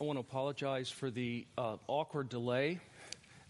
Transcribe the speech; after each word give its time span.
I 0.00 0.04
want 0.04 0.16
to 0.16 0.20
apologize 0.20 0.90
for 0.90 1.10
the 1.10 1.44
uh, 1.56 1.76
awkward 1.88 2.28
delay 2.28 2.78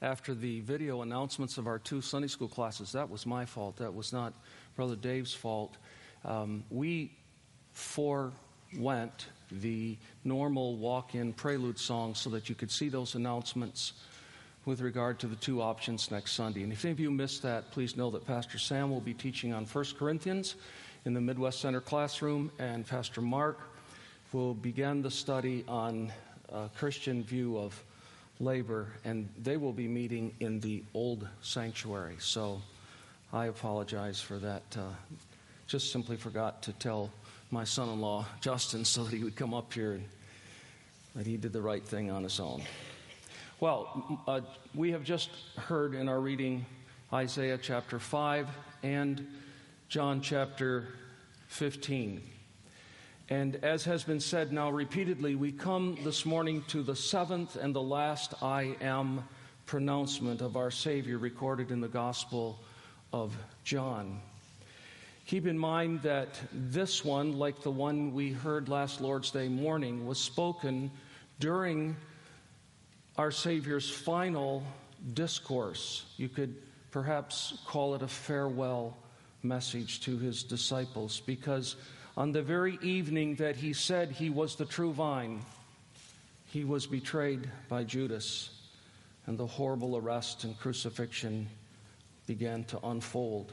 after 0.01 0.35
the 0.35 0.61
video 0.61 1.03
announcements 1.03 1.59
of 1.59 1.67
our 1.67 1.79
two 1.79 2.01
Sunday 2.01 2.29
school 2.29 2.49
classes. 2.49 2.93
That 2.93 3.11
was 3.11 3.27
my 3.27 3.45
fault. 3.45 3.77
That 3.77 3.93
was 3.93 4.15
not 4.15 4.33
Brother 4.75 4.97
Dave's 4.97 5.35
fault. 5.35 5.77
Um, 6.25 6.65
we 6.71 7.13
forewent 7.73 9.27
the 9.53 9.99
normal 10.25 10.77
walk 10.77 11.15
in 11.15 11.35
prelude 11.35 11.79
song 11.79 12.15
so 12.15 12.31
that 12.31 12.49
you 12.49 12.55
could 12.55 12.71
see 12.71 12.89
those 12.89 13.15
announcements 13.15 13.93
with 14.65 14.81
regard 14.81 15.19
to 15.19 15.27
the 15.27 15.37
two 15.37 15.61
options 15.61 16.11
next 16.11 16.33
Sunday. 16.33 16.63
And 16.63 16.73
if 16.73 16.83
any 16.83 16.93
of 16.93 17.01
you 17.01 17.11
missed 17.11 17.43
that, 17.43 17.71
please 17.73 17.95
know 17.95 18.11
that 18.13 18.27
Pastor 18.27 18.57
Sam 18.57 18.91
will 18.91 19.03
be 19.03 19.13
teaching 19.13 19.53
on 19.53 19.67
1 19.67 19.85
Corinthians 19.99 20.55
in 21.05 21.13
the 21.13 21.21
Midwest 21.21 21.61
Center 21.61 21.83
classroom, 21.83 22.51
and 22.59 22.87
Pastor 22.87 23.21
Mark 23.21 23.61
will 24.33 24.55
begin 24.55 25.03
the 25.03 25.11
study 25.11 25.63
on 25.69 26.11
a 26.53 26.69
Christian 26.77 27.23
view 27.23 27.59
of 27.59 27.83
labor, 28.41 28.89
and 29.05 29.29
they 29.43 29.57
will 29.57 29.73
be 29.73 29.89
meeting 29.89 30.35
in 30.41 30.61
the 30.61 30.83
old 30.95 31.27
sanctuary. 31.43 32.17
So 32.21 32.63
I 33.33 33.47
apologize 33.47 34.21
for 34.21 34.39
that. 34.39 34.63
Uh, 34.77 34.91
just 35.67 35.93
simply 35.93 36.17
forgot 36.17 36.63
to 36.63 36.73
tell 36.73 37.11
my 37.51 37.65
son 37.65 37.89
in 37.89 38.01
law, 38.01 38.27
Justin, 38.41 38.85
so 38.85 39.05
that 39.05 39.15
he 39.15 39.25
would 39.25 39.37
come 39.37 39.55
up 39.55 39.73
here 39.73 39.93
and 39.93 40.05
that 41.15 41.27
he 41.27 41.37
did 41.37 41.53
the 41.53 41.61
right 41.61 41.85
thing 41.85 42.11
on 42.11 42.23
his 42.23 42.41
own. 42.41 42.63
Well, 43.61 44.21
uh, 44.27 44.41
we 44.75 44.93
have 44.93 45.03
just 45.03 45.31
heard 45.57 45.95
in 45.95 46.09
our 46.09 46.21
reading 46.21 46.65
Isaiah 47.13 47.59
chapter 47.59 47.99
5 47.99 48.49
and 48.83 49.27
John 49.89 50.21
chapter 50.21 50.89
15. 51.49 52.23
And 53.31 53.57
as 53.57 53.85
has 53.85 54.05
been 54.05 54.21
said 54.21 54.53
now 54.53 54.71
repeatedly, 54.71 55.35
we 55.35 55.53
come 55.53 55.99
this 56.03 56.25
morning 56.25 56.65
to 56.69 56.83
the 56.83 56.97
seventh 56.97 57.57
and 57.57 57.75
the 57.75 57.83
last 57.83 58.33
I 58.43 58.75
am 58.81 59.23
pronouncement 59.67 60.41
of 60.41 60.57
our 60.57 60.71
Savior 60.71 61.19
recorded 61.19 61.71
in 61.71 61.83
the 61.83 61.89
Gospel 61.89 62.59
of 63.13 63.37
John. 63.65 64.23
Keep 65.27 65.47
in 65.47 65.59
mind 65.59 66.01
that 66.03 66.41
this 66.55 67.05
one, 67.05 67.39
like 67.39 67.61
the 67.61 67.71
one 67.71 68.15
we 68.15 68.33
heard 68.33 68.71
last 68.71 69.03
Lord's 69.03 69.31
Day 69.31 69.47
morning, 69.47 70.07
was 70.07 70.19
spoken 70.19 70.91
during 71.39 71.97
our 73.19 73.31
Savior's 73.31 73.91
final 73.91 74.63
discourse. 75.13 76.07
You 76.17 76.31
could 76.31 76.57
perhaps 76.91 77.59
call 77.67 77.95
it 77.95 78.01
a 78.01 78.09
farewell 78.09 78.97
message 79.43 80.01
to 80.01 80.17
his 80.17 80.43
disciples 80.43 81.21
because 81.21 81.77
on 82.19 82.33
the 82.33 82.43
very 82.43 82.77
evening 82.83 83.37
that 83.37 83.55
he 83.55 83.73
said 83.73 84.11
he 84.11 84.29
was 84.29 84.57
the 84.57 84.65
true 84.65 84.93
vine, 84.93 85.41
he 86.47 86.65
was 86.65 86.85
betrayed 86.85 87.49
by 87.69 87.85
Judas, 87.85 88.51
and 89.27 89.39
the 89.39 89.47
horrible 89.47 89.97
arrest 89.97 90.43
and 90.43 90.59
crucifixion 90.59 91.49
began 92.27 92.65
to 92.65 92.85
unfold. 92.85 93.53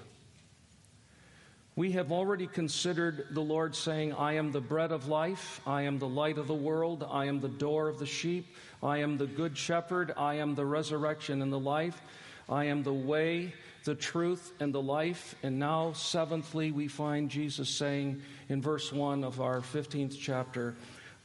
We 1.76 1.92
have 1.92 2.12
already 2.12 2.48
considered 2.48 3.28
the 3.30 3.42
Lord 3.42 3.76
saying, 3.76 4.14
I 4.14 4.34
am 4.34 4.52
the 4.52 4.62
bread 4.62 4.92
of 4.92 5.08
life, 5.08 5.62
I 5.68 5.84
am 5.84 6.00
the 6.00 6.08
light 6.08 6.40
of 6.40 6.48
the 6.48 6.56
world, 6.56 7.08
I 7.08 7.26
am 7.26 7.42
the 7.42 7.48
door 7.48 7.88
of 7.88 8.00
the 8.00 8.08
sheep, 8.08 8.48
I 8.82 8.98
am 8.98 9.20
the 9.20 9.28
good 9.28 9.56
shepherd, 9.56 10.12
I 10.18 10.36
am 10.36 10.56
the 10.56 10.66
resurrection 10.66 11.44
and 11.44 11.54
the 11.54 11.60
life, 11.60 12.02
I 12.50 12.66
am 12.66 12.82
the 12.82 12.94
way, 12.94 13.54
the 13.86 13.96
truth, 13.96 14.52
and 14.60 14.74
the 14.74 14.82
life. 14.82 15.36
And 15.44 15.58
now, 15.58 15.94
seventhly, 15.94 16.72
we 16.72 16.88
find 16.88 17.30
Jesus 17.30 17.70
saying 17.70 18.22
in 18.50 18.62
verse 18.62 18.92
1 18.92 19.24
of 19.24 19.40
our 19.40 19.62
15th 19.62 20.18
chapter, 20.20 20.76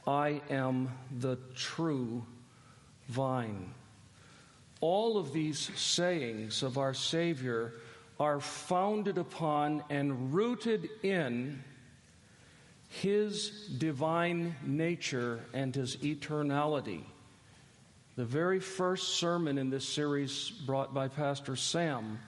I 0.07 0.41
am 0.51 0.91
the 1.19 1.37
true 1.55 2.25
vine. 3.09 3.73
All 4.81 5.19
of 5.19 5.33
these 5.33 5.71
sayings 5.75 6.63
of 6.63 6.79
our 6.79 6.95
Savior 6.95 7.73
are 8.19 8.41
founded 8.41 9.19
upon 9.19 9.83
and 9.91 10.33
rooted 10.33 10.89
in 11.03 11.63
his 12.89 13.51
divine 13.79 14.55
nature 14.67 15.41
and 15.55 15.75
his 15.75 15.97
eternality. 15.99 17.03
The 18.17 18.25
very 18.25 18.61
first 18.61 19.17
sermon 19.17 19.57
in 19.57 19.71
this 19.71 19.89
series, 19.89 20.51
brought 20.51 20.93
by 20.93 21.09
Pastor 21.09 21.57
Sam, 21.57 22.19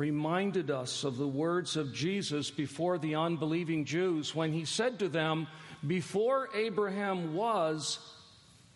reminded 0.00 0.70
us 0.70 1.04
of 1.04 1.18
the 1.18 1.28
words 1.28 1.76
of 1.76 1.92
Jesus 1.92 2.50
before 2.50 2.96
the 2.96 3.16
unbelieving 3.16 3.84
Jews 3.84 4.34
when 4.34 4.50
he 4.50 4.64
said 4.64 4.98
to 5.00 5.10
them, 5.10 5.46
Before 5.86 6.48
Abraham 6.54 7.34
was, 7.34 7.98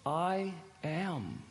I 0.04 0.52
am. 0.82 1.42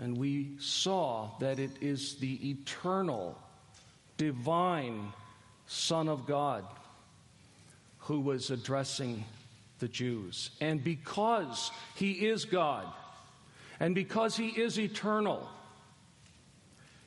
And 0.00 0.16
we 0.16 0.52
saw 0.58 1.28
that 1.40 1.58
it 1.58 1.72
is 1.82 2.14
the 2.14 2.52
eternal, 2.52 3.36
divine 4.16 5.12
Son 5.66 6.08
of 6.08 6.26
God 6.26 6.64
who 7.98 8.20
was 8.20 8.50
addressing 8.50 9.26
the 9.78 9.88
Jews. 9.88 10.52
And 10.62 10.82
because 10.82 11.70
he 11.96 12.12
is 12.12 12.46
God, 12.46 12.86
and 13.78 13.94
because 13.94 14.38
he 14.38 14.48
is 14.48 14.80
eternal, 14.80 15.50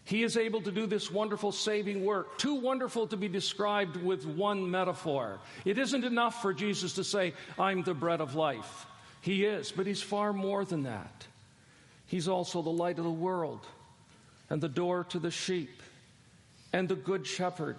he 0.09 0.23
is 0.23 0.37
able 0.37 0.59
to 0.61 0.71
do 0.71 0.87
this 0.87 1.11
wonderful 1.11 1.51
saving 1.51 2.03
work, 2.03 2.39
too 2.39 2.55
wonderful 2.55 3.05
to 3.05 3.15
be 3.15 3.27
described 3.27 3.95
with 3.95 4.25
one 4.25 4.71
metaphor. 4.71 5.37
It 5.65 5.77
isn't 5.77 6.03
enough 6.03 6.41
for 6.41 6.51
Jesus 6.51 6.93
to 6.93 7.03
say, 7.03 7.33
I'm 7.59 7.83
the 7.83 7.93
bread 7.93 8.19
of 8.19 8.33
life. 8.33 8.87
He 9.21 9.45
is, 9.45 9.71
but 9.71 9.85
he's 9.85 10.01
far 10.01 10.33
more 10.33 10.65
than 10.65 10.81
that. 10.83 11.27
He's 12.07 12.27
also 12.27 12.63
the 12.63 12.71
light 12.71 12.97
of 12.97 13.03
the 13.03 13.11
world 13.11 13.63
and 14.49 14.59
the 14.59 14.67
door 14.67 15.03
to 15.09 15.19
the 15.19 15.29
sheep 15.29 15.79
and 16.73 16.89
the 16.89 16.95
good 16.95 17.27
shepherd 17.27 17.77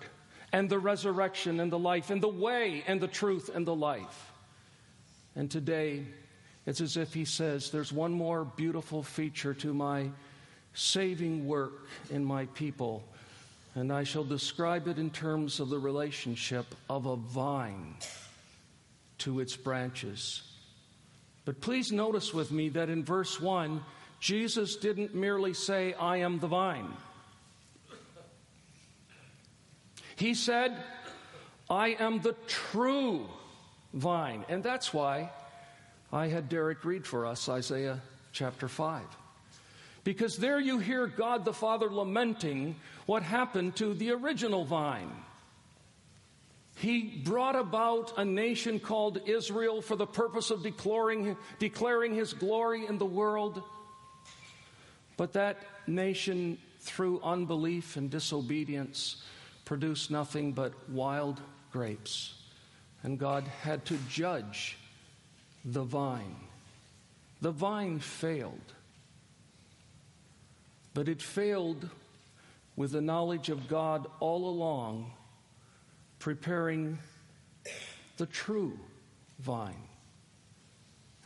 and 0.53 0.71
the 0.71 0.79
resurrection 0.79 1.59
and 1.59 1.73
the 1.73 1.81
life 1.81 2.11
and 2.11 2.23
the 2.23 2.29
way 2.29 2.85
and 2.87 3.01
the 3.01 3.09
truth 3.09 3.51
and 3.53 3.67
the 3.67 3.75
life. 3.75 4.31
And 5.35 5.51
today, 5.51 6.05
it's 6.65 6.81
as 6.81 6.97
if 6.97 7.13
he 7.13 7.25
says, 7.25 7.73
There's 7.73 7.93
one 7.93 8.13
more 8.13 8.45
beautiful 8.45 9.03
feature 9.03 9.55
to 9.55 9.75
my 9.75 10.11
saving 10.75 11.47
work 11.47 11.87
in 12.11 12.25
my 12.25 12.47
people, 12.47 13.05
and 13.75 13.93
I 13.93 14.05
shall 14.05 14.25
describe 14.25 14.89
it 14.89 14.99
in 14.99 15.11
terms 15.11 15.61
of 15.61 15.69
the 15.69 15.79
relationship 15.79 16.67
of 16.89 17.07
a 17.07 17.17
vine 17.17 17.95
to 19.19 19.41
its 19.41 19.57
branches. 19.57 20.43
But 21.45 21.61
please 21.61 21.93
notice 21.93 22.33
with 22.33 22.53
me 22.53 22.69
that 22.71 22.89
in 22.89 23.05
verse 23.05 23.41
1, 23.41 23.83
Jesus 24.21 24.77
didn't 24.77 25.15
merely 25.15 25.55
say, 25.55 25.95
I 25.95 26.19
am 26.19 26.39
the 26.39 26.47
vine. 26.47 26.89
He 30.17 30.35
said, 30.35 30.77
I 31.71 31.97
am 31.99 32.21
the 32.21 32.35
true 32.47 33.27
vine. 33.95 34.45
And 34.49 34.63
that's 34.63 34.93
why 34.93 35.31
I 36.13 36.29
had 36.29 36.49
Derek 36.49 36.85
read 36.85 37.07
for 37.07 37.25
us 37.25 37.49
Isaiah 37.49 38.01
chapter 38.33 38.69
5. 38.69 39.03
Because 40.05 40.37
there 40.37 40.59
you 40.59 40.79
hear 40.79 41.07
God 41.07 41.45
the 41.45 41.53
Father 41.53 41.91
lamenting 41.91 42.77
what 43.07 43.23
happened 43.23 43.77
to 43.77 43.93
the 43.93 44.13
original 44.13 44.65
vine. 44.65 45.11
He 46.77 47.03
brought 47.03 47.57
about 47.57 48.17
a 48.17 48.25
nation 48.25 48.81
called 48.81 49.21
Israel 49.27 49.83
for 49.83 49.97
the 49.97 50.07
purpose 50.07 50.51
of 50.51 50.63
declaring, 50.63 51.37
declaring 51.59 52.15
his 52.15 52.33
glory 52.33 52.87
in 52.87 52.97
the 52.97 53.05
world. 53.05 53.63
But 55.19 55.35
that 55.35 55.59
nation, 55.87 56.57
through 56.79 57.21
unbelief 57.23 57.97
and 57.97 58.11
disobedience, 58.11 59.23
produced 59.67 60.11
nothing 60.11 60.53
but 60.53 60.73
wild 60.89 61.43
grapes. 61.71 62.33
And 63.03 63.19
God 63.19 63.45
had 63.63 63.85
to 63.87 63.99
judge 64.09 64.79
the 65.65 65.83
vine. 65.83 66.37
The 67.43 67.51
vine 67.51 67.99
failed. 67.99 68.73
But 70.95 71.09
it 71.09 71.23
failed 71.23 71.89
with 72.77 72.93
the 72.93 73.01
knowledge 73.01 73.49
of 73.49 73.69
God 73.69 74.07
all 74.21 74.49
along, 74.49 75.13
preparing 76.19 76.99
the 78.17 78.27
true 78.27 78.79
vine. 79.39 79.83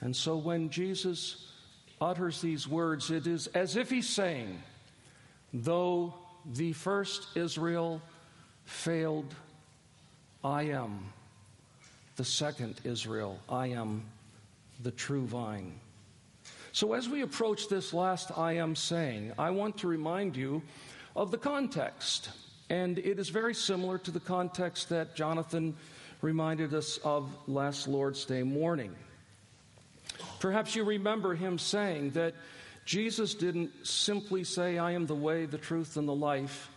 And 0.00 0.14
so 0.14 0.36
when 0.36 0.70
Jesus 0.70 1.50
utters 2.00 2.40
these 2.40 2.68
words, 2.68 3.10
it 3.10 3.26
is 3.26 3.46
as 3.48 3.76
if 3.76 3.90
he's 3.90 4.08
saying, 4.08 4.62
Though 5.52 6.14
the 6.44 6.72
first 6.72 7.36
Israel 7.36 8.02
failed, 8.64 9.34
I 10.42 10.64
am 10.64 11.12
the 12.16 12.24
second 12.24 12.80
Israel. 12.84 13.38
I 13.48 13.68
am 13.68 14.04
the 14.82 14.90
true 14.90 15.26
vine. 15.26 15.80
So, 16.74 16.94
as 16.94 17.08
we 17.08 17.22
approach 17.22 17.68
this 17.68 17.94
last 17.94 18.36
I 18.36 18.54
am 18.54 18.74
saying, 18.74 19.30
I 19.38 19.50
want 19.50 19.78
to 19.78 19.86
remind 19.86 20.34
you 20.34 20.60
of 21.14 21.30
the 21.30 21.38
context. 21.38 22.30
And 22.68 22.98
it 22.98 23.20
is 23.20 23.28
very 23.28 23.54
similar 23.54 23.96
to 23.98 24.10
the 24.10 24.18
context 24.18 24.88
that 24.88 25.14
Jonathan 25.14 25.76
reminded 26.20 26.74
us 26.74 26.98
of 27.04 27.30
last 27.46 27.86
Lord's 27.86 28.24
Day 28.24 28.42
morning. 28.42 28.92
Perhaps 30.40 30.74
you 30.74 30.82
remember 30.82 31.36
him 31.36 31.60
saying 31.60 32.10
that 32.10 32.34
Jesus 32.84 33.34
didn't 33.34 33.70
simply 33.86 34.42
say, 34.42 34.76
I 34.76 34.90
am 34.94 35.06
the 35.06 35.14
way, 35.14 35.46
the 35.46 35.58
truth, 35.58 35.96
and 35.96 36.08
the 36.08 36.12
life, 36.12 36.70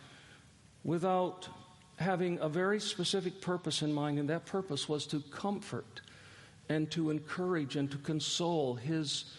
without 0.84 1.50
having 1.96 2.38
a 2.38 2.48
very 2.48 2.80
specific 2.80 3.42
purpose 3.42 3.82
in 3.82 3.92
mind, 3.92 4.20
and 4.20 4.30
that 4.30 4.46
purpose 4.46 4.88
was 4.88 5.08
to 5.08 5.22
comfort 5.32 6.02
and 6.70 6.92
to 6.92 7.10
encourage 7.10 7.76
and 7.76 7.90
to 7.90 7.98
console 7.98 8.76
his 8.76 9.34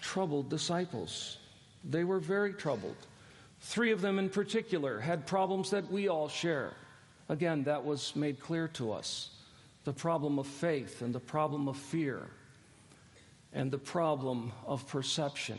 troubled 0.00 0.48
disciples. 0.48 1.38
They 1.84 2.04
were 2.04 2.20
very 2.20 2.52
troubled. 2.52 2.96
Three 3.60 3.92
of 3.92 4.00
them 4.00 4.18
in 4.18 4.30
particular 4.30 5.00
had 5.00 5.26
problems 5.26 5.70
that 5.70 5.90
we 5.90 6.08
all 6.08 6.28
share. 6.28 6.72
Again, 7.28 7.64
that 7.64 7.84
was 7.84 8.16
made 8.16 8.40
clear 8.40 8.68
to 8.68 8.92
us 8.92 9.30
the 9.84 9.92
problem 9.92 10.38
of 10.38 10.46
faith 10.46 11.02
and 11.02 11.14
the 11.14 11.20
problem 11.20 11.68
of 11.68 11.76
fear 11.76 12.26
and 13.52 13.70
the 13.70 13.78
problem 13.78 14.52
of 14.66 14.86
perception. 14.88 15.58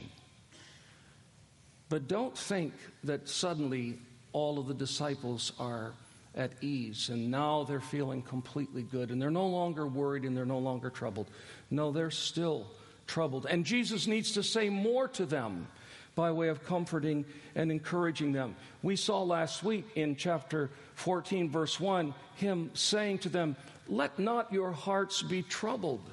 But 1.90 2.08
don't 2.08 2.38
think 2.38 2.74
that 3.04 3.28
suddenly 3.28 4.00
all 4.34 4.60
of 4.60 4.68
the 4.68 4.74
disciples 4.74 5.52
are 5.60 5.94
at 6.36 6.52
ease 6.62 7.10
and 7.10 7.30
now 7.30 7.66
they're 7.66 7.82
feeling 7.82 8.22
completely 8.22 8.84
good 8.84 9.12
and 9.12 9.22
they're 9.22 9.30
no 9.30 9.48
longer 9.48 9.86
worried 9.86 10.24
and 10.24 10.36
they're 10.36 10.46
no 10.46 10.60
longer 10.60 10.90
troubled. 10.90 11.28
No, 11.70 11.92
they're 11.92 12.12
still 12.12 12.68
troubled. 13.12 13.46
And 13.46 13.66
Jesus 13.66 14.08
needs 14.08 14.32
to 14.34 14.44
say 14.44 14.70
more 14.70 15.08
to 15.10 15.26
them 15.26 15.68
by 16.16 16.32
way 16.32 16.48
of 16.48 16.64
comforting 16.64 17.26
and 17.56 17.70
encouraging 17.70 18.32
them. 18.32 18.56
We 18.82 18.96
saw 18.96 19.22
last 19.24 19.64
week 19.64 19.86
in 19.96 20.16
chapter 20.16 20.70
14, 20.96 21.50
verse 21.50 21.78
1, 21.78 22.14
him 22.36 22.72
saying 22.74 23.20
to 23.20 23.30
them, 23.30 23.58
Let 23.90 24.18
not 24.18 24.54
your 24.54 24.72
hearts 24.72 25.22
be 25.22 25.42
troubled. 25.42 26.10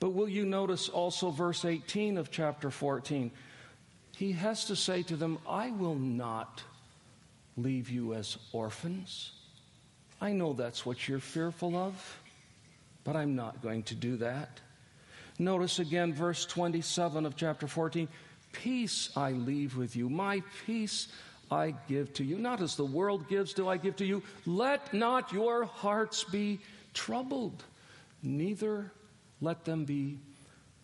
But 0.00 0.10
will 0.10 0.28
you 0.28 0.44
notice 0.44 0.88
also 0.88 1.30
verse 1.30 1.64
18 1.64 2.18
of 2.18 2.32
chapter 2.32 2.70
14? 2.70 3.30
He 4.16 4.32
has 4.32 4.64
to 4.66 4.76
say 4.76 5.04
to 5.04 5.16
them, 5.16 5.38
I 5.48 5.70
will 5.70 5.94
not 5.94 6.62
leave 7.56 7.90
you 7.90 8.14
as 8.14 8.36
orphans. 8.52 9.30
I 10.20 10.32
know 10.32 10.52
that's 10.52 10.84
what 10.84 11.06
you're 11.06 11.20
fearful 11.20 11.76
of, 11.76 12.18
but 13.04 13.14
I'm 13.14 13.36
not 13.36 13.62
going 13.62 13.84
to 13.84 13.94
do 13.94 14.16
that. 14.16 14.60
Notice 15.38 15.78
again 15.78 16.14
verse 16.14 16.46
27 16.46 17.26
of 17.26 17.36
chapter 17.36 17.66
14 17.66 18.08
Peace 18.52 19.10
I 19.16 19.32
leave 19.32 19.76
with 19.76 19.96
you, 19.96 20.08
my 20.08 20.42
peace 20.64 21.08
I 21.50 21.74
give 21.88 22.12
to 22.14 22.24
you. 22.24 22.38
Not 22.38 22.62
as 22.62 22.74
the 22.74 22.84
world 22.84 23.28
gives, 23.28 23.52
do 23.52 23.68
I 23.68 23.76
give 23.76 23.96
to 23.96 24.06
you. 24.06 24.22
Let 24.46 24.94
not 24.94 25.32
your 25.32 25.64
hearts 25.64 26.24
be 26.24 26.60
troubled, 26.94 27.64
neither 28.22 28.90
let 29.40 29.64
them 29.64 29.84
be 29.84 30.18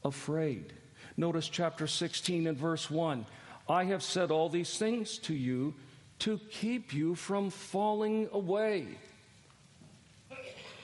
afraid. 0.04 0.72
Notice 1.16 1.48
chapter 1.48 1.86
16 1.86 2.46
and 2.46 2.56
verse 2.56 2.90
1. 2.90 3.26
I 3.68 3.84
have 3.84 4.02
said 4.02 4.30
all 4.30 4.48
these 4.48 4.76
things 4.76 5.18
to 5.18 5.34
you 5.34 5.74
to 6.20 6.38
keep 6.50 6.92
you 6.92 7.14
from 7.14 7.50
falling 7.50 8.28
away. 8.32 8.86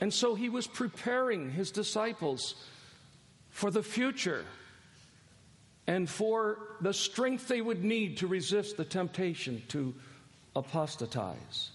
And 0.01 0.13
so 0.13 0.35
he 0.35 0.49
was 0.49 0.67
preparing 0.67 1.51
his 1.51 1.71
disciples 1.71 2.55
for 3.51 3.71
the 3.71 3.83
future 3.83 4.45
and 5.87 6.09
for 6.09 6.59
the 6.81 6.93
strength 6.93 7.49
they 7.49 7.61
would 7.61 7.83
need 7.83 8.19
to 8.19 8.27
resist 8.27 8.77
the 8.77 8.85
temptation 8.85 9.63
to 9.69 9.95
apostatize. 10.55 11.71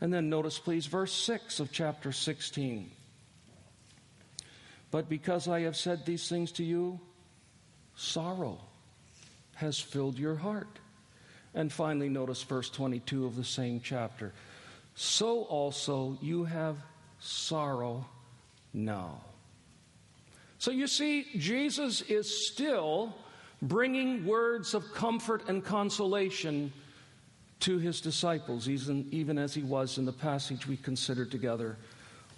And 0.00 0.12
then 0.12 0.28
notice, 0.28 0.58
please, 0.58 0.86
verse 0.86 1.12
6 1.12 1.60
of 1.60 1.72
chapter 1.72 2.12
16. 2.12 2.90
But 4.90 5.08
because 5.08 5.48
I 5.48 5.60
have 5.62 5.76
said 5.76 6.06
these 6.06 6.28
things 6.28 6.52
to 6.52 6.64
you, 6.64 7.00
sorrow 7.96 8.60
has 9.56 9.80
filled 9.80 10.18
your 10.18 10.36
heart. 10.36 10.78
And 11.54 11.72
finally, 11.72 12.08
notice 12.08 12.42
verse 12.42 12.70
22 12.70 13.24
of 13.24 13.36
the 13.36 13.44
same 13.44 13.80
chapter. 13.80 14.32
So 14.94 15.42
also 15.42 16.18
you 16.20 16.44
have 16.44 16.76
sorrow 17.18 18.06
now. 18.72 19.22
So 20.66 20.72
you 20.72 20.88
see, 20.88 21.28
Jesus 21.36 22.02
is 22.02 22.48
still 22.48 23.14
bringing 23.62 24.26
words 24.26 24.74
of 24.74 24.92
comfort 24.92 25.48
and 25.48 25.64
consolation 25.64 26.72
to 27.60 27.78
his 27.78 28.00
disciples, 28.00 28.68
even, 28.68 29.06
even 29.12 29.38
as 29.38 29.54
he 29.54 29.62
was 29.62 29.96
in 29.96 30.04
the 30.04 30.12
passage 30.12 30.66
we 30.66 30.76
considered 30.76 31.30
together 31.30 31.76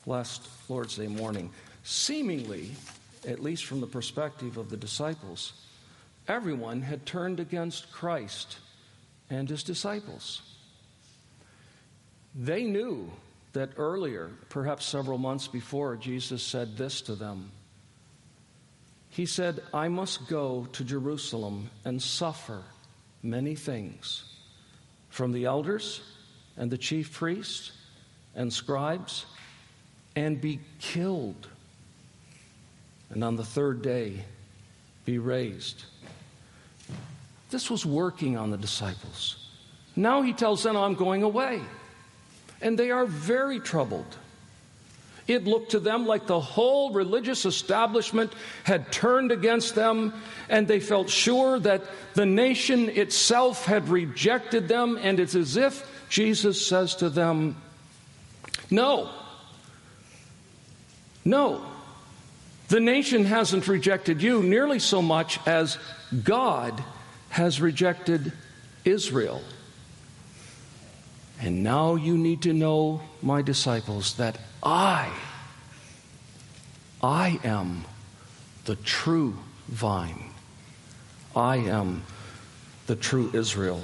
last 0.05 0.47
Lord's 0.69 0.97
Day 0.97 1.07
morning. 1.07 1.49
Seemingly, 1.85 2.73
at 3.27 3.43
least 3.43 3.65
from 3.65 3.81
the 3.81 3.87
perspective 3.87 4.59
of 4.59 4.69
the 4.69 4.77
disciples, 4.77 5.55
everyone 6.29 6.83
had 6.83 7.07
turned 7.07 7.41
against 7.41 7.91
Christ 7.93 8.59
and 9.31 9.49
his 9.49 9.63
disciples. 9.63 10.43
They 12.35 12.65
knew 12.65 13.11
that 13.55 13.71
earlier, 13.79 14.29
perhaps 14.51 14.85
several 14.85 15.17
months 15.17 15.49
before, 15.49 15.97
Jesus 15.97 16.43
said 16.43 16.77
this 16.77 17.01
to 17.01 17.15
them 17.15 17.53
he 19.19 19.27
said, 19.27 19.61
I 19.75 19.89
must 19.89 20.29
go 20.29 20.69
to 20.75 20.85
Jerusalem 20.85 21.71
and 21.85 22.01
suffer 22.01 22.63
many 23.21 23.57
things 23.57 24.23
from 25.09 25.33
the 25.33 25.47
elders 25.47 26.03
and 26.57 26.71
the 26.71 26.79
chief 26.79 27.13
priests 27.13 27.73
and 28.37 28.53
scribes 28.53 29.27
and 30.15 30.41
be 30.41 30.61
killed. 30.79 31.49
And 33.11 33.25
on 33.25 33.35
the 33.35 33.43
third 33.43 33.83
day, 33.83 34.23
be 35.05 35.19
raised. 35.19 35.83
This 37.51 37.69
was 37.69 37.85
working 37.85 38.37
on 38.37 38.53
the 38.53 38.57
disciples. 38.57 39.49
Now 39.97 40.23
he 40.23 40.33
tells 40.33 40.63
them, 40.63 40.77
I'm 40.77 40.95
going 40.95 41.25
away. 41.25 41.61
And 42.61 42.79
they 42.79 42.93
are 42.93 43.05
very 43.05 43.59
troubled. 43.59 44.17
It 45.29 45.45
looked 45.45 45.73
to 45.73 45.79
them 45.79 46.07
like 46.07 46.27
the 46.27 46.41
whole 46.41 46.93
religious 46.93 47.45
establishment 47.45 48.33
had 48.65 48.91
turned 48.91 49.31
against 49.31 49.75
them, 49.75 50.15
and 50.49 50.67
they 50.67 50.81
felt 50.81 51.11
sure 51.11 51.61
that 51.61 51.83
the 52.15 52.25
nation 52.25 52.89
itself 52.89 53.67
had 53.67 53.91
rejected 53.91 54.69
them, 54.69 54.99
and 55.01 55.21
it's 55.21 55.35
as 55.35 55.59
if 55.59 55.87
Jesus 56.09 56.67
says 56.67 56.97
to 56.97 57.11
them, 57.11 57.57
No, 58.71 59.11
no, 61.27 61.63
the 62.69 62.81
nation 62.81 63.27
hasn't 63.27 63.69
rejected 63.69 64.23
you 64.23 64.43
nearly 64.43 64.79
so 64.79 65.03
much 65.03 65.39
as 65.47 65.77
God 66.25 66.83
has 67.29 67.61
rejected 67.61 68.33
Israel. 68.87 69.43
And 71.41 71.63
now 71.63 71.95
you 71.95 72.19
need 72.19 72.43
to 72.43 72.53
know, 72.53 73.01
my 73.23 73.43
disciples, 73.43 74.15
that 74.15 74.39
I, 74.63 75.11
I 77.03 77.39
am 77.45 77.85
the 78.65 78.77
true 78.77 79.37
vine. 79.69 80.31
I 81.37 81.57
am 81.57 82.03
the 82.87 82.97
true 82.97 83.31
Israel. 83.33 83.83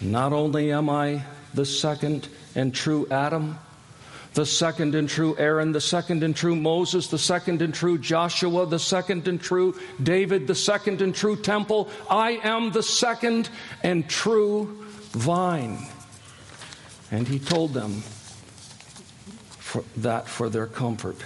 Not 0.00 0.32
only 0.32 0.70
am 0.72 0.88
I 0.88 1.24
the 1.54 1.64
second 1.64 2.28
and 2.54 2.72
true 2.74 3.08
Adam, 3.10 3.58
the 4.34 4.46
second 4.46 4.94
and 4.94 5.08
true 5.08 5.34
Aaron, 5.38 5.72
the 5.72 5.80
second 5.80 6.22
and 6.22 6.36
true 6.36 6.54
Moses, 6.54 7.08
the 7.08 7.18
second 7.18 7.62
and 7.62 7.74
true 7.74 7.98
Joshua, 7.98 8.66
the 8.66 8.78
second 8.78 9.26
and 9.26 9.40
true 9.40 9.74
David, 10.02 10.46
the 10.46 10.54
second 10.54 11.00
and 11.00 11.14
true 11.14 11.36
temple. 11.36 11.88
I 12.08 12.32
am 12.44 12.70
the 12.70 12.82
second 12.82 13.48
and 13.82 14.08
true 14.08 14.84
vine. 15.12 15.78
And 17.10 17.28
he 17.28 17.38
told 17.38 17.72
them 17.72 18.02
for 19.58 19.84
that 19.98 20.28
for 20.28 20.48
their 20.48 20.66
comfort. 20.66 21.16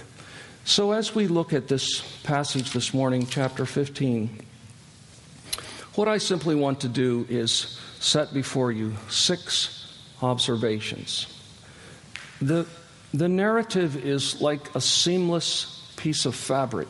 So, 0.63 0.91
as 0.91 1.15
we 1.15 1.27
look 1.27 1.53
at 1.53 1.67
this 1.67 2.01
passage 2.23 2.71
this 2.71 2.93
morning, 2.93 3.25
chapter 3.25 3.65
15, 3.65 4.45
what 5.95 6.07
I 6.07 6.19
simply 6.19 6.55
want 6.55 6.81
to 6.81 6.87
do 6.87 7.25
is 7.29 7.79
set 7.99 8.33
before 8.33 8.71
you 8.71 8.93
six 9.09 9.99
observations. 10.21 11.27
The, 12.41 12.67
the 13.13 13.27
narrative 13.27 14.05
is 14.05 14.39
like 14.39 14.73
a 14.75 14.81
seamless 14.81 15.91
piece 15.97 16.25
of 16.25 16.35
fabric, 16.35 16.89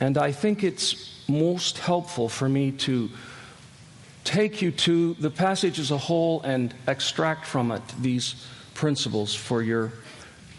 and 0.00 0.16
I 0.16 0.32
think 0.32 0.62
it's 0.62 1.22
most 1.28 1.78
helpful 1.78 2.28
for 2.28 2.48
me 2.48 2.72
to 2.72 3.10
take 4.28 4.60
you 4.60 4.70
to 4.70 5.14
the 5.14 5.30
passage 5.30 5.78
as 5.78 5.90
a 5.90 5.96
whole 5.96 6.42
and 6.42 6.74
extract 6.86 7.46
from 7.46 7.72
it 7.72 7.82
these 7.98 8.46
principles 8.74 9.34
for 9.34 9.62
your 9.62 9.90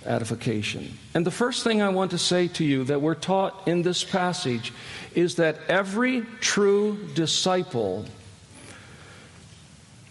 edification. 0.08 0.98
And 1.14 1.24
the 1.24 1.32
first 1.32 1.64
thing 1.64 1.80
I 1.80 1.90
want 1.90 2.10
to 2.12 2.18
say 2.18 2.48
to 2.48 2.66
you 2.66 2.84
that 2.86 3.00
we're 3.00 3.14
taught 3.14 3.68
in 3.68 3.84
this 3.84 4.04
passage 4.04 4.74
is 5.14 5.36
that 5.36 5.60
every 5.68 6.22
true 6.40 6.98
disciple 7.14 8.06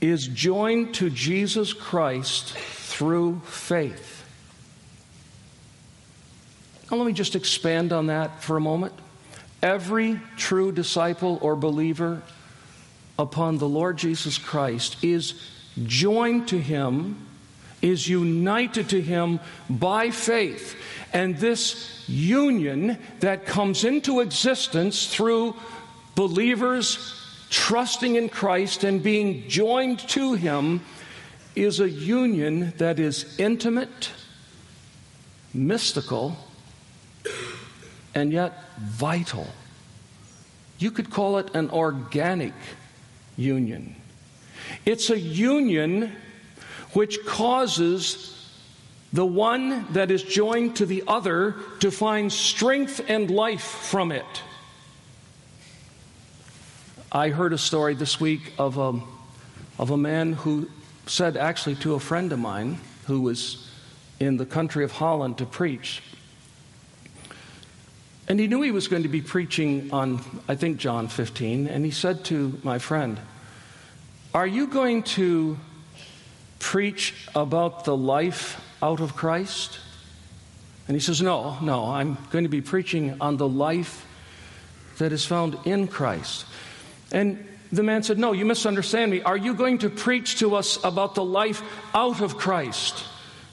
is 0.01 0.29
joined 0.29 0.95
to 0.95 1.11
Jesus 1.11 1.73
Christ 1.73 2.53
through 2.53 3.41
faith. 3.41 4.25
Now, 6.89 6.99
let 6.99 7.07
me 7.09 7.13
just 7.13 7.35
expand 7.35 7.93
on 7.93 8.07
that 8.07 8.41
for 8.41 8.57
a 8.57 8.61
moment. 8.61 8.93
Every 9.61 10.21
true 10.37 10.71
disciple 10.71 11.41
or 11.43 11.57
believer 11.57 12.23
upon 13.19 13.59
the 13.59 13.69
Lord 13.69 13.99
Jesus 13.99 14.39
Christ 14.39 15.03
is 15.03 15.35
joined 15.85 16.49
to 16.49 16.59
him, 16.59 17.27
is 17.83 18.09
united 18.09 18.89
to 18.91 19.01
him 19.01 19.41
by 19.69 20.11
faith. 20.11 20.77
And 21.13 21.37
this 21.39 22.05
union 22.09 22.99
that 23.21 23.47
comes 23.47 23.85
into 23.85 24.21
existence 24.21 25.13
through 25.13 25.57
believers 26.15 27.15
trusting 27.51 28.17
in 28.17 28.29
Christ 28.29 28.85
and 28.85 29.03
being 29.03 29.49
joined 29.49 30.01
to 30.11 30.35
him 30.35 30.83
is 31.57 31.81
a 31.81 31.89
union 31.89 32.73
that 32.79 32.99
is 32.99 33.39
intimate, 33.39 34.11
mystical, 35.55 36.37
and 38.15 38.33
yet 38.33 38.65
vital. 38.81 39.47
You 40.79 40.91
could 40.91 41.11
call 41.11 41.39
it 41.39 41.55
an 41.55 41.71
organic 41.71 42.55
union. 43.39 43.97
It's 44.85 45.09
a 45.09 45.19
union 45.19 46.13
which 46.93 47.25
causes 47.25 48.35
the 49.13 49.25
one 49.25 49.91
that 49.93 50.11
is 50.11 50.23
joined 50.23 50.77
to 50.77 50.87
the 50.87 51.05
other 51.07 51.55
to 51.81 51.91
find 51.91 52.31
strength 52.31 53.01
and 53.09 53.31
life 53.31 53.63
from 53.63 54.13
it. 54.13 54.43
I 57.11 57.31
heard 57.31 57.55
a 57.55 57.59
story 57.59 57.95
this 57.95 58.21
week 58.21 58.53
of 58.59 58.77
a, 58.77 59.01
of 59.79 59.91
a 59.91 59.97
man 59.97 60.35
who 60.35 60.69
said, 61.07 61.39
actually, 61.39 61.77
to 61.77 61.95
a 61.95 62.01
friend 62.01 62.33
of 62.33 62.39
mine 62.39 62.79
who 63.07 63.23
was 63.23 63.67
in 64.21 64.37
the 64.37 64.45
country 64.45 64.85
of 64.85 64.93
Holland 64.93 65.39
to 65.39 65.47
preach. 65.47 66.03
And 68.29 68.39
he 68.39 68.47
knew 68.47 68.61
he 68.61 68.73
was 68.73 68.89
going 68.89 69.05
to 69.05 69.09
be 69.09 69.23
preaching 69.23 69.91
on, 69.91 70.21
I 70.47 70.55
think, 70.55 70.77
John 70.77 71.09
15. 71.09 71.67
And 71.67 71.85
he 71.85 71.91
said 71.91 72.25
to 72.27 72.61
my 72.63 72.79
friend, 72.79 73.19
Are 74.35 74.47
you 74.47 74.67
going 74.67 75.03
to 75.15 75.59
preach 76.59 77.15
about 77.35 77.87
the 77.87 77.97
life 77.97 78.63
out 78.83 79.01
of 79.01 79.17
Christ? 79.17 79.79
And 80.87 80.95
he 80.95 81.01
says, 81.01 81.23
No, 81.23 81.59
no, 81.63 81.87
I'm 81.87 82.19
going 82.31 82.45
to 82.45 82.51
be 82.51 82.61
preaching 82.61 83.17
on 83.19 83.39
the 83.39 83.49
life 83.49 84.05
that 84.99 85.11
is 85.11 85.25
found 85.25 85.57
in 85.65 85.89
Christ. 85.89 86.45
And 87.11 87.47
the 87.73 87.83
man 87.83 88.03
said, 88.03 88.19
No, 88.19 88.33
you 88.33 88.45
misunderstand 88.45 89.11
me. 89.11 89.23
Are 89.23 89.39
you 89.39 89.55
going 89.55 89.79
to 89.79 89.89
preach 89.89 90.39
to 90.41 90.55
us 90.55 90.83
about 90.85 91.15
the 91.15 91.25
life 91.25 91.63
out 91.95 92.21
of 92.21 92.37
Christ? 92.37 93.05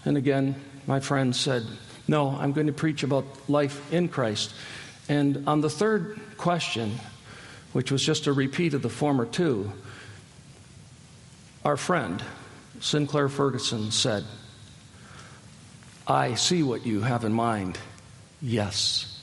And 0.03 0.17
again, 0.17 0.55
my 0.85 0.99
friend 0.99 1.33
said, 1.33 1.63
No, 2.07 2.29
I'm 2.29 2.53
going 2.53 2.67
to 2.67 2.73
preach 2.73 3.03
about 3.03 3.25
life 3.47 3.91
in 3.91 4.09
Christ. 4.09 4.53
And 5.09 5.47
on 5.47 5.61
the 5.61 5.69
third 5.69 6.19
question, 6.37 6.99
which 7.73 7.91
was 7.91 8.03
just 8.03 8.27
a 8.27 8.33
repeat 8.33 8.73
of 8.73 8.81
the 8.81 8.89
former 8.89 9.25
two, 9.25 9.71
our 11.63 11.77
friend, 11.77 12.23
Sinclair 12.79 13.27
Ferguson, 13.27 13.91
said, 13.91 14.23
I 16.07 16.35
see 16.35 16.61
what 16.61 16.85
you 16.85 17.01
have 17.01 17.23
in 17.23 17.33
mind. 17.33 17.79
Yes. 18.41 19.14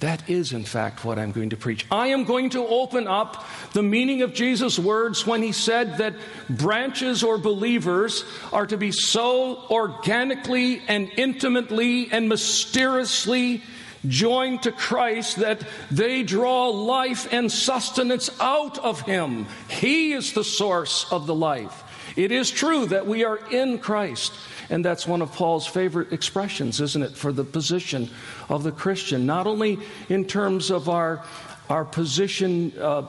That 0.00 0.28
is, 0.28 0.52
in 0.52 0.64
fact, 0.64 1.04
what 1.04 1.18
I'm 1.18 1.32
going 1.32 1.50
to 1.50 1.56
preach. 1.56 1.86
I 1.90 2.08
am 2.08 2.24
going 2.24 2.50
to 2.50 2.66
open 2.66 3.06
up 3.06 3.44
the 3.72 3.82
meaning 3.82 4.22
of 4.22 4.34
Jesus' 4.34 4.78
words 4.78 5.26
when 5.26 5.42
he 5.42 5.52
said 5.52 5.98
that 5.98 6.14
branches 6.50 7.22
or 7.22 7.38
believers 7.38 8.24
are 8.52 8.66
to 8.66 8.76
be 8.76 8.90
so 8.90 9.64
organically 9.70 10.82
and 10.88 11.10
intimately 11.16 12.10
and 12.10 12.28
mysteriously 12.28 13.62
joined 14.06 14.62
to 14.64 14.72
Christ 14.72 15.36
that 15.36 15.62
they 15.90 16.22
draw 16.22 16.68
life 16.68 17.32
and 17.32 17.50
sustenance 17.50 18.30
out 18.40 18.78
of 18.78 19.00
him. 19.02 19.46
He 19.68 20.12
is 20.12 20.32
the 20.32 20.44
source 20.44 21.06
of 21.10 21.26
the 21.26 21.34
life. 21.34 21.83
It 22.16 22.30
is 22.30 22.50
true 22.50 22.86
that 22.86 23.06
we 23.06 23.24
are 23.24 23.38
in 23.50 23.78
Christ. 23.78 24.34
And 24.70 24.84
that's 24.84 25.06
one 25.06 25.20
of 25.20 25.32
Paul's 25.32 25.66
favorite 25.66 26.12
expressions, 26.12 26.80
isn't 26.80 27.02
it, 27.02 27.16
for 27.16 27.32
the 27.32 27.44
position 27.44 28.08
of 28.48 28.62
the 28.62 28.72
Christian, 28.72 29.26
not 29.26 29.46
only 29.46 29.78
in 30.08 30.24
terms 30.24 30.70
of 30.70 30.88
our, 30.88 31.24
our 31.68 31.84
position 31.84 32.72
uh, 32.80 33.02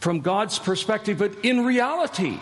from 0.00 0.20
God's 0.20 0.58
perspective, 0.58 1.18
but 1.18 1.32
in 1.42 1.64
reality. 1.64 2.38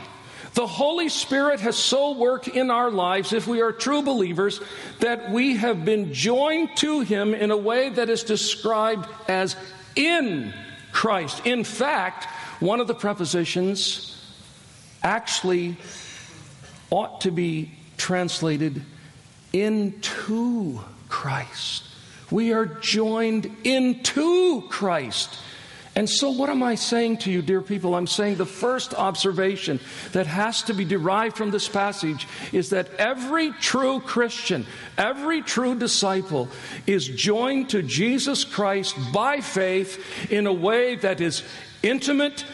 The 0.54 0.66
Holy 0.66 1.08
Spirit 1.08 1.60
has 1.60 1.76
so 1.76 2.12
worked 2.12 2.48
in 2.48 2.70
our 2.70 2.90
lives, 2.90 3.32
if 3.32 3.46
we 3.46 3.60
are 3.60 3.70
true 3.70 4.02
believers, 4.02 4.60
that 5.00 5.30
we 5.30 5.56
have 5.56 5.84
been 5.84 6.12
joined 6.12 6.76
to 6.78 7.00
Him 7.00 7.34
in 7.34 7.50
a 7.50 7.56
way 7.56 7.90
that 7.90 8.08
is 8.08 8.24
described 8.24 9.08
as 9.28 9.56
in 9.94 10.52
Christ. 10.90 11.46
In 11.46 11.64
fact, 11.64 12.24
one 12.60 12.80
of 12.80 12.86
the 12.86 12.94
prepositions 12.94 14.14
actually 15.02 15.76
ought 16.90 17.22
to 17.22 17.30
be 17.30 17.72
translated 17.96 18.82
into 19.52 20.80
Christ. 21.08 21.84
We 22.30 22.52
are 22.52 22.66
joined 22.66 23.50
into 23.64 24.62
Christ. 24.68 25.38
And 25.98 26.08
so, 26.08 26.30
what 26.30 26.48
am 26.48 26.62
I 26.62 26.76
saying 26.76 27.16
to 27.18 27.30
you, 27.32 27.42
dear 27.42 27.60
people? 27.60 27.96
I'm 27.96 28.06
saying 28.06 28.36
the 28.36 28.46
first 28.46 28.94
observation 28.94 29.80
that 30.12 30.28
has 30.28 30.62
to 30.64 30.72
be 30.72 30.84
derived 30.84 31.36
from 31.36 31.50
this 31.50 31.66
passage 31.66 32.28
is 32.52 32.70
that 32.70 32.88
every 33.00 33.50
true 33.50 33.98
Christian, 33.98 34.64
every 34.96 35.42
true 35.42 35.74
disciple 35.76 36.50
is 36.86 37.08
joined 37.08 37.70
to 37.70 37.82
Jesus 37.82 38.44
Christ 38.44 38.94
by 39.12 39.40
faith 39.40 40.30
in 40.30 40.46
a 40.46 40.52
way 40.52 40.94
that 40.94 41.20
is 41.20 41.42
intimate, 41.82 42.44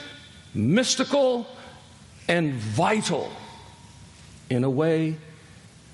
mystical, 0.54 1.46
and 2.28 2.54
vital, 2.54 3.30
in 4.54 4.64
a 4.64 4.70
way 4.70 5.16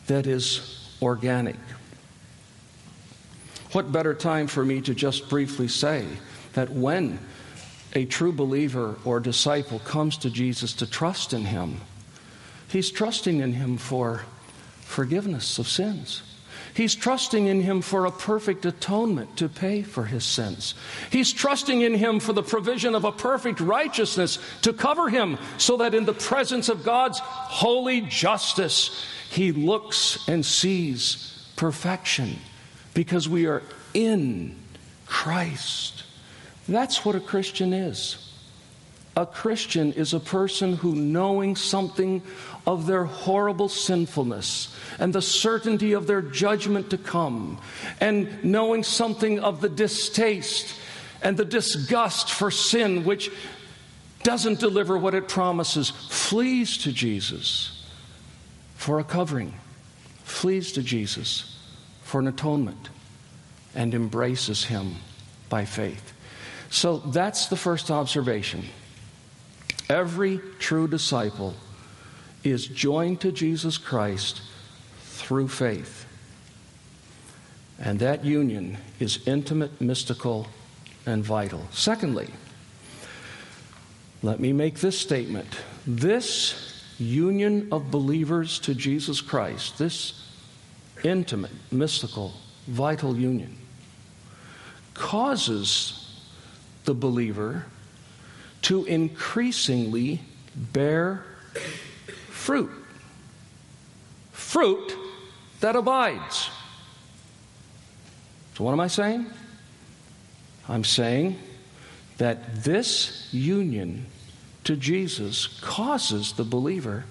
that 0.06 0.26
is 0.26 0.96
organic. 1.02 1.56
What 3.72 3.92
better 3.92 4.14
time 4.14 4.46
for 4.46 4.64
me 4.64 4.80
to 4.82 4.94
just 4.94 5.28
briefly 5.28 5.68
say 5.68 6.06
that 6.52 6.70
when 6.70 7.18
a 7.94 8.04
true 8.04 8.32
believer 8.32 8.96
or 9.04 9.20
disciple 9.20 9.78
comes 9.80 10.16
to 10.18 10.30
Jesus 10.30 10.72
to 10.74 10.86
trust 10.86 11.32
in 11.32 11.44
Him, 11.44 11.80
he's 12.68 12.90
trusting 12.90 13.40
in 13.40 13.54
Him 13.54 13.78
for 13.78 14.24
forgiveness 14.82 15.58
of 15.58 15.68
sins. 15.68 16.22
He's 16.74 16.94
trusting 16.94 17.46
in 17.46 17.62
Him 17.62 17.82
for 17.82 18.06
a 18.06 18.10
perfect 18.10 18.64
atonement 18.64 19.36
to 19.36 19.48
pay 19.48 19.82
for 19.82 20.04
His 20.04 20.24
sins. 20.24 20.74
He's 21.10 21.32
trusting 21.32 21.80
in 21.80 21.94
Him 21.94 22.20
for 22.20 22.32
the 22.32 22.42
provision 22.42 22.94
of 22.94 23.04
a 23.04 23.12
perfect 23.12 23.60
righteousness 23.60 24.38
to 24.62 24.72
cover 24.72 25.08
Him 25.08 25.38
so 25.58 25.76
that 25.78 25.94
in 25.94 26.04
the 26.04 26.14
presence 26.14 26.68
of 26.68 26.84
God's 26.84 27.18
holy 27.20 28.02
justice, 28.02 29.04
he 29.30 29.52
looks 29.52 30.28
and 30.28 30.44
sees 30.44 31.46
perfection 31.56 32.36
because 32.94 33.28
we 33.28 33.46
are 33.46 33.62
in 33.94 34.56
Christ. 35.06 36.04
That's 36.68 37.04
what 37.04 37.14
a 37.14 37.20
Christian 37.20 37.72
is. 37.72 38.29
A 39.16 39.26
Christian 39.26 39.92
is 39.92 40.14
a 40.14 40.20
person 40.20 40.76
who, 40.76 40.94
knowing 40.94 41.56
something 41.56 42.22
of 42.66 42.86
their 42.86 43.04
horrible 43.04 43.68
sinfulness 43.68 44.76
and 44.98 45.12
the 45.12 45.22
certainty 45.22 45.92
of 45.92 46.06
their 46.06 46.22
judgment 46.22 46.90
to 46.90 46.98
come, 46.98 47.58
and 48.00 48.44
knowing 48.44 48.84
something 48.84 49.40
of 49.40 49.60
the 49.60 49.68
distaste 49.68 50.74
and 51.22 51.36
the 51.36 51.44
disgust 51.44 52.30
for 52.30 52.50
sin, 52.50 53.04
which 53.04 53.30
doesn't 54.22 54.60
deliver 54.60 54.96
what 54.96 55.14
it 55.14 55.28
promises, 55.28 55.90
flees 55.90 56.78
to 56.78 56.92
Jesus 56.92 57.86
for 58.76 59.00
a 59.00 59.04
covering, 59.04 59.54
flees 60.22 60.72
to 60.72 60.82
Jesus 60.82 61.58
for 62.02 62.20
an 62.20 62.28
atonement, 62.28 62.90
and 63.74 63.94
embraces 63.94 64.64
him 64.64 64.96
by 65.48 65.64
faith. 65.64 66.12
So 66.70 66.98
that's 66.98 67.46
the 67.46 67.56
first 67.56 67.90
observation. 67.90 68.64
Every 69.90 70.40
true 70.60 70.86
disciple 70.86 71.56
is 72.44 72.64
joined 72.64 73.20
to 73.22 73.32
Jesus 73.32 73.76
Christ 73.76 74.40
through 75.02 75.48
faith. 75.48 76.06
And 77.76 77.98
that 77.98 78.24
union 78.24 78.78
is 79.00 79.26
intimate, 79.26 79.80
mystical, 79.80 80.46
and 81.06 81.24
vital. 81.24 81.66
Secondly, 81.72 82.28
let 84.22 84.38
me 84.38 84.52
make 84.52 84.76
this 84.76 84.96
statement. 84.96 85.48
This 85.84 86.84
union 86.96 87.66
of 87.72 87.90
believers 87.90 88.60
to 88.60 88.76
Jesus 88.76 89.20
Christ, 89.20 89.76
this 89.76 90.24
intimate, 91.02 91.50
mystical, 91.72 92.34
vital 92.68 93.16
union, 93.16 93.58
causes 94.94 96.14
the 96.84 96.94
believer 96.94 97.64
to 98.62 98.84
increasingly 98.84 100.20
bear 100.54 101.24
fruit. 102.28 102.70
Fruit 104.32 104.96
that 105.60 105.76
abides. 105.76 106.50
So, 108.56 108.64
what 108.64 108.72
am 108.72 108.80
I 108.80 108.88
saying? 108.88 109.26
I'm 110.68 110.84
saying 110.84 111.38
that 112.18 112.62
this 112.64 113.28
union 113.32 114.06
to 114.64 114.76
Jesus 114.76 115.46
causes 115.62 116.32
the 116.32 116.44
believer 116.44 117.04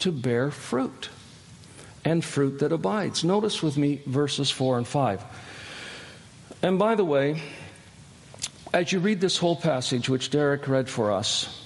to 0.00 0.12
bear 0.12 0.50
fruit 0.50 1.08
and 2.04 2.24
fruit 2.24 2.58
that 2.58 2.72
abides. 2.72 3.24
Notice 3.24 3.62
with 3.62 3.76
me 3.76 4.02
verses 4.06 4.50
4 4.50 4.78
and 4.78 4.86
5. 4.86 5.22
And 6.62 6.78
by 6.78 6.94
the 6.94 7.04
way, 7.04 7.40
as 8.72 8.90
you 8.90 9.00
read 9.00 9.20
this 9.20 9.36
whole 9.36 9.56
passage, 9.56 10.08
which 10.08 10.30
Derek 10.30 10.66
read 10.66 10.88
for 10.88 11.12
us, 11.12 11.60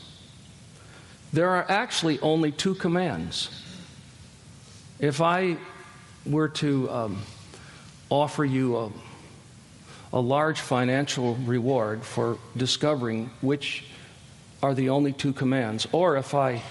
there 1.32 1.50
are 1.50 1.64
actually 1.68 2.18
only 2.20 2.50
two 2.50 2.75
commands. 2.75 3.50
If 4.98 5.20
I 5.20 5.56
were 6.25 6.48
to 6.48 6.90
um, 6.90 7.22
offer 8.10 8.44
you 8.44 8.76
a, 8.76 8.90
a 10.12 10.20
large 10.20 10.60
financial 10.60 11.34
reward 11.36 12.02
for 12.02 12.38
discovering 12.56 13.30
which 13.40 13.84
are 14.62 14.75
the 14.75 14.88
only 14.88 15.12
two 15.12 15.32
commands, 15.32 15.86
or 15.92 16.16
if 16.16 16.34
I 16.34 16.62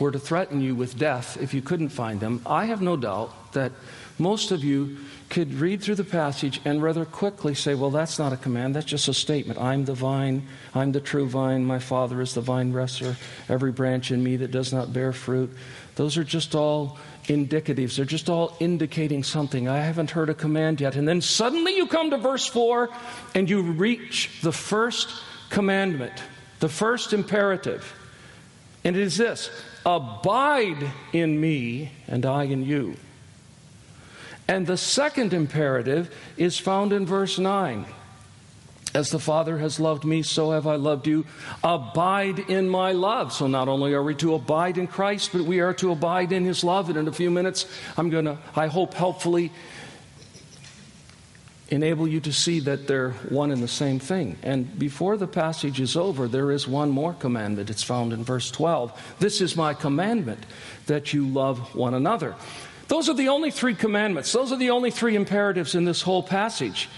were 0.00 0.10
to 0.10 0.18
threaten 0.18 0.60
you 0.60 0.74
with 0.74 0.98
death 0.98 1.36
if 1.40 1.54
you 1.54 1.62
couldn't 1.62 1.90
find 1.90 2.18
them, 2.18 2.40
I 2.46 2.64
have 2.64 2.82
no 2.82 2.96
doubt 2.96 3.52
that 3.52 3.70
most 4.18 4.50
of 4.50 4.64
you 4.64 4.96
could 5.30 5.54
read 5.54 5.82
through 5.82 5.94
the 5.96 6.04
passage 6.04 6.60
and 6.64 6.82
rather 6.82 7.04
quickly 7.04 7.54
say, 7.54 7.74
Well, 7.74 7.90
that's 7.90 8.18
not 8.18 8.32
a 8.32 8.36
command, 8.36 8.74
that's 8.74 8.86
just 8.86 9.08
a 9.08 9.14
statement. 9.14 9.58
I'm 9.58 9.84
the 9.84 9.94
vine, 9.94 10.46
I'm 10.74 10.92
the 10.92 11.00
true 11.00 11.28
vine, 11.28 11.64
my 11.64 11.78
Father 11.78 12.20
is 12.20 12.34
the 12.34 12.40
vine 12.40 12.70
dresser, 12.70 13.16
every 13.48 13.72
branch 13.72 14.10
in 14.10 14.22
me 14.22 14.36
that 14.36 14.50
does 14.50 14.72
not 14.72 14.92
bear 14.92 15.12
fruit. 15.12 15.50
Those 15.96 16.16
are 16.16 16.24
just 16.24 16.54
all 16.54 16.98
indicatives, 17.24 17.96
they're 17.96 18.04
just 18.04 18.28
all 18.28 18.56
indicating 18.60 19.22
something. 19.22 19.68
I 19.68 19.78
haven't 19.78 20.10
heard 20.10 20.28
a 20.28 20.34
command 20.34 20.80
yet. 20.80 20.96
And 20.96 21.08
then 21.08 21.20
suddenly 21.20 21.76
you 21.76 21.86
come 21.86 22.10
to 22.10 22.18
verse 22.18 22.46
4 22.46 22.90
and 23.34 23.48
you 23.48 23.62
reach 23.62 24.40
the 24.42 24.52
first 24.52 25.08
commandment, 25.50 26.12
the 26.60 26.68
first 26.68 27.12
imperative. 27.12 27.94
And 28.84 28.96
it 28.96 29.02
is 29.02 29.16
this 29.16 29.50
Abide 29.86 30.90
in 31.12 31.40
me, 31.40 31.92
and 32.06 32.24
I 32.24 32.44
in 32.44 32.64
you. 32.64 32.96
And 34.46 34.66
the 34.66 34.76
second 34.76 35.32
imperative 35.32 36.14
is 36.36 36.58
found 36.58 36.92
in 36.92 37.06
verse 37.06 37.38
9. 37.38 37.86
As 38.94 39.10
the 39.10 39.18
Father 39.18 39.58
has 39.58 39.80
loved 39.80 40.04
me, 40.04 40.22
so 40.22 40.52
have 40.52 40.68
I 40.68 40.76
loved 40.76 41.08
you. 41.08 41.26
Abide 41.64 42.38
in 42.38 42.68
my 42.68 42.92
love. 42.92 43.32
So 43.32 43.48
not 43.48 43.66
only 43.66 43.92
are 43.92 44.02
we 44.02 44.14
to 44.16 44.34
abide 44.34 44.78
in 44.78 44.86
Christ, 44.86 45.30
but 45.32 45.42
we 45.42 45.58
are 45.58 45.74
to 45.74 45.90
abide 45.90 46.30
in 46.30 46.44
his 46.44 46.62
love. 46.62 46.88
And 46.88 46.98
in 46.98 47.08
a 47.08 47.12
few 47.12 47.30
minutes, 47.30 47.66
I'm 47.96 48.08
going 48.08 48.26
to, 48.26 48.38
I 48.54 48.68
hope, 48.68 48.94
helpfully 48.94 49.50
enable 51.70 52.06
you 52.06 52.20
to 52.20 52.32
see 52.32 52.60
that 52.60 52.86
they're 52.86 53.10
one 53.30 53.50
and 53.50 53.62
the 53.62 53.68
same 53.68 53.98
thing. 53.98 54.36
And 54.42 54.78
before 54.78 55.16
the 55.16 55.26
passage 55.26 55.80
is 55.80 55.96
over, 55.96 56.28
there 56.28 56.52
is 56.52 56.68
one 56.68 56.90
more 56.90 57.14
commandment. 57.14 57.70
It's 57.70 57.82
found 57.82 58.12
in 58.12 58.22
verse 58.22 58.50
12. 58.50 59.16
This 59.18 59.40
is 59.40 59.56
my 59.56 59.74
commandment 59.74 60.46
that 60.86 61.12
you 61.12 61.26
love 61.26 61.74
one 61.74 61.94
another. 61.94 62.36
Those 62.88 63.08
are 63.08 63.14
the 63.14 63.28
only 63.28 63.50
three 63.50 63.74
commandments. 63.74 64.32
Those 64.32 64.52
are 64.52 64.58
the 64.58 64.70
only 64.70 64.90
three 64.90 65.16
imperatives 65.16 65.74
in 65.74 65.84
this 65.84 66.02
whole 66.02 66.22
passage. 66.22 66.88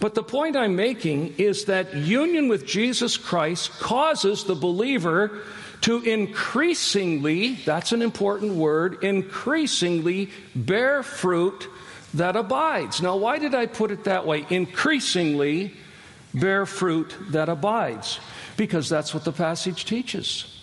But 0.00 0.14
the 0.14 0.22
point 0.22 0.56
I'm 0.56 0.76
making 0.76 1.34
is 1.36 1.66
that 1.66 1.94
union 1.94 2.48
with 2.48 2.66
Jesus 2.66 3.16
Christ 3.16 3.70
causes 3.72 4.44
the 4.44 4.54
believer 4.54 5.42
to 5.82 6.00
increasingly, 6.00 7.56
that's 7.66 7.92
an 7.92 8.00
important 8.00 8.54
word, 8.54 9.04
increasingly 9.04 10.30
bear 10.54 11.02
fruit 11.02 11.68
that 12.14 12.36
abides. 12.36 13.02
Now, 13.02 13.16
why 13.16 13.38
did 13.38 13.54
I 13.54 13.66
put 13.66 13.90
it 13.90 14.04
that 14.04 14.26
way? 14.26 14.46
Increasingly 14.48 15.74
bear 16.32 16.64
fruit 16.64 17.14
that 17.30 17.50
abides. 17.50 18.18
Because 18.56 18.88
that's 18.88 19.12
what 19.12 19.24
the 19.24 19.32
passage 19.32 19.84
teaches. 19.84 20.53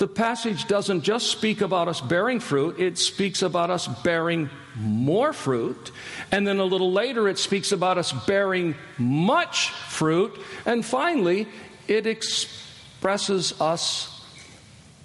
The 0.00 0.08
passage 0.08 0.66
doesn't 0.66 1.02
just 1.02 1.26
speak 1.26 1.60
about 1.60 1.86
us 1.86 2.00
bearing 2.00 2.40
fruit, 2.40 2.80
it 2.80 2.96
speaks 2.96 3.42
about 3.42 3.68
us 3.68 3.86
bearing 3.86 4.48
more 4.74 5.34
fruit. 5.34 5.92
And 6.32 6.48
then 6.48 6.58
a 6.58 6.64
little 6.64 6.90
later, 6.90 7.28
it 7.28 7.36
speaks 7.36 7.70
about 7.70 7.98
us 7.98 8.10
bearing 8.10 8.76
much 8.96 9.68
fruit. 9.68 10.40
And 10.64 10.86
finally, 10.86 11.46
it 11.86 12.06
expresses 12.06 13.60
us 13.60 14.24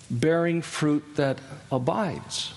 bearing 0.10 0.62
fruit 0.62 1.03
that 1.15 1.39
abides. 1.73 2.53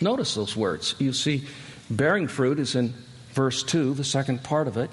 Notice 0.00 0.36
those 0.36 0.56
words. 0.56 0.94
You 1.00 1.12
see, 1.12 1.42
bearing 1.90 2.28
fruit 2.28 2.60
is 2.60 2.76
in 2.76 2.94
verse 3.32 3.64
2, 3.64 3.94
the 3.94 4.04
second 4.04 4.44
part 4.44 4.68
of 4.68 4.76
it. 4.76 4.90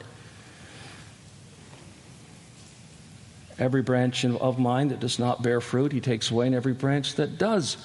Every 3.58 3.82
branch 3.82 4.26
of 4.26 4.60
mine 4.60 4.90
that 4.90 5.00
does 5.00 5.18
not 5.18 5.42
bear 5.42 5.62
fruit, 5.62 5.92
he 5.92 6.02
takes 6.02 6.30
away, 6.30 6.48
and 6.48 6.56
every 6.56 6.74
branch 6.74 7.16
that 7.16 7.38
does 7.38 7.78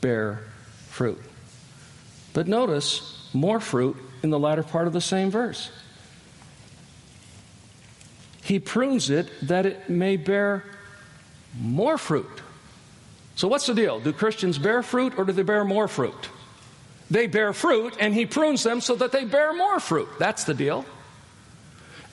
bear 0.00 0.40
fruit. 0.88 1.20
But 2.32 2.48
notice 2.48 3.28
more 3.32 3.60
fruit 3.60 3.96
in 4.22 4.30
the 4.30 4.38
latter 4.38 4.62
part 4.62 4.86
of 4.86 4.92
the 4.92 5.00
same 5.00 5.30
verse. 5.30 5.70
He 8.42 8.58
prunes 8.58 9.10
it 9.10 9.30
that 9.42 9.66
it 9.66 9.88
may 9.88 10.16
bear 10.16 10.64
more 11.58 11.96
fruit. 11.98 12.42
So, 13.36 13.48
what's 13.48 13.66
the 13.66 13.74
deal? 13.74 14.00
Do 14.00 14.12
Christians 14.12 14.58
bear 14.58 14.82
fruit 14.82 15.14
or 15.16 15.24
do 15.24 15.32
they 15.32 15.42
bear 15.42 15.64
more 15.64 15.88
fruit? 15.88 16.28
They 17.10 17.26
bear 17.26 17.52
fruit, 17.52 17.94
and 18.00 18.14
he 18.14 18.26
prunes 18.26 18.62
them 18.62 18.80
so 18.80 18.94
that 18.96 19.12
they 19.12 19.24
bear 19.24 19.52
more 19.52 19.78
fruit. 19.78 20.08
That's 20.18 20.44
the 20.44 20.54
deal. 20.54 20.84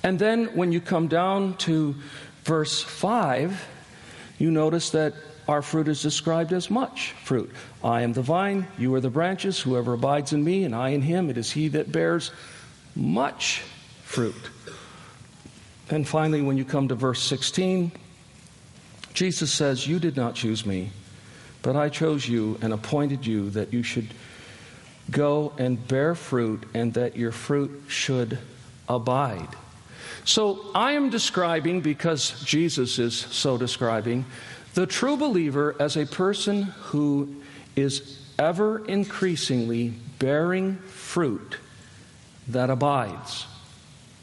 And 0.04 0.20
then 0.20 0.48
when 0.56 0.72
you 0.72 0.82
come 0.82 1.08
down 1.08 1.56
to 1.58 1.96
verse 2.50 2.82
5, 2.82 3.64
you 4.40 4.50
notice 4.50 4.90
that 4.90 5.14
our 5.48 5.62
fruit 5.62 5.88
is 5.88 6.02
described 6.02 6.52
as 6.52 6.72
much 6.72 7.12
fruit. 7.24 7.52
I 7.84 8.02
am 8.02 8.14
the 8.14 8.24
vine, 8.24 8.66
you 8.76 8.92
are 8.96 9.00
the 9.00 9.12
branches. 9.12 9.60
Whoever 9.60 9.94
abides 9.94 10.34
in 10.34 10.44
me, 10.44 10.64
and 10.64 10.74
I 10.74 10.90
in 10.90 11.04
him, 11.04 11.30
it 11.30 11.38
is 11.38 11.52
he 11.52 11.68
that 11.68 11.92
bears 11.92 12.32
much 12.96 13.62
fruit. 14.04 14.50
And 15.92 16.08
finally, 16.08 16.42
when 16.42 16.58
you 16.58 16.66
come 16.66 16.88
to 16.88 16.96
verse 16.96 17.22
16, 17.22 17.92
Jesus 19.14 19.52
says, 19.52 19.86
You 19.86 20.00
did 20.00 20.18
not 20.18 20.34
choose 20.34 20.66
me, 20.66 20.90
but 21.62 21.76
I 21.76 21.90
chose 21.90 22.28
you 22.28 22.58
and 22.64 22.74
appointed 22.74 23.28
you 23.28 23.52
that 23.52 23.72
you 23.72 23.84
should 23.84 24.08
go 25.12 25.54
and 25.60 25.88
bear 25.88 26.16
fruit, 26.16 26.64
and 26.74 26.96
that 26.96 27.16
your 27.16 27.32
fruit 27.32 27.84
should 27.90 28.40
abide. 28.88 29.50
So 30.30 30.68
I 30.76 30.92
am 30.92 31.10
describing, 31.10 31.82
because 31.82 32.40
Jesus 32.44 33.00
is 33.00 33.18
so 33.18 33.58
describing, 33.58 34.28
the 34.76 34.86
true 34.86 35.18
believer 35.18 35.76
as 35.80 35.98
a 35.98 36.06
person 36.06 36.66
who 36.92 37.38
is 37.76 38.22
ever 38.38 38.86
increasingly 38.86 39.96
bearing 40.20 40.76
fruit 40.86 41.58
that 42.48 42.70
abides. 42.70 43.48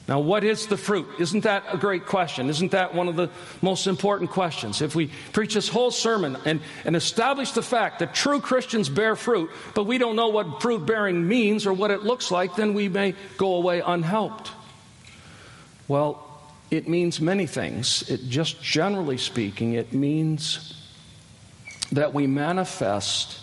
Now, 0.06 0.20
what 0.20 0.44
is 0.44 0.68
the 0.68 0.76
fruit? 0.76 1.08
Isn't 1.18 1.42
that 1.42 1.64
a 1.72 1.76
great 1.76 2.06
question? 2.06 2.50
Isn't 2.50 2.70
that 2.70 2.94
one 2.94 3.08
of 3.08 3.16
the 3.16 3.28
most 3.60 3.88
important 3.88 4.30
questions? 4.30 4.82
If 4.82 4.94
we 4.94 5.10
preach 5.32 5.54
this 5.54 5.68
whole 5.68 5.90
sermon 5.90 6.36
and, 6.44 6.60
and 6.84 6.94
establish 6.94 7.50
the 7.50 7.62
fact 7.62 7.98
that 7.98 8.14
true 8.14 8.40
Christians 8.40 8.88
bear 8.88 9.16
fruit, 9.16 9.50
but 9.74 9.88
we 9.88 9.98
don't 9.98 10.14
know 10.14 10.28
what 10.28 10.62
fruit 10.62 10.86
bearing 10.86 11.26
means 11.26 11.66
or 11.66 11.72
what 11.72 11.90
it 11.90 12.04
looks 12.04 12.30
like, 12.30 12.54
then 12.54 12.74
we 12.74 12.88
may 12.88 13.16
go 13.38 13.56
away 13.56 13.80
unhelped. 13.80 14.52
Well, 15.88 16.22
it 16.70 16.88
means 16.88 17.20
many 17.20 17.46
things. 17.46 18.08
It 18.10 18.28
just 18.28 18.62
generally 18.62 19.18
speaking, 19.18 19.74
it 19.74 19.92
means 19.92 20.74
that 21.92 22.12
we 22.12 22.26
manifest 22.26 23.40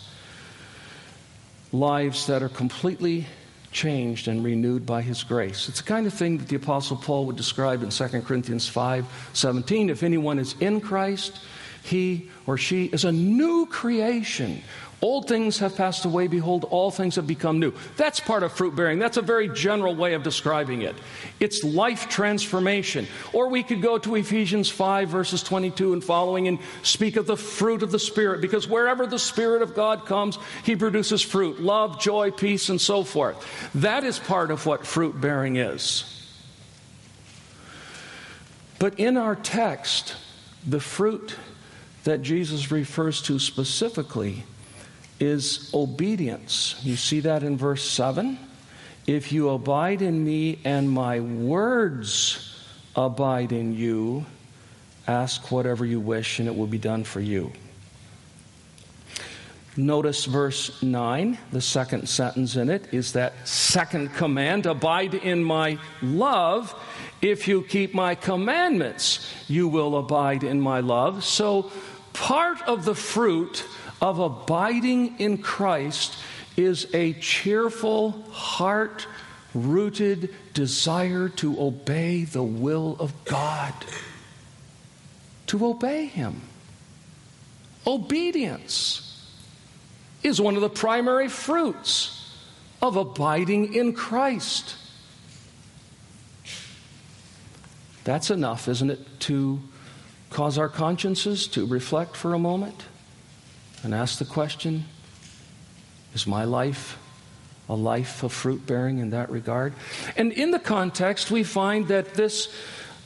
lives 1.72 2.28
that 2.28 2.44
are 2.44 2.50
completely 2.50 3.26
changed 3.72 4.28
and 4.28 4.44
renewed 4.44 4.86
by 4.86 5.02
his 5.02 5.24
grace. 5.24 5.68
It's 5.68 5.80
the 5.80 5.88
kind 5.88 6.06
of 6.06 6.14
thing 6.14 6.38
that 6.38 6.48
the 6.48 6.56
apostle 6.56 6.98
Paul 6.98 7.26
would 7.26 7.36
describe 7.36 7.82
in 7.82 7.90
2 7.90 8.24
Corinthians 8.24 8.70
5:17. 8.70 9.90
If 9.90 10.04
anyone 10.04 10.38
is 10.38 10.56
in 10.60 10.80
Christ, 10.80 11.40
he 11.84 12.30
or 12.46 12.58
she 12.58 12.86
is 12.86 13.04
a 13.04 13.12
new 13.12 13.66
creation. 13.66 14.62
Old 15.04 15.28
things 15.28 15.60
have 15.60 15.76
passed 15.76 16.06
away. 16.06 16.28
Behold, 16.28 16.63
all 16.70 16.89
things 16.89 17.18
have 17.18 17.28
become 17.28 17.60
new. 17.60 17.74
That's 17.98 18.22
part 18.22 18.42
of 18.42 18.54
fruit 18.54 18.74
bearing. 18.74 19.00
That's 19.00 19.18
a 19.18 19.22
very 19.22 19.50
general 19.50 19.94
way 19.94 20.13
of 20.13 20.24
describing 20.24 20.84
it. 20.84 20.96
It's 21.42 21.62
life 21.62 22.08
transformation. 22.08 23.06
Or 23.34 23.50
we 23.50 23.63
could 23.63 23.82
go 23.82 23.98
to 23.98 24.16
Ephesians 24.16 24.70
5, 24.70 25.10
verses 25.10 25.44
22 25.44 25.92
and 25.92 26.02
following, 26.02 26.48
and 26.48 26.58
speak 26.84 27.18
of 27.18 27.28
the 27.28 27.36
fruit 27.36 27.84
of 27.84 27.92
the 27.92 28.00
Spirit, 28.00 28.39
because 28.39 28.66
wherever 28.66 29.06
the 29.06 29.20
Spirit 29.20 29.62
of 29.62 29.76
God 29.76 30.06
comes, 30.06 30.39
He 30.63 30.74
produces 30.74 31.22
fruit 31.22 31.60
love, 31.62 32.00
joy, 32.00 32.32
peace, 32.32 32.70
and 32.70 32.80
so 32.80 33.04
forth. 33.04 33.46
That 33.76 34.06
is 34.06 34.20
part 34.20 34.52
of 34.52 34.66
what 34.66 34.88
fruit 34.88 35.20
bearing 35.20 35.58
is. 35.58 36.06
But 38.80 38.98
in 38.98 39.18
our 39.18 39.36
text, 39.36 40.16
the 40.66 40.80
fruit 40.80 41.36
that 42.06 42.22
Jesus 42.22 42.72
refers 42.72 43.22
to 43.24 43.38
specifically 43.38 44.46
is 45.24 45.70
obedience. 45.74 46.76
You 46.84 46.96
see 46.96 47.22
that 47.22 47.44
in 47.44 47.58
verse 47.58 47.90
7. 47.90 48.38
If 49.08 49.32
you 49.32 49.50
abide 49.50 50.02
in 50.02 50.24
me 50.24 50.60
and 50.64 50.90
my 50.90 51.20
words 51.20 52.56
abide 52.96 53.52
in 53.52 53.76
you, 53.76 54.26
Ask 55.08 55.52
whatever 55.52 55.86
you 55.86 56.00
wish, 56.00 56.40
and 56.40 56.48
it 56.48 56.56
will 56.56 56.68
be 56.68 56.78
done 56.78 57.04
for 57.04 57.20
you. 57.20 57.52
Notice 59.76 60.26
verse 60.26 60.82
9, 60.84 61.38
the 61.52 61.60
second 61.60 62.08
sentence 62.08 62.56
in 62.56 62.70
it 62.70 62.94
is 62.94 63.14
that 63.14 63.48
second 63.48 64.14
command 64.14 64.66
Abide 64.66 65.16
in 65.16 65.44
my 65.44 65.80
love. 66.02 66.74
If 67.22 67.48
you 67.48 67.64
keep 67.64 67.94
my 67.94 68.16
commandments, 68.16 69.34
you 69.48 69.68
will 69.68 69.98
abide 69.98 70.44
in 70.44 70.62
my 70.62 70.80
love. 70.80 71.24
So, 71.24 71.72
part 72.14 72.62
of 72.64 72.86
the 72.86 72.96
fruit 72.96 73.66
of 74.04 74.20
abiding 74.20 75.18
in 75.18 75.38
Christ 75.38 76.18
is 76.58 76.94
a 76.94 77.13
cheerful, 77.13 78.12
heart 78.32 79.08
rooted 79.54 80.30
desire 80.54 81.30
to 81.30 81.60
obey 81.60 82.26
the 82.26 82.44
will 82.44 82.98
of 83.00 83.13
God, 83.24 83.74
to 85.48 85.66
obey 85.66 86.08
Him. 86.08 86.42
Obedience 87.88 89.26
is 90.22 90.42
one 90.42 90.56
of 90.56 90.62
the 90.62 90.70
primary 90.70 91.30
fruits 91.30 92.30
of 92.82 92.98
abiding 92.98 93.74
in 93.74 93.94
Christ. 93.94 94.76
That's 98.04 98.30
enough, 98.30 98.68
isn't 98.68 98.89
it, 98.89 99.20
to 99.22 99.62
cause 100.30 100.58
our 100.58 100.68
consciences 100.68 101.48
to 101.48 101.66
reflect 101.66 102.18
for 102.18 102.34
a 102.34 102.39
moment 102.39 102.84
and 103.84 103.93
ask 103.93 104.19
the 104.19 104.26
question 104.26 104.86
Is 106.13 106.26
my 106.26 106.43
life 106.46 106.98
a 107.69 107.76
life 107.76 108.24
of 108.24 108.34
fruit 108.34 108.65
bearing 108.65 109.00
in 109.00 109.12
that 109.12 109.30
regard? 109.30 109.74
And 110.17 110.32
in 110.32 110.52
the 110.52 110.60
context, 110.60 111.32
we 111.32 111.43
find 111.43 111.88
that 111.88 112.13
this 112.13 112.54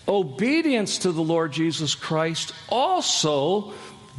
obedience 0.08 1.00
to 1.00 1.12
the 1.12 1.22
Lord 1.22 1.52
Jesus 1.52 1.96
Christ 1.96 2.54
also 2.70 3.74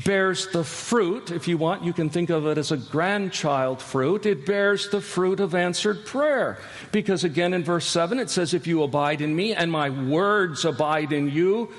bears 0.04 0.46
the 0.48 0.64
fruit, 0.64 1.30
if 1.30 1.48
you 1.48 1.58
want, 1.58 1.82
you 1.82 1.92
can 1.92 2.08
think 2.08 2.30
of 2.30 2.46
it 2.46 2.58
as 2.58 2.70
a 2.70 2.76
grandchild 2.76 3.82
fruit. 3.82 4.26
It 4.26 4.46
bears 4.46 4.88
the 4.90 5.00
fruit 5.00 5.40
of 5.40 5.54
answered 5.54 6.06
prayer. 6.06 6.58
Because 6.92 7.24
again 7.24 7.52
in 7.52 7.64
verse 7.64 7.86
7 7.86 8.18
it 8.18 8.30
says, 8.30 8.54
If 8.54 8.66
you 8.66 8.82
abide 8.82 9.20
in 9.20 9.34
me 9.34 9.54
and 9.54 9.70
my 9.70 9.90
words 9.90 10.64
abide 10.64 11.12
in 11.12 11.30
you, 11.30 11.72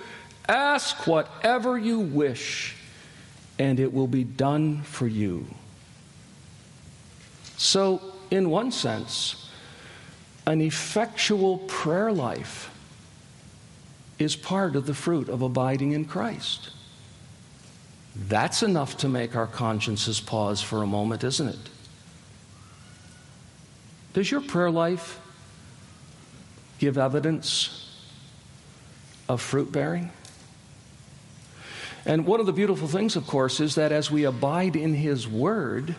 ask 0.47 1.07
whatever 1.07 1.77
you 1.77 1.99
wish, 1.99 2.75
and 3.59 3.79
it 3.79 3.93
will 3.93 4.07
be 4.07 4.23
done 4.23 4.81
for 4.83 5.05
you. 5.05 5.45
So, 7.57 8.01
in 8.31 8.49
one 8.49 8.71
sense, 8.71 9.49
an 10.47 10.61
effectual 10.61 11.57
prayer 11.59 12.11
life 12.11 12.71
is 14.17 14.35
part 14.35 14.77
of 14.77 14.85
the 14.85 14.93
fruit 14.93 15.27
of 15.27 15.41
abiding 15.41 15.91
in 15.91 16.05
Christ. 16.05 16.71
That's 18.15 18.63
enough 18.63 18.97
to 18.97 19.09
make 19.09 19.35
our 19.35 19.47
consciences 19.47 20.19
pause 20.21 20.61
for 20.61 20.81
a 20.81 20.87
moment, 20.87 21.23
isn't 21.23 21.49
it? 21.49 21.69
Does 24.13 24.31
your 24.31 24.41
prayer 24.41 24.71
life 24.71 25.19
give 26.79 26.97
evidence 26.97 27.93
of 29.27 29.41
fruit 29.41 29.71
bearing? 29.71 30.11
And 32.09 32.25
one 32.25 32.39
of 32.39 32.47
the 32.47 32.53
beautiful 32.53 32.87
things, 32.87 33.15
of 33.15 33.27
course, 33.27 33.59
is 33.59 33.75
that 33.75 33.91
as 33.91 34.09
we 34.09 34.23
abide 34.23 34.75
in 34.75 34.95
His 34.95 35.27
Word, 35.27 35.95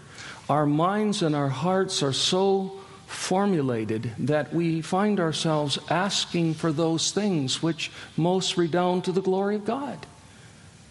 our 0.48 0.66
minds 0.66 1.22
and 1.22 1.36
our 1.36 1.48
hearts 1.48 2.02
are 2.02 2.12
so 2.12 2.80
formulated 3.06 4.10
that 4.18 4.52
we 4.52 4.82
find 4.82 5.20
ourselves 5.20 5.78
asking 5.88 6.54
for 6.54 6.72
those 6.72 7.12
things 7.12 7.62
which 7.62 7.92
most 8.16 8.56
redound 8.56 9.04
to 9.04 9.12
the 9.12 9.22
glory 9.22 9.54
of 9.54 9.64
God. 9.64 10.04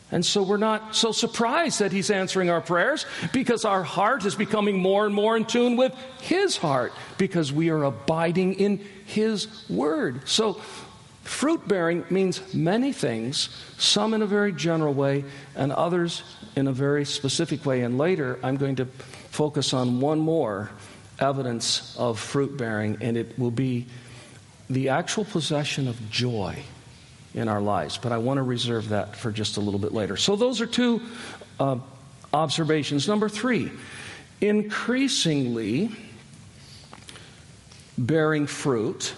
And 0.10 0.26
so 0.26 0.42
we're 0.42 0.56
not 0.56 0.96
so 0.96 1.12
surprised 1.12 1.80
that 1.80 1.92
he's 1.92 2.10
answering 2.10 2.50
our 2.50 2.62
prayers 2.62 3.06
because 3.34 3.66
our 3.66 3.84
heart 3.84 4.24
is 4.24 4.36
becoming 4.36 4.80
more 4.80 5.06
and 5.06 5.14
more 5.14 5.36
in 5.36 5.44
tune 5.44 5.76
with 5.76 5.94
his 6.22 6.56
heart 6.56 6.94
because 7.18 7.52
we 7.52 7.70
are 7.72 7.84
abiding 7.84 8.54
in 8.54 8.78
his 9.06 9.70
word. 9.70 10.30
So 10.30 10.62
fruit 11.30 11.66
bearing 11.68 12.04
means 12.10 12.54
many 12.54 12.92
things, 12.92 13.50
some 13.78 14.14
in 14.16 14.24
a 14.24 14.26
very 14.26 14.52
general 14.52 14.94
way 14.94 15.24
and 15.56 15.72
others 15.72 16.24
in 16.56 16.68
a 16.68 16.72
very 16.72 17.06
specific 17.06 17.66
way. 17.66 17.82
And 17.84 17.98
later 17.98 18.40
I'm 18.42 18.58
going 18.58 18.76
to 18.78 18.86
focus 19.30 19.72
on 19.72 20.02
one 20.02 20.20
more 20.20 20.72
evidence 21.20 21.96
of 21.98 22.20
fruit 22.20 22.58
bearing, 22.58 22.98
and 23.02 23.16
it 23.16 23.38
will 23.38 23.52
be 23.52 23.86
the 24.70 24.90
actual 24.90 25.24
possession 25.24 25.88
of 25.88 26.10
joy 26.10 26.58
in 27.36 27.48
our 27.48 27.62
lives. 27.62 27.98
But 27.98 28.12
I 28.12 28.18
want 28.18 28.40
to 28.40 28.44
reserve 28.44 28.90
that 28.90 29.16
for 29.16 29.32
just 29.32 29.58
a 29.58 29.62
little 29.62 29.80
bit 29.80 29.94
later. 29.94 30.18
So, 30.18 30.36
those 30.36 30.62
are 30.62 30.66
two 30.66 31.02
uh, 31.60 31.78
observations. 32.34 33.08
Number 33.08 33.30
three, 33.30 33.72
increasingly 34.42 35.92
bearing 37.98 38.48
fruit, 38.48 39.14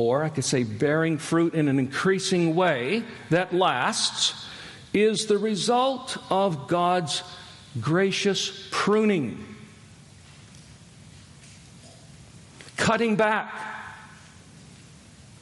or 0.00 0.24
I 0.24 0.30
could 0.30 0.44
say 0.44 0.62
bearing 0.62 1.18
fruit 1.18 1.54
in 1.54 1.68
an 1.68 1.78
increasing 1.78 2.54
way 2.54 3.04
that 3.28 3.54
lasts, 3.54 4.46
is 4.94 5.26
the 5.26 5.38
result 5.38 6.16
of 6.30 6.66
God's 6.66 7.22
gracious 7.80 8.66
pruning, 8.70 9.44
cutting 12.76 13.16
back 13.16 13.52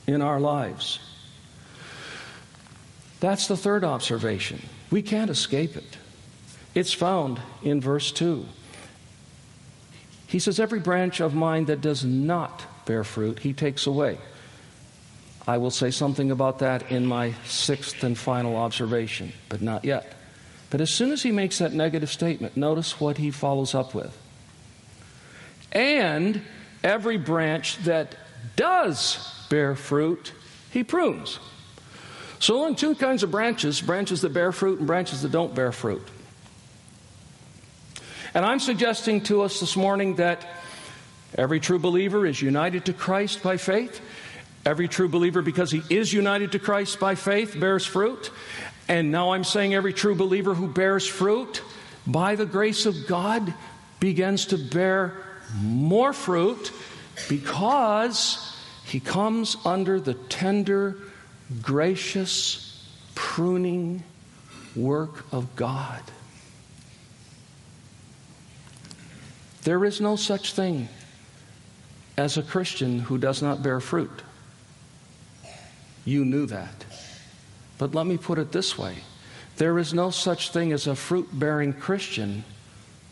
in 0.06 0.20
our 0.20 0.40
lives. 0.40 0.98
That's 3.20 3.46
the 3.46 3.56
third 3.56 3.84
observation. 3.84 4.60
We 4.90 5.02
can't 5.02 5.30
escape 5.30 5.76
it. 5.76 5.98
It's 6.74 6.92
found 6.92 7.40
in 7.62 7.80
verse 7.80 8.12
2. 8.12 8.44
He 10.26 10.38
says, 10.38 10.60
Every 10.60 10.80
branch 10.80 11.20
of 11.20 11.34
mine 11.34 11.64
that 11.66 11.80
does 11.80 12.04
not 12.04 12.66
bear 12.86 13.02
fruit, 13.04 13.40
he 13.40 13.52
takes 13.52 13.86
away. 13.86 14.18
I 15.48 15.56
will 15.56 15.70
say 15.70 15.90
something 15.90 16.30
about 16.30 16.58
that 16.58 16.92
in 16.92 17.06
my 17.06 17.32
sixth 17.46 18.04
and 18.04 18.18
final 18.18 18.54
observation, 18.54 19.32
but 19.48 19.62
not 19.62 19.82
yet. 19.82 20.12
But 20.68 20.82
as 20.82 20.90
soon 20.90 21.11
as 21.11 21.22
he 21.22 21.32
makes 21.32 21.56
that 21.56 21.72
negative 21.72 22.11
statement, 22.11 22.54
notice 22.54 23.00
what 23.00 23.16
he 23.16 23.30
follows 23.30 23.74
up 23.74 23.94
with. 23.94 24.14
And 25.72 26.42
every 26.84 27.16
branch 27.16 27.78
that 27.84 28.14
does 28.56 29.46
bear 29.48 29.74
fruit, 29.74 30.32
he 30.70 30.84
prunes. 30.84 31.38
So, 32.40 32.61
only 32.61 32.74
two 32.74 32.94
kinds 32.94 33.22
of 33.22 33.30
branches 33.30 33.80
branches 33.80 34.20
that 34.20 34.34
bear 34.34 34.52
fruit 34.52 34.80
and 34.80 34.87
branches 34.87 35.22
that 35.22 35.32
don't 35.32 35.54
bear 35.54 35.72
fruit. 35.72 36.06
And 38.34 38.44
I'm 38.44 38.61
suggesting 38.61 39.22
to 39.22 39.40
us 39.40 39.61
this 39.61 39.76
morning 39.76 40.16
that 40.16 40.46
every 41.37 41.58
true 41.58 41.78
believer 41.78 42.26
is 42.26 42.42
united 42.42 42.84
to 42.84 42.92
Christ 42.92 43.42
by 43.42 43.56
faith. 43.56 44.02
Every 44.68 44.87
true 44.87 45.09
believer, 45.09 45.40
because 45.40 45.70
he 45.70 45.83
is 45.88 46.12
united 46.12 46.52
to 46.52 46.59
Christ 46.59 47.00
by 47.00 47.14
faith, 47.14 47.59
bears 47.59 47.87
fruit. 47.87 48.31
And 48.87 49.11
now 49.11 49.33
I'm 49.33 49.42
saying 49.42 49.72
every 49.72 49.94
true 49.94 50.14
believer 50.14 50.52
who 50.52 50.68
bears 50.68 51.07
fruit, 51.07 51.62
by 52.07 52.35
the 52.35 52.44
grace 52.44 52.85
of 52.85 53.07
God, 53.07 53.54
begins 53.98 54.44
to 54.46 54.59
bear 54.59 55.14
more 55.62 56.12
fruit 56.12 56.70
because 57.31 58.59
he 58.85 59.00
comes 59.00 59.57
under 59.64 59.98
the 60.00 60.12
tender 60.12 60.98
gracious, 61.62 62.87
pruning 63.14 64.02
work 64.76 65.24
of 65.33 65.57
God. 65.57 66.02
There 69.62 69.83
is 69.87 69.98
no 69.98 70.16
such 70.16 70.52
thing 70.52 70.90
as 72.18 72.37
a 72.37 72.42
Christian 72.42 72.98
who 72.98 73.16
does 73.16 73.40
not 73.40 73.62
bear 73.62 73.81
fruit. 73.81 74.24
You 76.08 76.24
knew 76.24 76.46
that. 76.46 76.86
But 77.76 77.94
let 77.94 78.06
me 78.06 78.16
put 78.16 78.38
it 78.38 78.50
this 78.50 78.78
way 78.78 78.96
there 79.58 79.78
is 79.78 79.92
no 79.92 80.10
such 80.10 80.50
thing 80.50 80.72
as 80.72 80.86
a 80.86 80.94
fruit 80.94 81.28
bearing 81.32 81.74
Christian 81.74 82.44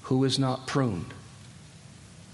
who 0.03 0.25
is 0.25 0.39
not 0.39 0.67
pruned 0.67 1.13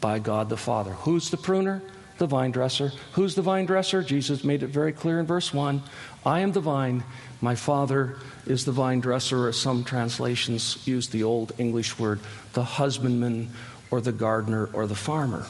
by 0.00 0.18
God 0.20 0.48
the 0.48 0.56
Father. 0.56 0.92
Who's 0.92 1.30
the 1.30 1.36
pruner? 1.36 1.82
the 2.18 2.26
vine 2.28 2.52
dresser. 2.52 2.92
Who's 3.14 3.34
the 3.34 3.42
vine 3.42 3.66
dresser? 3.66 4.00
Jesus 4.00 4.44
made 4.44 4.62
it 4.62 4.68
very 4.68 4.92
clear 4.92 5.18
in 5.18 5.26
verse 5.26 5.52
1 5.52 5.82
I 6.24 6.38
am 6.38 6.52
the 6.52 6.60
vine, 6.60 7.02
my 7.40 7.56
Father 7.56 8.16
is 8.46 8.64
the 8.64 8.70
vine 8.70 9.00
dresser, 9.00 9.48
or 9.48 9.52
some 9.52 9.82
translations 9.82 10.86
use 10.86 11.08
the 11.08 11.24
old 11.24 11.50
English 11.58 11.98
word, 11.98 12.20
the 12.52 12.62
husbandman, 12.62 13.50
or 13.90 14.00
the 14.00 14.12
gardener, 14.12 14.68
or 14.72 14.86
the 14.86 14.94
farmer. 14.94 15.46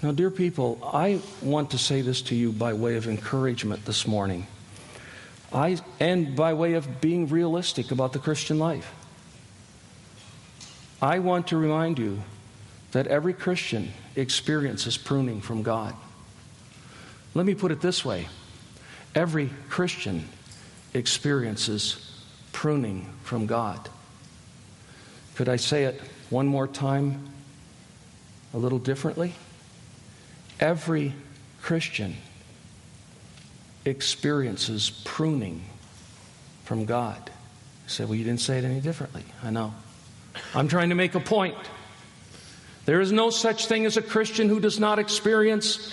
Now, 0.00 0.12
dear 0.12 0.30
people, 0.30 0.78
I 0.84 1.20
want 1.42 1.72
to 1.72 1.78
say 1.78 2.02
this 2.02 2.22
to 2.22 2.36
you 2.36 2.52
by 2.52 2.72
way 2.72 2.94
of 2.94 3.08
encouragement 3.08 3.84
this 3.84 4.06
morning. 4.06 4.46
I, 5.52 5.78
and 5.98 6.36
by 6.36 6.54
way 6.54 6.74
of 6.74 7.00
being 7.00 7.26
realistic 7.26 7.90
about 7.90 8.12
the 8.12 8.20
Christian 8.20 8.60
life. 8.60 8.94
I 11.02 11.18
want 11.18 11.48
to 11.48 11.56
remind 11.56 11.98
you 11.98 12.22
that 12.92 13.08
every 13.08 13.32
Christian 13.32 13.92
experiences 14.14 14.96
pruning 14.96 15.40
from 15.40 15.64
God. 15.64 15.94
Let 17.34 17.44
me 17.44 17.54
put 17.54 17.72
it 17.72 17.80
this 17.80 18.04
way 18.04 18.28
every 19.16 19.50
Christian 19.68 20.28
experiences 20.94 22.22
pruning 22.52 23.12
from 23.24 23.46
God. 23.46 23.88
Could 25.34 25.48
I 25.48 25.56
say 25.56 25.84
it 25.84 26.00
one 26.30 26.46
more 26.46 26.68
time, 26.68 27.30
a 28.54 28.58
little 28.58 28.78
differently? 28.78 29.34
Every 30.60 31.14
Christian 31.62 32.16
experiences 33.84 34.90
pruning 35.04 35.64
from 36.64 36.84
God. 36.84 37.30
You 37.84 37.88
say, 37.88 38.04
well, 38.04 38.14
you 38.14 38.24
didn't 38.24 38.40
say 38.40 38.58
it 38.58 38.64
any 38.64 38.80
differently. 38.80 39.24
I 39.42 39.50
know. 39.50 39.74
I'm 40.54 40.68
trying 40.68 40.90
to 40.90 40.94
make 40.94 41.14
a 41.14 41.20
point. 41.20 41.56
There 42.84 43.00
is 43.00 43.12
no 43.12 43.30
such 43.30 43.66
thing 43.66 43.86
as 43.86 43.96
a 43.96 44.02
Christian 44.02 44.48
who 44.48 44.60
does 44.60 44.78
not 44.78 44.98
experience 44.98 45.92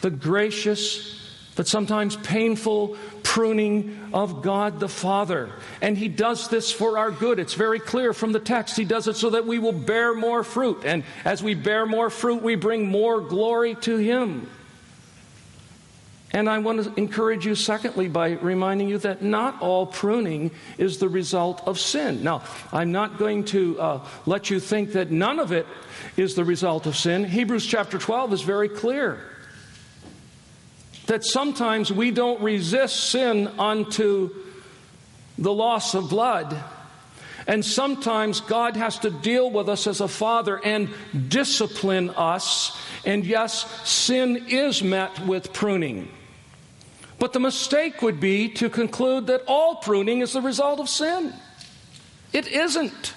the 0.00 0.10
gracious 0.10 1.16
but 1.56 1.66
sometimes 1.66 2.16
painful 2.16 2.96
pruning 3.36 3.94
of 4.14 4.40
God 4.40 4.80
the 4.80 4.88
Father. 4.88 5.50
And 5.82 5.98
He 5.98 6.08
does 6.08 6.48
this 6.48 6.72
for 6.72 6.96
our 6.96 7.10
good. 7.10 7.38
It's 7.38 7.52
very 7.52 7.78
clear 7.78 8.14
from 8.14 8.32
the 8.32 8.40
text. 8.40 8.78
He 8.78 8.86
does 8.86 9.08
it 9.08 9.16
so 9.16 9.28
that 9.28 9.46
we 9.46 9.58
will 9.58 9.72
bear 9.72 10.14
more 10.14 10.42
fruit. 10.42 10.84
And 10.86 11.04
as 11.22 11.42
we 11.42 11.52
bear 11.52 11.84
more 11.84 12.08
fruit, 12.08 12.42
we 12.42 12.54
bring 12.54 12.88
more 12.88 13.20
glory 13.20 13.74
to 13.82 13.98
Him. 13.98 14.48
And 16.32 16.48
I 16.48 16.60
want 16.60 16.82
to 16.82 16.94
encourage 16.98 17.44
you, 17.44 17.54
secondly, 17.54 18.08
by 18.08 18.30
reminding 18.30 18.88
you 18.88 18.96
that 18.98 19.20
not 19.20 19.60
all 19.60 19.84
pruning 19.84 20.50
is 20.78 20.96
the 20.96 21.10
result 21.10 21.60
of 21.66 21.78
sin. 21.78 22.24
Now, 22.24 22.42
I'm 22.72 22.90
not 22.90 23.18
going 23.18 23.44
to 23.46 23.78
uh, 23.78 24.06
let 24.24 24.48
you 24.48 24.60
think 24.60 24.92
that 24.92 25.10
none 25.10 25.38
of 25.38 25.52
it 25.52 25.66
is 26.16 26.36
the 26.36 26.44
result 26.44 26.86
of 26.86 26.96
sin. 26.96 27.22
Hebrews 27.22 27.66
chapter 27.66 27.98
12 27.98 28.32
is 28.32 28.40
very 28.40 28.70
clear 28.70 29.35
that 31.06 31.24
sometimes 31.24 31.92
we 31.92 32.10
don't 32.10 32.40
resist 32.40 33.10
sin 33.10 33.48
unto 33.58 34.30
the 35.38 35.52
loss 35.52 35.94
of 35.94 36.10
blood. 36.10 36.56
And 37.46 37.64
sometimes 37.64 38.40
God 38.40 38.76
has 38.76 38.98
to 39.00 39.10
deal 39.10 39.50
with 39.50 39.68
us 39.68 39.86
as 39.86 40.00
a 40.00 40.08
father 40.08 40.60
and 40.64 40.88
discipline 41.28 42.10
us. 42.10 42.76
And 43.04 43.24
yes, 43.24 43.88
sin 43.88 44.46
is 44.48 44.82
met 44.82 45.20
with 45.26 45.52
pruning. 45.52 46.08
But 47.18 47.32
the 47.32 47.40
mistake 47.40 48.02
would 48.02 48.20
be 48.20 48.48
to 48.54 48.68
conclude 48.68 49.28
that 49.28 49.44
all 49.46 49.76
pruning 49.76 50.20
is 50.20 50.32
the 50.32 50.42
result 50.42 50.80
of 50.80 50.88
sin. 50.88 51.32
It 52.32 52.48
isn't. 52.48 53.14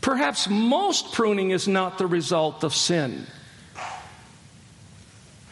Perhaps 0.00 0.48
most 0.48 1.12
pruning 1.12 1.50
is 1.50 1.66
not 1.66 1.98
the 1.98 2.06
result 2.06 2.62
of 2.62 2.74
sin. 2.74 3.26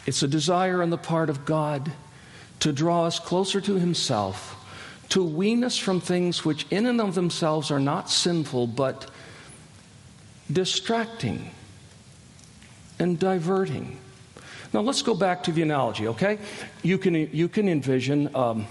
It's 0.06 0.22
a 0.22 0.28
desire 0.28 0.82
on 0.82 0.90
the 0.90 0.98
part 0.98 1.28
of 1.28 1.44
God 1.44 1.92
to 2.60 2.72
draw 2.72 3.04
us 3.04 3.18
closer 3.18 3.60
to 3.60 3.74
Himself, 3.74 4.56
to 5.10 5.24
wean 5.24 5.64
us 5.64 5.76
from 5.76 6.00
things 6.00 6.44
which, 6.44 6.66
in 6.70 6.86
and 6.86 7.00
of 7.00 7.14
themselves, 7.14 7.70
are 7.70 7.80
not 7.80 8.08
sinful, 8.08 8.68
but 8.68 9.10
distracting 10.50 11.50
and 12.98 13.18
diverting. 13.18 13.98
Now, 14.72 14.80
let's 14.80 15.02
go 15.02 15.14
back 15.14 15.42
to 15.44 15.52
the 15.52 15.62
analogy, 15.62 16.08
okay? 16.08 16.38
You 16.82 16.98
can, 16.98 17.14
you 17.14 17.48
can 17.48 17.68
envision 17.68 18.34
um, 18.34 18.66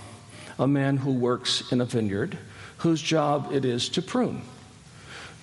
a 0.57 0.67
man 0.67 0.97
who 0.97 1.13
works 1.13 1.71
in 1.71 1.81
a 1.81 1.85
vineyard 1.85 2.37
whose 2.77 3.01
job 3.01 3.49
it 3.51 3.65
is 3.65 3.89
to 3.89 4.01
prune. 4.01 4.41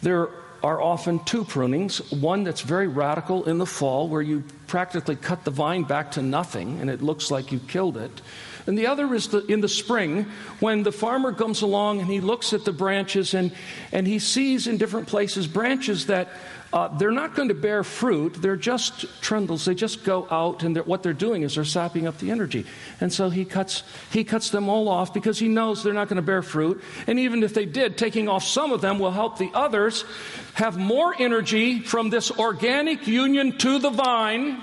There 0.02 0.31
are 0.62 0.81
often 0.81 1.18
two 1.25 1.44
prunings 1.44 2.12
one 2.12 2.44
that's 2.44 2.61
very 2.61 2.87
radical 2.87 3.44
in 3.44 3.59
the 3.59 3.66
fall, 3.66 4.09
where 4.09 4.22
you 4.22 4.44
practically 4.66 5.16
cut 5.16 5.44
the 5.44 5.51
vine 5.51 5.83
back 5.83 6.11
to 6.12 6.22
nothing 6.22 6.81
and 6.81 6.88
it 6.88 7.03
looks 7.03 7.31
like 7.31 7.53
you 7.53 7.59
killed 7.59 7.96
it. 7.96 8.22
And 8.66 8.79
the 8.79 8.87
other 8.87 9.12
is 9.14 9.29
the, 9.29 9.44
in 9.46 9.61
the 9.61 9.68
spring 9.68 10.27
when 10.61 10.83
the 10.83 10.92
farmer 10.92 11.33
comes 11.33 11.62
along 11.62 12.01
and 12.01 12.09
he 12.09 12.20
looks 12.20 12.53
at 12.53 12.64
the 12.64 12.72
branches 12.72 13.35
and, 13.35 13.53
and 13.90 14.07
he 14.07 14.18
sees 14.18 14.66
in 14.66 14.77
different 14.77 15.09
places 15.09 15.46
branches 15.46 16.07
that 16.07 16.29
uh, 16.72 16.88
they're 16.96 17.12
not 17.12 17.35
going 17.35 17.48
to 17.48 17.55
bear 17.55 17.85
fruit. 17.85 18.35
They're 18.40 18.57
just 18.57 19.05
tendrils. 19.22 19.66
They 19.66 19.75
just 19.75 20.05
go 20.05 20.27
out, 20.31 20.62
and 20.62 20.75
they're, 20.75 20.83
what 20.83 21.03
they're 21.03 21.12
doing 21.12 21.42
is 21.42 21.57
they're 21.57 21.64
sapping 21.64 22.07
up 22.07 22.16
the 22.18 22.31
energy. 22.31 22.64
And 23.01 23.12
so 23.12 23.29
he 23.29 23.44
cuts, 23.44 23.83
he 24.11 24.25
cuts 24.25 24.48
them 24.48 24.70
all 24.70 24.88
off 24.88 25.12
because 25.12 25.38
he 25.38 25.48
knows 25.48 25.83
they're 25.83 25.92
not 25.92 26.09
going 26.09 26.16
to 26.16 26.22
bear 26.22 26.40
fruit. 26.40 26.83
And 27.07 27.18
even 27.18 27.42
if 27.42 27.53
they 27.53 27.66
did, 27.66 27.98
taking 27.98 28.27
off 28.27 28.44
some 28.44 28.72
of 28.72 28.81
them 28.81 28.98
will 28.98 29.11
help 29.11 29.37
the 29.37 29.51
others 29.53 30.07
have 30.55 30.79
more 30.79 31.14
energy 31.18 31.81
from 31.81 32.09
this 32.09 32.31
organic 32.31 33.07
union 33.07 33.59
to 33.59 33.79
the 33.79 33.90
vine 33.90 34.62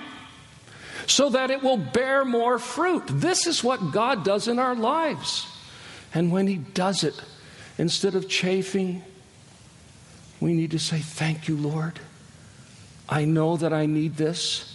so 1.10 1.28
that 1.30 1.50
it 1.50 1.60
will 1.62 1.76
bear 1.76 2.24
more 2.24 2.58
fruit. 2.58 3.02
This 3.08 3.48
is 3.48 3.64
what 3.64 3.90
God 3.90 4.24
does 4.24 4.46
in 4.46 4.60
our 4.60 4.76
lives. 4.76 5.46
And 6.14 6.30
when 6.30 6.46
He 6.46 6.56
does 6.56 7.02
it, 7.02 7.20
instead 7.78 8.14
of 8.14 8.28
chafing, 8.28 9.02
we 10.38 10.54
need 10.54 10.70
to 10.70 10.78
say, 10.78 11.00
Thank 11.00 11.48
you, 11.48 11.56
Lord. 11.56 11.98
I 13.08 13.24
know 13.24 13.56
that 13.56 13.72
I 13.72 13.86
need 13.86 14.16
this. 14.16 14.66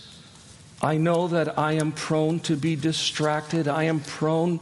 I 0.82 0.98
know 0.98 1.30
that 1.30 1.58
I 1.58 1.74
am 1.74 1.94
prone 1.94 2.42
to 2.42 2.58
be 2.58 2.76
distracted. 2.76 3.70
I 3.70 3.84
am 3.84 4.02
prone 4.02 4.60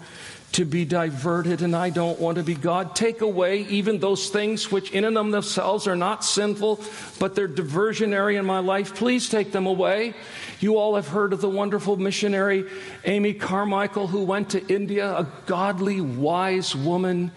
to 0.54 0.66
be 0.66 0.86
diverted, 0.86 1.62
and 1.64 1.76
I 1.76 1.90
don't 1.90 2.20
want 2.20 2.38
to 2.38 2.44
be 2.44 2.54
God. 2.54 2.96
Take 2.96 3.22
away 3.22 3.62
even 3.70 4.00
those 4.00 4.30
things 4.30 4.72
which, 4.72 4.92
in 4.92 5.04
and 5.04 5.18
of 5.18 5.32
themselves, 5.32 5.88
are 5.88 5.96
not 5.96 6.24
sinful, 6.24 6.80
but 7.20 7.36
they're 7.36 7.48
diversionary 7.48 8.38
in 8.38 8.46
my 8.46 8.60
life. 8.60 8.96
Please 8.96 9.30
take 9.30 9.52
them 9.52 9.66
away. 9.66 10.14
You 10.60 10.78
all 10.78 10.96
have 10.96 11.08
heard 11.08 11.34
of 11.34 11.42
the 11.42 11.50
wonderful 11.50 11.98
missionary 11.98 12.66
Amy 13.04 13.34
Carmichael 13.34 14.08
who 14.08 14.24
went 14.24 14.52
to 14.52 14.66
India, 14.68 15.18
a 15.18 15.28
godly, 15.48 16.02
wise 16.02 16.76
woman. 16.76 17.32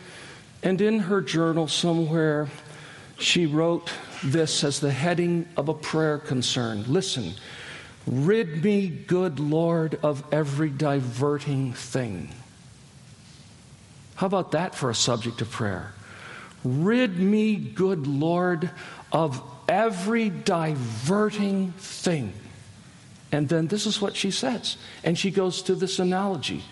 And 0.63 0.81
in 0.81 0.99
her 0.99 1.23
journal 1.23 1.69
somewhere, 1.69 2.49
she 3.19 3.47
wrote 3.47 3.91
this 4.23 4.63
as 4.63 4.81
the 4.81 4.93
heading 4.93 5.49
of 5.57 5.71
a 5.71 5.75
prayer 5.75 6.19
concern. 6.19 6.85
Listen, 6.87 7.33
rid 8.07 8.63
me, 8.63 8.89
good 8.89 9.41
Lord, 9.41 9.99
of 10.03 10.23
every 10.33 10.69
diverting 10.69 11.73
thing. 11.73 12.29
How 14.17 14.27
about 14.27 14.53
that 14.53 14.75
for 14.75 14.91
a 14.91 14.95
subject 14.95 15.41
of 15.41 15.51
prayer? 15.51 15.93
Rid 16.65 17.19
me, 17.19 17.55
good 17.57 18.07
Lord, 18.07 18.71
of 19.13 19.41
every 19.69 20.31
diverting 20.31 21.73
thing. 21.73 22.33
And 23.31 23.49
then 23.49 23.69
this 23.69 23.87
is 23.87 24.01
what 24.01 24.17
she 24.17 24.31
says. 24.31 24.77
And 25.05 25.19
she 25.19 25.31
goes 25.31 25.63
to 25.63 25.75
this 25.75 25.99
analogy 25.99 26.63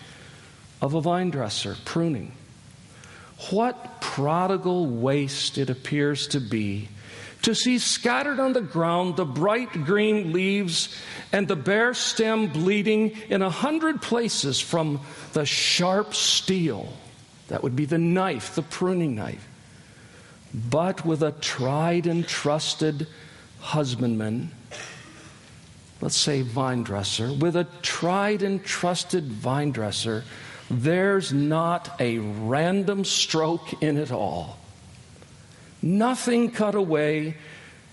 of 0.81 0.93
a 0.93 1.01
vine 1.01 1.29
dresser 1.29 1.77
pruning. 1.85 2.33
What 3.51 4.01
prodigal 4.01 4.87
waste 4.87 5.57
it 5.57 5.69
appears 5.69 6.27
to 6.29 6.39
be 6.39 6.89
to 7.41 7.53
see 7.53 7.77
scattered 7.77 8.39
on 8.39 8.53
the 8.53 8.61
ground 8.61 9.17
the 9.17 9.25
bright 9.25 9.71
green 9.71 10.33
leaves 10.33 10.95
and 11.31 11.47
the 11.47 11.55
bare 11.55 11.93
stem 11.93 12.47
bleeding 12.47 13.11
in 13.29 13.43
a 13.43 13.49
hundred 13.49 14.01
places 14.01 14.59
from 14.59 14.99
the 15.33 15.45
sharp 15.45 16.15
steel 16.15 16.91
that 17.47 17.63
would 17.63 17.75
be 17.75 17.85
the 17.85 17.97
knife, 17.97 18.55
the 18.55 18.61
pruning 18.61 19.15
knife. 19.15 19.47
But 20.53 21.05
with 21.05 21.21
a 21.21 21.31
tried 21.31 22.07
and 22.07 22.27
trusted 22.27 23.07
husbandman, 23.59 24.51
let's 26.01 26.15
say 26.15 26.41
vine 26.41 26.83
dresser, 26.83 27.33
with 27.33 27.55
a 27.55 27.67
tried 27.81 28.41
and 28.41 28.63
trusted 28.63 29.25
vine 29.25 29.71
dresser, 29.71 30.23
there's 30.69 31.31
not 31.33 31.99
a 31.99 32.17
random 32.19 33.05
stroke 33.05 33.81
in 33.83 33.97
it 33.97 34.11
all. 34.11 34.57
Nothing 35.81 36.51
cut 36.51 36.73
away 36.73 37.37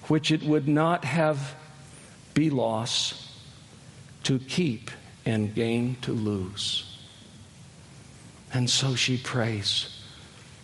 which 0.09 0.31
it 0.31 0.43
would 0.43 0.69
not 0.69 1.05
have 1.05 1.55
be 2.35 2.49
loss 2.49 3.29
to 4.25 4.39
keep 4.39 4.91
and 5.27 5.55
gain 5.55 5.97
to 6.03 6.13
lose. 6.13 6.92
And 8.53 8.69
so 8.69 8.95
she 8.95 9.17
prays, 9.17 9.99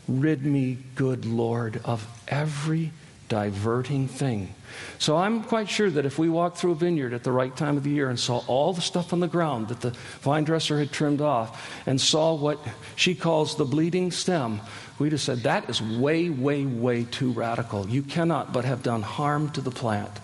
Rid 0.07 0.45
me, 0.45 0.79
good 0.95 1.25
Lord, 1.25 1.81
of 1.85 2.07
every 2.29 2.93
diverting 3.29 4.09
thing. 4.09 4.55
So 4.99 5.17
I'm 5.17 5.43
quite 5.43 5.69
sure 5.69 5.91
that 5.91 6.07
if 6.07 6.19
we 6.19 6.29
walked 6.29 6.59
through 6.59 6.73
a 6.73 6.77
vineyard 6.77 7.13
at 7.13 7.25
the 7.25 7.33
right 7.33 7.55
time 7.55 7.77
of 7.77 7.85
the 7.85 7.91
year 7.91 8.09
and 8.09 8.19
saw 8.19 8.39
all 8.47 8.73
the 8.73 8.81
stuff 8.81 9.13
on 9.13 9.21
the 9.21 9.29
ground 9.29 9.69
that 9.69 9.81
the 9.81 9.91
vine 10.21 10.45
dresser 10.45 10.79
had 10.79 10.93
trimmed 10.93 11.21
off 11.21 11.71
and 11.87 12.01
saw 12.01 12.35
what 12.35 12.59
she 12.97 13.15
calls 13.15 13.57
the 13.57 13.65
bleeding 13.65 14.11
stem, 14.11 14.61
we'd 14.99 15.13
have 15.13 15.21
said, 15.21 15.41
That 15.41 15.69
is 15.69 15.83
way, 15.83 16.31
way, 16.31 16.65
way 16.65 17.05
too 17.05 17.33
radical. 17.33 17.87
You 17.89 18.03
cannot 18.03 18.53
but 18.53 18.65
have 18.65 18.83
done 18.83 19.03
harm 19.03 19.51
to 19.51 19.61
the 19.61 19.71
plant. 19.71 20.21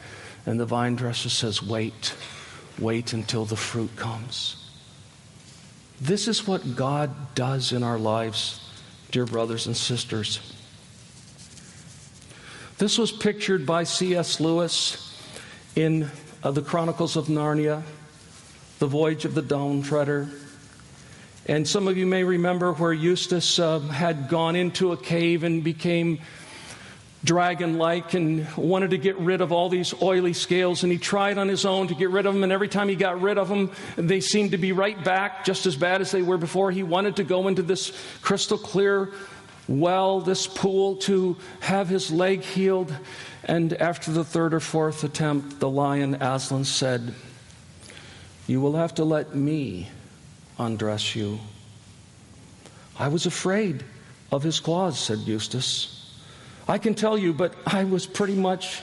And 0.47 0.59
the 0.59 0.67
vine 0.67 0.97
dresser 0.97 1.31
says, 1.31 1.63
Wait, 1.63 2.15
wait 2.79 3.13
until 3.13 3.45
the 3.45 3.57
fruit 3.57 3.95
comes. 3.97 4.64
This 6.01 6.27
is 6.27 6.47
what 6.47 6.77
God 6.77 7.35
does 7.35 7.73
in 7.73 7.83
our 7.83 7.99
lives, 7.99 8.61
dear 9.11 9.27
brothers 9.27 9.67
and 9.67 9.77
sisters. 9.77 10.41
This 12.79 12.99
was 12.99 13.13
pictured 13.13 13.65
by 13.65 13.85
C.S. 13.85 14.41
Lewis 14.41 15.17
in 15.77 16.11
uh, 16.43 16.51
the 16.51 16.63
Chronicles 16.63 17.17
of 17.17 17.27
Narnia, 17.27 17.83
The 18.81 18.89
Voyage 18.89 19.25
of 19.25 19.35
the 19.35 19.43
Dawn 19.43 19.83
Treader. 19.83 20.29
And 21.47 21.67
some 21.69 21.87
of 21.87 21.97
you 21.97 22.07
may 22.07 22.25
remember 22.25 22.73
where 22.73 22.93
Eustace 22.93 23.61
uh, 23.61 23.79
had 23.79 24.29
gone 24.29 24.57
into 24.57 24.93
a 24.93 24.97
cave 24.97 25.45
and 25.45 25.63
became 25.63 26.21
dragon 27.25 27.79
like 27.79 28.15
and 28.15 28.47
wanted 28.57 28.91
to 28.91 28.99
get 28.99 29.17
rid 29.19 29.41
of 29.41 29.51
all 29.51 29.69
these 29.69 29.95
oily 30.03 30.35
scales. 30.35 30.83
And 30.83 30.93
he 30.93 30.99
tried 30.99 31.39
on 31.39 31.49
his 31.49 31.65
own 31.65 31.89
to 31.89 31.95
get 31.95 32.11
rid 32.11 32.27
of 32.27 32.35
them. 32.35 32.43
And 32.43 32.53
every 32.53 32.69
time 32.69 32.89
he 32.89 32.95
got 32.95 33.21
rid 33.21 33.39
of 33.39 33.49
them, 33.49 33.73
they 33.97 34.21
seemed 34.21 34.53
to 34.53 34.59
be 34.59 34.73
right 34.73 35.03
back, 35.03 35.45
just 35.45 35.67
as 35.67 35.77
bad 35.77 36.01
as 36.01 36.11
they 36.11 36.23
were 36.23 36.39
before. 36.39 36.71
He 36.71 36.83
wanted 36.83 37.17
to 37.17 37.25
go 37.25 37.49
into 37.49 37.63
this 37.63 37.93
crystal 38.23 38.59
clear 38.59 39.11
well, 39.67 40.21
this 40.21 40.47
pool, 40.47 40.97
to 40.97 41.37
have 41.61 41.89
his 41.89 42.11
leg 42.11 42.43
healed. 42.43 42.95
And 43.45 43.73
after 43.75 44.11
the 44.11 44.25
third 44.25 44.55
or 44.55 44.61
fourth 44.61 45.05
attempt, 45.05 45.61
the 45.61 45.69
lion 45.69 46.17
Aslan 46.21 46.65
said, 46.65 47.15
You 48.47 48.61
will 48.61 48.77
have 48.77 48.95
to 48.97 49.05
let 49.05 49.35
me 49.35 49.89
undress 50.59 51.17
you. 51.17 51.41
I 52.99 53.09
was 53.09 53.27
afraid 53.27 53.85
of 54.31 54.43
his 54.43 54.61
claws, 54.61 54.99
said 54.99 55.21
Eustace. 55.21 56.04
I 56.67 56.79
can 56.79 56.95
tell 56.95 57.19
you, 57.19 57.33
but 57.33 57.55
I 57.67 57.85
was 57.85 58.07
pretty 58.07 58.35
much 58.35 58.81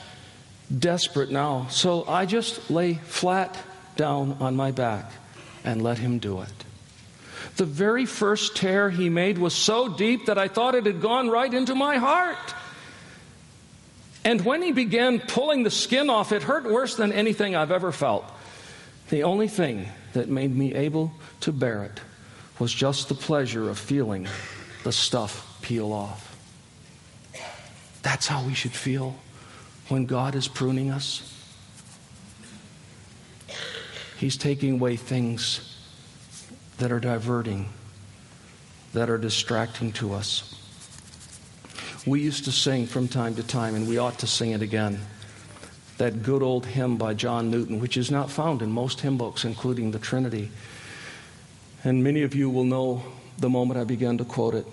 desperate 0.77 1.31
now. 1.31 1.67
So 1.69 2.05
I 2.07 2.25
just 2.25 2.69
lay 2.69 2.93
flat 2.93 3.57
down 3.95 4.37
on 4.39 4.55
my 4.55 4.71
back 4.71 5.11
and 5.63 5.81
let 5.81 5.97
him 5.97 6.19
do 6.19 6.41
it. 6.41 6.53
The 7.57 7.65
very 7.65 8.05
first 8.05 8.55
tear 8.55 8.89
he 8.89 9.09
made 9.09 9.37
was 9.37 9.53
so 9.53 9.89
deep 9.89 10.27
that 10.27 10.37
I 10.37 10.47
thought 10.47 10.75
it 10.75 10.85
had 10.85 11.01
gone 11.01 11.29
right 11.29 11.53
into 11.53 11.75
my 11.75 11.97
heart. 11.97 12.55
And 14.23 14.45
when 14.45 14.61
he 14.61 14.71
began 14.71 15.19
pulling 15.19 15.63
the 15.63 15.71
skin 15.71 16.09
off, 16.09 16.31
it 16.31 16.43
hurt 16.43 16.63
worse 16.63 16.95
than 16.95 17.11
anything 17.11 17.55
I've 17.55 17.71
ever 17.71 17.91
felt. 17.91 18.25
The 19.09 19.23
only 19.23 19.47
thing 19.47 19.87
that 20.13 20.29
made 20.29 20.55
me 20.55 20.73
able 20.75 21.11
to 21.41 21.51
bear 21.51 21.83
it 21.83 21.99
was 22.59 22.71
just 22.71 23.09
the 23.09 23.15
pleasure 23.15 23.69
of 23.69 23.79
feeling 23.79 24.27
the 24.83 24.91
stuff 24.91 25.59
peel 25.61 25.91
off. 25.91 26.30
That's 28.03 28.27
how 28.27 28.43
we 28.43 28.53
should 28.53 28.71
feel 28.71 29.15
when 29.89 30.05
God 30.05 30.35
is 30.35 30.47
pruning 30.47 30.89
us. 30.89 31.27
He's 34.17 34.37
taking 34.37 34.73
away 34.73 34.95
things 34.97 35.75
that 36.77 36.91
are 36.91 36.99
diverting, 36.99 37.69
that 38.93 39.09
are 39.09 39.17
distracting 39.17 39.91
to 39.93 40.13
us. 40.13 40.55
We 42.05 42.21
used 42.21 42.45
to 42.45 42.51
sing 42.51 42.87
from 42.87 43.07
time 43.07 43.35
to 43.35 43.43
time, 43.43 43.75
and 43.75 43.87
we 43.87 43.97
ought 43.97 44.19
to 44.19 44.27
sing 44.27 44.51
it 44.51 44.61
again. 44.61 44.99
That 45.97 46.23
good 46.23 46.41
old 46.41 46.65
hymn 46.65 46.97
by 46.97 47.13
John 47.13 47.51
Newton, 47.51 47.79
which 47.79 47.97
is 47.97 48.09
not 48.09 48.31
found 48.31 48.63
in 48.63 48.71
most 48.71 49.01
hymn 49.01 49.17
books, 49.17 49.45
including 49.45 49.91
the 49.91 49.99
Trinity. 49.99 50.51
And 51.83 52.03
many 52.03 52.23
of 52.23 52.33
you 52.33 52.49
will 52.49 52.63
know 52.63 53.03
the 53.37 53.49
moment 53.49 53.79
I 53.79 53.83
began 53.83 54.17
to 54.17 54.25
quote 54.25 54.55
it, 54.55 54.65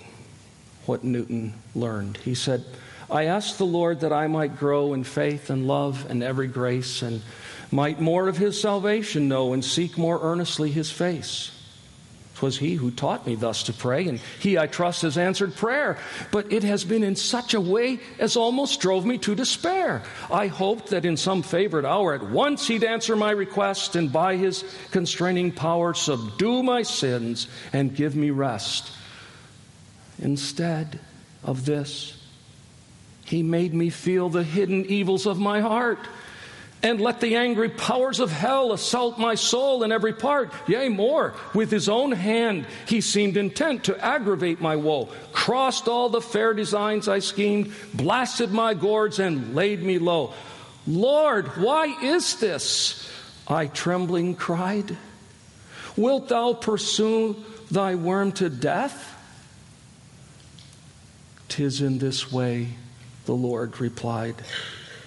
what 0.87 1.05
Newton 1.05 1.55
learned. 1.75 2.19
He 2.19 2.35
said, 2.35 2.65
I 3.11 3.25
asked 3.25 3.59
the 3.59 3.67
Lord 3.67 4.01
that 4.01 4.13
I 4.13 4.27
might 4.27 4.59
grow 4.59 4.93
in 4.93 5.05
faith 5.05 5.51
and 5.51 5.67
love 5.67 6.07
and 6.11 6.23
every 6.23 6.49
grace, 6.49 7.03
and 7.03 7.23
might 7.71 8.01
more 8.01 8.29
of 8.29 8.37
his 8.37 8.61
salvation 8.61 9.29
know 9.29 9.53
and 9.53 9.65
seek 9.65 9.97
more 9.97 10.21
earnestly 10.23 10.71
his 10.71 10.91
face. 10.91 11.51
'Twas 12.39 12.59
he 12.59 12.75
who 12.75 12.93
taught 12.93 13.27
me 13.27 13.35
thus 13.35 13.65
to 13.65 13.73
pray, 13.73 14.07
and 14.07 14.21
he, 14.39 14.57
I 14.57 14.69
trust, 14.69 15.03
has 15.03 15.19
answered 15.19 15.57
prayer. 15.57 15.99
But 16.31 16.53
it 16.53 16.63
has 16.63 16.85
been 16.85 17.03
in 17.03 17.17
such 17.17 17.53
a 17.53 17.61
way 17.61 17.99
as 18.21 18.37
almost 18.37 18.79
drove 18.79 19.05
me 19.05 19.19
to 19.19 19.35
despair. 19.35 20.05
I 20.31 20.47
hoped 20.47 20.91
that 20.91 21.05
in 21.05 21.17
some 21.17 21.43
favored 21.43 21.85
hour 21.85 22.15
at 22.15 22.31
once 22.31 22.69
he'd 22.69 22.85
answer 22.85 23.17
my 23.17 23.33
request, 23.33 23.97
and 23.97 24.13
by 24.13 24.37
his 24.37 24.63
constraining 24.93 25.51
power 25.51 25.95
subdue 25.95 26.63
my 26.63 26.83
sins 26.83 27.49
and 27.73 27.97
give 27.97 28.15
me 28.15 28.31
rest. 28.31 28.93
Instead 30.21 31.01
of 31.43 31.65
this, 31.65 32.18
he 33.29 33.43
made 33.43 33.75
me 33.75 33.91
feel 33.91 34.31
the 34.31 34.43
hidden 34.43 34.87
evils 34.87 35.27
of 35.27 35.39
my 35.39 35.61
heart. 35.61 35.99
And 36.83 36.99
let 36.99 37.21
the 37.21 37.37
angry 37.37 37.69
powers 37.69 38.21
of 38.21 38.31
hell 38.33 38.73
assault 38.73 39.19
my 39.19 39.35
soul 39.35 39.83
in 39.83 39.93
every 39.93 40.15
part. 40.15 40.51
Yea, 40.67 40.89
more, 40.89 41.35
with 41.53 41.71
his 41.71 41.91
own 41.91 42.13
hand 42.13 42.65
he 42.87 43.03
seemed 43.03 43.37
intent 43.37 43.85
to 43.85 44.03
aggravate 44.03 44.63
my 44.63 44.77
woe, 44.77 45.11
crossed 45.33 45.89
all 45.89 46.09
the 46.09 46.23
fair 46.23 46.55
designs 46.55 47.07
I 47.07 47.19
schemed, 47.19 47.75
blasted 47.93 48.51
my 48.51 48.73
gourds, 48.73 49.19
and 49.19 49.55
laid 49.55 49.83
me 49.83 49.99
low. 49.99 50.33
Lord, 50.87 51.49
why 51.59 51.87
is 52.03 52.37
this? 52.41 53.11
I 53.47 53.67
trembling 53.67 54.37
cried. 54.37 54.97
Wilt 55.99 56.29
thou 56.29 56.55
pursue 56.55 57.37
thy 57.71 57.95
worm 57.95 58.33
to 58.33 58.49
death? 58.49 59.17
Tis 61.49 61.83
in 61.83 61.99
this 61.99 62.33
way 62.33 62.69
the 63.29 63.35
Lord 63.35 63.79
replied, 63.79 64.37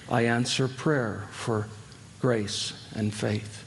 I 0.08 0.26
answer 0.26 0.68
prayer 0.68 1.24
for 1.32 1.68
grace 2.20 2.72
and 2.94 3.12
faith. 3.12 3.66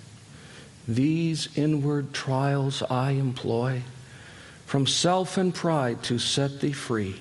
These 0.86 1.48
inward 1.56 2.12
trials 2.12 2.80
I 2.88 3.12
employ 3.12 3.82
from 4.64 4.86
self 4.86 5.38
and 5.38 5.52
pride 5.52 6.04
to 6.04 6.20
set 6.20 6.60
thee 6.60 6.70
free 6.70 7.16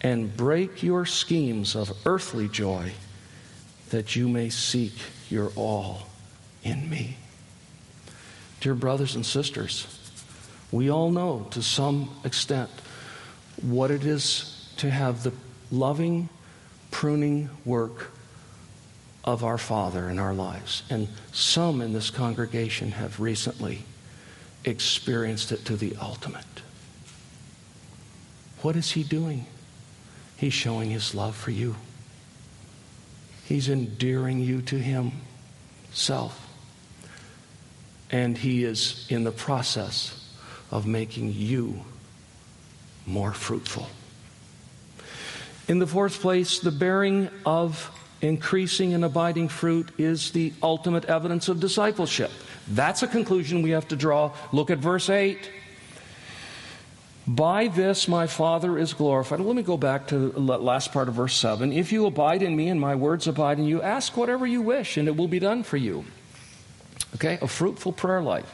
and 0.00 0.34
break 0.34 0.82
your 0.82 1.04
schemes 1.04 1.76
of 1.76 1.92
earthly 2.06 2.48
joy 2.48 2.92
that 3.90 4.16
you 4.16 4.26
may 4.26 4.48
seek 4.48 4.94
your 5.28 5.52
all 5.56 6.06
in 6.62 6.88
me. 6.88 7.18
Dear 8.62 8.74
brothers 8.74 9.14
and 9.14 9.26
sisters, 9.26 9.86
we 10.72 10.90
all 10.90 11.10
know 11.10 11.48
to 11.50 11.62
some 11.62 12.16
extent 12.24 12.70
what 13.60 13.90
it 13.90 14.06
is 14.06 14.70
to 14.78 14.90
have 14.90 15.22
the 15.22 15.34
loving 15.70 16.30
pruning 16.96 17.50
work 17.66 18.10
of 19.22 19.44
our 19.44 19.58
Father 19.58 20.08
in 20.08 20.18
our 20.18 20.32
lives. 20.32 20.82
And 20.88 21.08
some 21.30 21.82
in 21.82 21.92
this 21.92 22.08
congregation 22.08 22.92
have 22.92 23.20
recently 23.20 23.84
experienced 24.64 25.52
it 25.52 25.62
to 25.66 25.76
the 25.76 25.94
ultimate. 26.00 26.62
What 28.62 28.76
is 28.76 28.92
He 28.92 29.02
doing? 29.02 29.44
He's 30.38 30.54
showing 30.54 30.88
His 30.88 31.14
love 31.14 31.36
for 31.36 31.50
you, 31.50 31.76
He's 33.44 33.68
endearing 33.68 34.40
you 34.40 34.62
to 34.62 34.78
Himself. 34.78 36.48
And 38.10 38.38
He 38.38 38.64
is 38.64 39.06
in 39.10 39.22
the 39.22 39.32
process 39.32 40.30
of 40.70 40.86
making 40.86 41.34
you 41.34 41.84
more 43.04 43.34
fruitful. 43.34 43.86
In 45.68 45.78
the 45.80 45.86
fourth 45.86 46.20
place, 46.20 46.60
the 46.60 46.70
bearing 46.70 47.28
of 47.44 47.90
increasing 48.22 48.94
and 48.94 49.04
abiding 49.04 49.48
fruit 49.48 49.88
is 49.98 50.30
the 50.30 50.52
ultimate 50.62 51.04
evidence 51.06 51.48
of 51.48 51.60
discipleship. 51.60 52.30
That's 52.68 53.02
a 53.02 53.08
conclusion 53.08 53.62
we 53.62 53.70
have 53.70 53.88
to 53.88 53.96
draw. 53.96 54.32
Look 54.52 54.70
at 54.70 54.78
verse 54.78 55.10
8. 55.10 55.50
By 57.26 57.66
this 57.66 58.06
my 58.06 58.28
Father 58.28 58.78
is 58.78 58.92
glorified. 58.94 59.40
Let 59.40 59.56
me 59.56 59.62
go 59.62 59.76
back 59.76 60.06
to 60.08 60.30
the 60.30 60.40
last 60.40 60.92
part 60.92 61.08
of 61.08 61.14
verse 61.14 61.34
7. 61.34 61.72
If 61.72 61.90
you 61.90 62.06
abide 62.06 62.42
in 62.42 62.54
me 62.54 62.68
and 62.68 62.80
my 62.80 62.94
words 62.94 63.26
abide 63.26 63.58
in 63.58 63.64
you, 63.64 63.82
ask 63.82 64.16
whatever 64.16 64.46
you 64.46 64.62
wish 64.62 64.96
and 64.96 65.08
it 65.08 65.16
will 65.16 65.26
be 65.26 65.40
done 65.40 65.64
for 65.64 65.76
you. 65.76 66.04
Okay? 67.16 67.38
A 67.42 67.48
fruitful 67.48 67.92
prayer 67.92 68.22
life. 68.22 68.52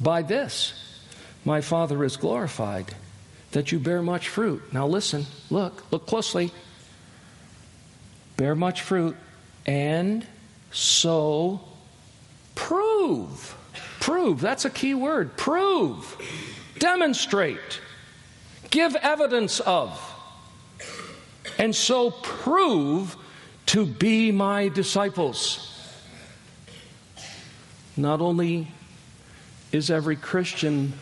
By 0.00 0.22
this 0.22 0.74
my 1.44 1.60
Father 1.60 2.02
is 2.02 2.16
glorified 2.16 2.96
that 3.52 3.70
you 3.70 3.78
bear 3.78 4.02
much 4.02 4.28
fruit. 4.28 4.72
Now 4.72 4.86
listen, 4.86 5.26
look, 5.50 5.90
look 5.92 6.06
closely. 6.06 6.50
Bear 8.36 8.54
much 8.54 8.82
fruit 8.82 9.16
and 9.66 10.26
so 10.70 11.60
prove. 12.54 13.56
Prove, 14.00 14.40
that's 14.40 14.64
a 14.64 14.70
key 14.70 14.94
word. 14.94 15.36
Prove. 15.36 16.16
Demonstrate. 16.78 17.80
Give 18.70 18.96
evidence 18.96 19.60
of. 19.60 20.00
And 21.58 21.74
so 21.74 22.10
prove 22.10 23.16
to 23.66 23.86
be 23.86 24.32
my 24.32 24.68
disciples. 24.68 25.68
Not 27.96 28.20
only 28.20 28.68
is 29.70 29.90
every 29.90 30.16
Christian 30.16 30.94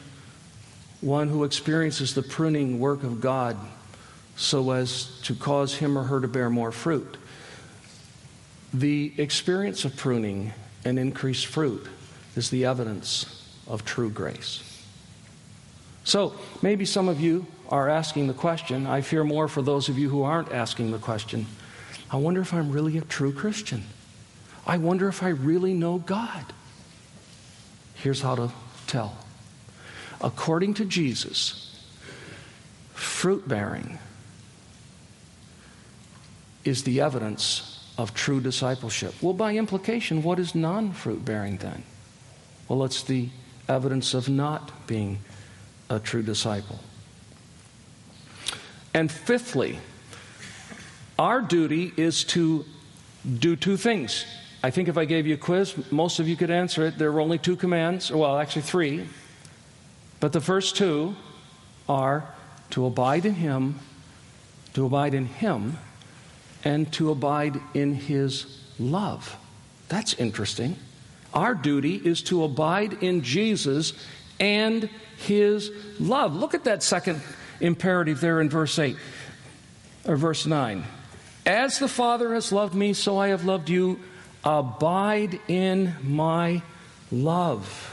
one 1.01 1.29
who 1.29 1.45
experiences 1.45 2.15
the 2.15 2.23
pruning 2.23 2.79
work 2.79 3.03
of 3.03 3.21
God 3.21 3.57
so 4.37 4.71
as 4.71 5.21
to 5.23 5.35
cause 5.35 5.75
him 5.77 5.99
or 5.99 6.05
her 6.05 6.21
to 6.21 6.29
bear 6.29 6.51
more 6.51 6.73
fruit. 6.73 7.17
The 8.73 9.13
experience 9.19 9.85
of 9.85 9.97
pruning 9.97 10.53
and 10.85 10.99
increased 10.99 11.47
fruit 11.47 11.87
is 12.37 12.51
the 12.51 12.65
evidence 12.65 13.49
of 13.67 13.85
true 13.85 14.11
grace. 14.11 14.63
So, 16.05 16.35
maybe 16.63 16.85
some 16.85 17.09
of 17.09 17.21
you 17.21 17.47
are 17.69 17.89
asking 17.89 18.27
the 18.27 18.35
question. 18.35 18.87
I 18.87 19.01
fear 19.01 19.25
more 19.25 19.49
for 19.49 19.63
those 19.63 19.89
of 19.89 19.99
you 19.99 20.09
who 20.09 20.23
aren't 20.23 20.53
asking 20.53 20.91
the 20.91 20.99
question. 20.99 21.47
I 22.11 22.17
wonder 22.17 22.41
if 22.41 22.53
I'm 22.55 22.73
really 22.73 22.99
a 22.99 23.03
true 23.03 23.33
Christian. 23.33 23.85
I 24.67 24.79
wonder 24.79 25.09
if 25.09 25.23
I 25.23 25.29
really 25.29 25.75
know 25.75 25.99
God. 25.99 26.45
Here's 27.95 28.23
how 28.23 28.35
to 28.35 28.51
tell. 28.87 29.17
According 30.21 30.75
to 30.75 30.85
Jesus, 30.85 31.85
fruit 32.95 33.49
bearing 33.49 33.99
is 36.65 36.83
the 36.83 37.01
evidence 37.01 37.85
of 37.97 38.15
true 38.15 38.41
discipleship. 38.41 39.15
Well, 39.23 39.33
by 39.33 39.57
implication, 39.57 40.23
what 40.23 40.39
is 40.39 40.55
non 40.55 40.93
fruit 40.93 41.25
bearing 41.25 41.57
then? 41.59 41.83
Well, 42.69 42.85
it's 42.85 43.03
the 43.03 43.29
evidence 43.69 44.15
of 44.15 44.29
not 44.29 44.87
being 44.87 45.19
a 45.89 45.99
true 45.99 46.23
disciple. 46.23 46.81
And 48.93 49.11
fifthly, 49.11 49.79
our 51.19 51.41
duty 51.41 51.93
is 51.97 52.25
to 52.25 52.65
do 53.39 53.57
two 53.57 53.77
things. 53.77 54.25
I 54.63 54.71
think 54.71 54.89
if 54.89 54.99
I 54.99 55.05
gave 55.05 55.27
you 55.27 55.35
a 55.35 55.39
quiz, 55.39 55.75
most 55.91 56.19
of 56.19 56.29
you 56.29 56.37
could 56.37 56.51
answer 56.51 56.87
it. 56.87 56.99
There 56.99 57.11
were 57.11 57.21
only 57.21 57.39
two 57.39 57.57
commands, 57.57 58.11
well, 58.11 58.39
actually 58.39 58.63
three. 58.63 59.07
But 60.21 60.33
the 60.33 60.41
first 60.41 60.77
two 60.77 61.17
are 61.89 62.33
to 62.71 62.87
abide 62.87 63.25
in 63.27 63.35
Him, 63.35 63.81
to 64.75 64.87
abide 64.87 65.15
in 65.15 65.27
Him, 65.27 65.79
and 66.63 66.93
to 66.93 67.11
abide 67.11 67.61
in 67.75 67.95
His 67.95 68.59
love. 68.79 69.37
That's 69.89 70.15
interesting. 70.15 70.77
Our 71.33 71.55
duty 71.55 71.97
is 71.97 72.23
to 72.25 72.45
abide 72.45 73.03
in 73.03 73.23
Jesus 73.23 73.93
and 74.39 74.89
His 75.17 75.71
love. 75.99 76.35
Look 76.35 76.55
at 76.55 76.65
that 76.65 76.83
second 76.83 77.23
imperative 77.61 78.21
there 78.21 78.41
in 78.41 78.49
verse 78.49 78.79
8 78.79 78.97
or 80.07 80.17
verse 80.17 80.47
9. 80.47 80.85
As 81.47 81.79
the 81.79 81.89
Father 81.89 82.35
has 82.35 82.53
loved 82.53 82.75
me, 82.75 82.93
so 82.93 83.19
I 83.19 83.29
have 83.29 83.45
loved 83.45 83.71
you. 83.71 83.99
Abide 84.45 85.41
in 85.49 85.95
my 86.03 86.63
love. 87.11 87.90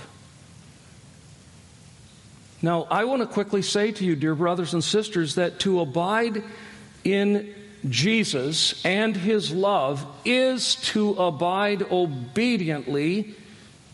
Now, 2.62 2.88
I 2.89 3.05
want 3.05 3.22
to 3.22 3.28
quickly 3.28 3.62
say 3.62 3.91
to 3.91 4.05
you, 4.05 4.16
dear 4.16 4.34
brothers 4.34 4.74
and 4.74 4.84
sisters, 4.84 5.36
that 5.36 5.60
to 5.60 5.80
abide 5.80 6.43
in 7.03 7.53
Jesus 7.88 8.84
and 8.84 9.16
his 9.16 9.51
love 9.51 10.05
is 10.26 10.76
to 10.76 11.12
abide 11.14 11.84
obediently 11.91 13.36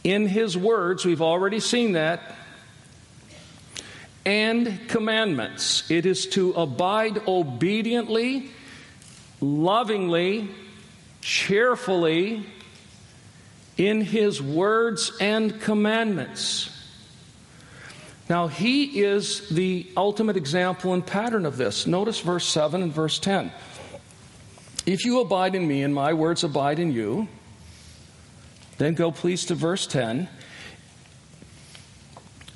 in 0.04 0.28
his 0.28 0.58
words. 0.58 1.06
We've 1.06 1.22
already 1.22 1.60
seen 1.60 1.94
that. 1.94 2.36
And 4.26 4.88
commandments. 4.88 5.90
It 5.92 6.06
is 6.06 6.28
to 6.28 6.52
abide 6.54 7.22
obediently, 7.28 8.50
lovingly, 9.42 10.50
cheerfully 11.20 12.46
in 13.76 14.00
his 14.00 14.42
words 14.42 15.12
and 15.20 15.60
commandments. 15.60 16.73
Now, 18.30 18.48
he 18.48 19.02
is 19.02 19.50
the 19.50 19.88
ultimate 19.98 20.38
example 20.38 20.94
and 20.94 21.06
pattern 21.06 21.46
of 21.46 21.58
this. 21.58 21.86
Notice 21.86 22.22
verse 22.22 22.46
7 22.46 22.82
and 22.82 22.94
verse 22.94 23.20
10. 23.20 23.52
If 24.86 25.06
you 25.06 25.20
abide 25.20 25.56
in 25.56 25.68
me 25.68 25.84
and 25.84 25.94
my 25.94 26.14
words 26.14 26.44
abide 26.44 26.80
in 26.80 26.92
you, 26.92 27.28
then 28.78 28.94
go 28.94 29.12
please 29.12 29.46
to 29.46 29.56
verse 29.56 29.88
10. 29.88 30.30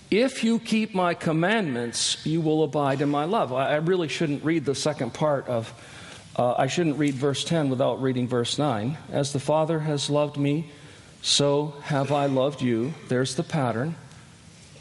If 0.10 0.44
you 0.44 0.60
keep 0.60 0.96
my 0.96 1.14
commandments, 1.14 2.26
you 2.26 2.40
will 2.40 2.64
abide 2.64 3.02
in 3.02 3.10
my 3.10 3.26
love. 3.26 3.52
I 3.52 3.76
really 3.76 4.08
shouldn't 4.08 4.44
read 4.44 4.64
the 4.64 4.76
second 4.76 5.14
part 5.14 5.48
of, 5.48 5.74
uh, 6.38 6.56
I 6.58 6.68
shouldn't 6.68 6.98
read 6.98 7.14
verse 7.16 7.44
10 7.44 7.70
without 7.70 8.02
reading 8.02 8.26
verse 8.26 8.58
9. 8.58 8.98
As 9.12 9.34
the 9.34 9.40
Father 9.40 9.80
has 9.80 10.10
loved 10.10 10.38
me, 10.38 10.72
so 11.22 11.76
have 11.84 12.14
I 12.14 12.28
loved 12.28 12.62
you. 12.62 12.94
There's 13.10 13.36
the 13.36 13.44
pattern. 13.44 13.96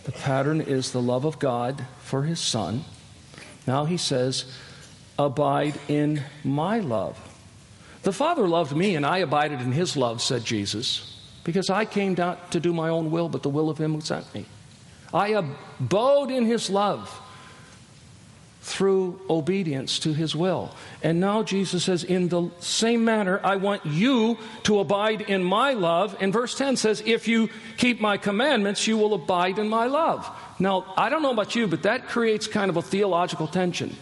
The 0.06 0.12
pattern 0.12 0.60
is 0.60 0.92
the 0.92 1.02
love 1.02 1.24
of 1.24 1.40
God 1.40 1.84
for 1.98 2.22
his 2.22 2.38
Son. 2.38 2.84
Now 3.66 3.86
he 3.86 3.96
says, 3.96 4.44
Abide 5.18 5.80
in 5.88 6.22
my 6.44 6.78
love. 6.78 7.18
The 8.04 8.12
Father 8.12 8.46
loved 8.46 8.76
me, 8.76 8.94
and 8.94 9.04
I 9.04 9.18
abided 9.18 9.60
in 9.60 9.72
his 9.72 9.96
love, 9.96 10.22
said 10.22 10.44
Jesus, 10.44 11.18
because 11.42 11.70
I 11.70 11.84
came 11.84 12.14
not 12.14 12.52
to 12.52 12.60
do 12.60 12.72
my 12.72 12.88
own 12.88 13.10
will, 13.10 13.28
but 13.28 13.42
the 13.42 13.48
will 13.48 13.68
of 13.68 13.78
him 13.78 13.94
who 13.94 14.00
sent 14.00 14.32
me. 14.32 14.46
I 15.12 15.30
abode 15.30 16.30
in 16.30 16.46
his 16.46 16.70
love 16.70 17.20
through 18.66 19.20
obedience 19.30 20.00
to 20.00 20.12
his 20.12 20.34
will. 20.34 20.74
And 21.00 21.20
now 21.20 21.44
Jesus 21.44 21.84
says, 21.84 22.02
in 22.02 22.26
the 22.28 22.50
same 22.58 23.04
manner, 23.04 23.40
I 23.44 23.54
want 23.54 23.86
you 23.86 24.38
to 24.64 24.80
abide 24.80 25.20
in 25.20 25.44
my 25.44 25.74
love. 25.74 26.16
And 26.18 26.32
verse 26.32 26.58
10 26.58 26.74
says, 26.74 27.00
if 27.06 27.28
you 27.28 27.48
keep 27.76 28.00
my 28.00 28.16
commandments, 28.16 28.84
you 28.88 28.98
will 28.98 29.14
abide 29.14 29.60
in 29.60 29.68
my 29.68 29.86
love. 29.86 30.28
Now, 30.58 30.92
I 30.96 31.10
don't 31.10 31.22
know 31.22 31.30
about 31.30 31.54
you, 31.54 31.68
but 31.68 31.84
that 31.84 32.08
creates 32.08 32.48
kind 32.48 32.68
of 32.68 32.76
a 32.76 32.82
theological 32.82 33.46
tension. 33.46 33.94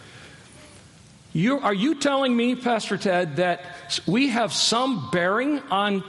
You, 1.31 1.59
are 1.59 1.73
you 1.73 1.93
telling 1.93 2.35
me, 2.35 2.55
Pastor 2.55 2.97
Ted, 2.97 3.35
that 3.35 3.61
we 4.07 4.29
have 4.29 4.51
some 4.51 5.11
bearing 5.11 5.59
on 5.69 6.03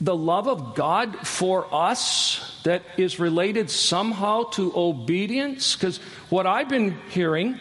the 0.00 0.16
love 0.16 0.48
of 0.48 0.74
God 0.74 1.26
for 1.26 1.66
us 1.72 2.60
that 2.64 2.82
is 2.96 3.20
related 3.20 3.70
somehow 3.70 4.44
to 4.50 4.72
obedience? 4.74 5.76
Because 5.76 5.98
what 6.28 6.46
I've 6.46 6.68
been 6.68 6.96
hearing 7.10 7.60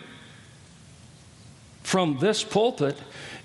from 1.84 2.18
this 2.20 2.44
pulpit 2.44 2.98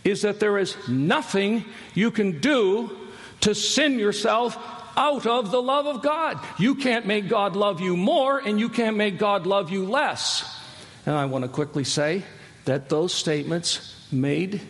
is 0.05 0.22
that 0.22 0.38
there 0.38 0.59
is 0.59 0.76
nothing 0.86 1.64
you 1.95 2.11
can 2.11 2.40
do 2.40 2.97
to 3.40 3.55
sin 3.55 3.99
yourself 3.99 4.57
out 4.97 5.26
of 5.26 5.51
the 5.51 5.61
love 5.61 5.86
of 5.86 6.03
God. 6.03 6.38
You 6.59 6.74
can't 6.74 7.07
make 7.07 7.28
God 7.28 7.57
love 7.57 7.80
you 7.80 7.97
more, 7.97 8.38
and 8.38 8.61
you 8.61 8.68
can't 8.68 8.97
make 8.97 9.18
God 9.18 9.47
love 9.47 9.70
you 9.70 9.86
less. 9.86 10.61
And 11.07 11.16
I 11.16 11.24
want 11.24 11.42
to 11.42 11.49
quickly 11.49 11.84
say 11.84 12.22
that 12.64 12.88
those 12.88 13.12
statements 13.12 14.07
made 14.12 14.61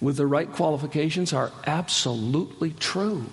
with 0.00 0.16
the 0.16 0.26
right 0.26 0.50
qualifications 0.50 1.32
are 1.32 1.52
absolutely 1.66 2.70
true. 2.72 3.24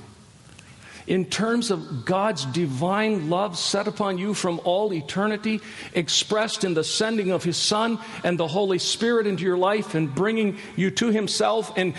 In 1.05 1.25
terms 1.25 1.69
of 1.69 2.05
God's 2.05 2.45
divine 2.45 3.29
love 3.29 3.57
set 3.57 3.87
upon 3.87 4.17
you 4.17 4.33
from 4.33 4.61
all 4.63 4.93
eternity, 4.93 5.59
expressed 5.93 6.63
in 6.63 6.73
the 6.73 6.83
sending 6.83 7.31
of 7.31 7.43
His 7.43 7.57
Son 7.57 7.99
and 8.23 8.39
the 8.39 8.47
Holy 8.47 8.79
Spirit 8.79 9.27
into 9.27 9.43
your 9.43 9.57
life 9.57 9.95
and 9.95 10.13
bringing 10.13 10.57
you 10.77 10.91
to 10.91 11.09
Himself 11.09 11.73
and 11.77 11.93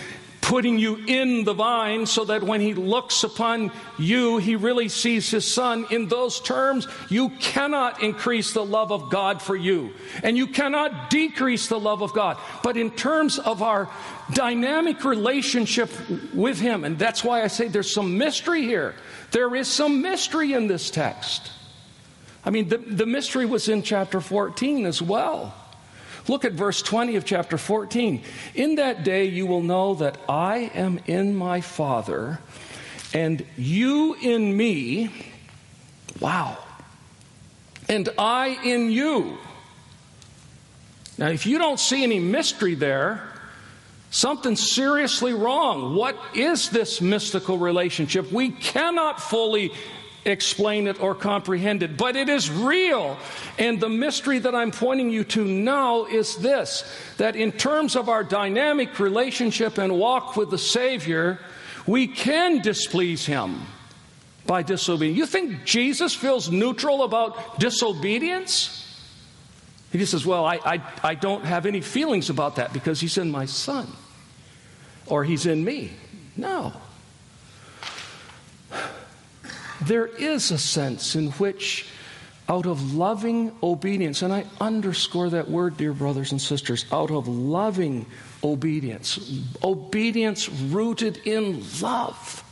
putting 0.45 0.77
you 0.77 0.95
in 1.07 1.43
the 1.43 1.55
vine 1.55 2.05
so 2.05 2.23
that 2.23 2.43
when 2.43 2.61
he 2.61 2.75
looks 2.75 3.23
upon 3.23 3.71
you, 3.97 4.37
he 4.37 4.55
really 4.55 4.87
sees 4.87 5.31
his 5.31 5.43
son. 5.51 5.87
In 5.89 6.07
those 6.07 6.39
terms, 6.39 6.87
you 7.09 7.29
cannot 7.39 8.03
increase 8.03 8.53
the 8.53 8.63
love 8.63 8.91
of 8.91 9.09
God 9.09 9.41
for 9.41 9.55
you, 9.55 9.91
and 10.21 10.37
you 10.37 10.45
cannot 10.45 11.09
decrease 11.09 11.65
the 11.65 11.79
love 11.79 12.03
of 12.03 12.13
God. 12.13 12.37
But 12.61 12.77
in 12.77 12.91
terms 12.91 13.39
of 13.39 13.63
our 13.63 13.89
dynamic 14.33 15.03
relationship 15.03 15.89
with 16.31 16.59
him, 16.59 16.83
and 16.83 16.99
that's 16.99 17.23
why 17.23 17.41
I 17.41 17.47
say 17.47 17.67
there's 17.67 17.91
some 17.91 18.19
mystery 18.19 18.61
here. 18.61 18.93
There 19.31 19.55
is 19.55 19.67
some 19.67 20.03
mystery 20.03 20.53
in 20.53 20.67
this 20.67 20.91
text. 20.91 21.51
I 22.45 22.51
mean, 22.51 22.69
the, 22.69 22.77
the 22.77 23.07
mystery 23.07 23.47
was 23.47 23.67
in 23.67 23.81
chapter 23.81 24.21
14 24.21 24.85
as 24.85 25.01
well. 25.01 25.55
Look 26.27 26.45
at 26.45 26.53
verse 26.53 26.81
20 26.81 27.15
of 27.17 27.25
chapter 27.25 27.57
14. 27.57 28.23
In 28.55 28.75
that 28.75 29.03
day 29.03 29.25
you 29.25 29.45
will 29.45 29.61
know 29.61 29.95
that 29.95 30.17
I 30.27 30.71
am 30.73 30.99
in 31.05 31.35
my 31.35 31.61
Father, 31.61 32.39
and 33.13 33.45
you 33.57 34.15
in 34.15 34.55
me. 34.55 35.11
Wow. 36.19 36.57
And 37.87 38.09
I 38.17 38.57
in 38.63 38.89
you. 38.89 39.37
Now, 41.17 41.29
if 41.29 41.45
you 41.45 41.57
don't 41.57 41.79
see 41.79 42.03
any 42.03 42.19
mystery 42.19 42.75
there, 42.75 43.21
something's 44.09 44.71
seriously 44.71 45.33
wrong. 45.33 45.95
What 45.95 46.17
is 46.33 46.69
this 46.69 46.99
mystical 46.99 47.57
relationship? 47.57 48.31
We 48.31 48.49
cannot 48.49 49.21
fully 49.21 49.71
explain 50.25 50.87
it 50.87 50.99
or 50.99 51.13
comprehend 51.13 51.83
it, 51.83 51.97
but 51.97 52.15
it 52.15 52.29
is 52.29 52.49
real. 52.49 53.17
And 53.59 53.79
the 53.79 53.89
mystery 53.89 54.39
that 54.39 54.55
I'm 54.55 54.71
pointing 54.71 55.11
you 55.11 55.23
to 55.25 55.45
now 55.45 56.05
is 56.05 56.37
this 56.37 56.83
that 57.17 57.35
in 57.35 57.51
terms 57.51 57.95
of 57.95 58.09
our 58.09 58.23
dynamic 58.23 58.99
relationship 58.99 59.77
and 59.77 59.97
walk 59.97 60.35
with 60.35 60.49
the 60.49 60.57
Savior, 60.57 61.39
we 61.85 62.07
can 62.07 62.61
displease 62.61 63.25
Him 63.25 63.61
by 64.47 64.63
disobedience. 64.63 65.17
You 65.17 65.25
think 65.25 65.63
Jesus 65.63 66.13
feels 66.13 66.49
neutral 66.49 67.03
about 67.03 67.59
disobedience? 67.59 68.81
He 69.91 69.99
just 69.99 70.11
says, 70.11 70.25
Well, 70.25 70.45
I, 70.45 70.59
I, 70.65 70.81
I 71.03 71.15
don't 71.15 71.45
have 71.45 71.65
any 71.65 71.81
feelings 71.81 72.29
about 72.29 72.55
that 72.57 72.73
because 72.73 72.99
He's 72.99 73.17
in 73.17 73.29
my 73.29 73.45
Son 73.45 73.87
or 75.05 75.23
He's 75.23 75.45
in 75.45 75.63
me. 75.63 75.91
No 76.35 76.73
there 79.81 80.07
is 80.07 80.51
a 80.51 80.57
sense 80.57 81.15
in 81.15 81.31
which, 81.31 81.87
out 82.47 82.65
of 82.65 82.93
loving 82.95 83.51
obedience, 83.61 84.21
and 84.21 84.33
I 84.33 84.45
underscore 84.61 85.29
that 85.31 85.49
word, 85.49 85.77
dear 85.77 85.93
brothers 85.93 86.31
and 86.31 86.41
sisters, 86.41 86.85
out 86.91 87.11
of 87.11 87.27
loving 87.27 88.05
obedience, 88.43 89.41
obedience 89.63 90.49
rooted 90.49 91.17
in 91.25 91.63
love, 91.81 92.43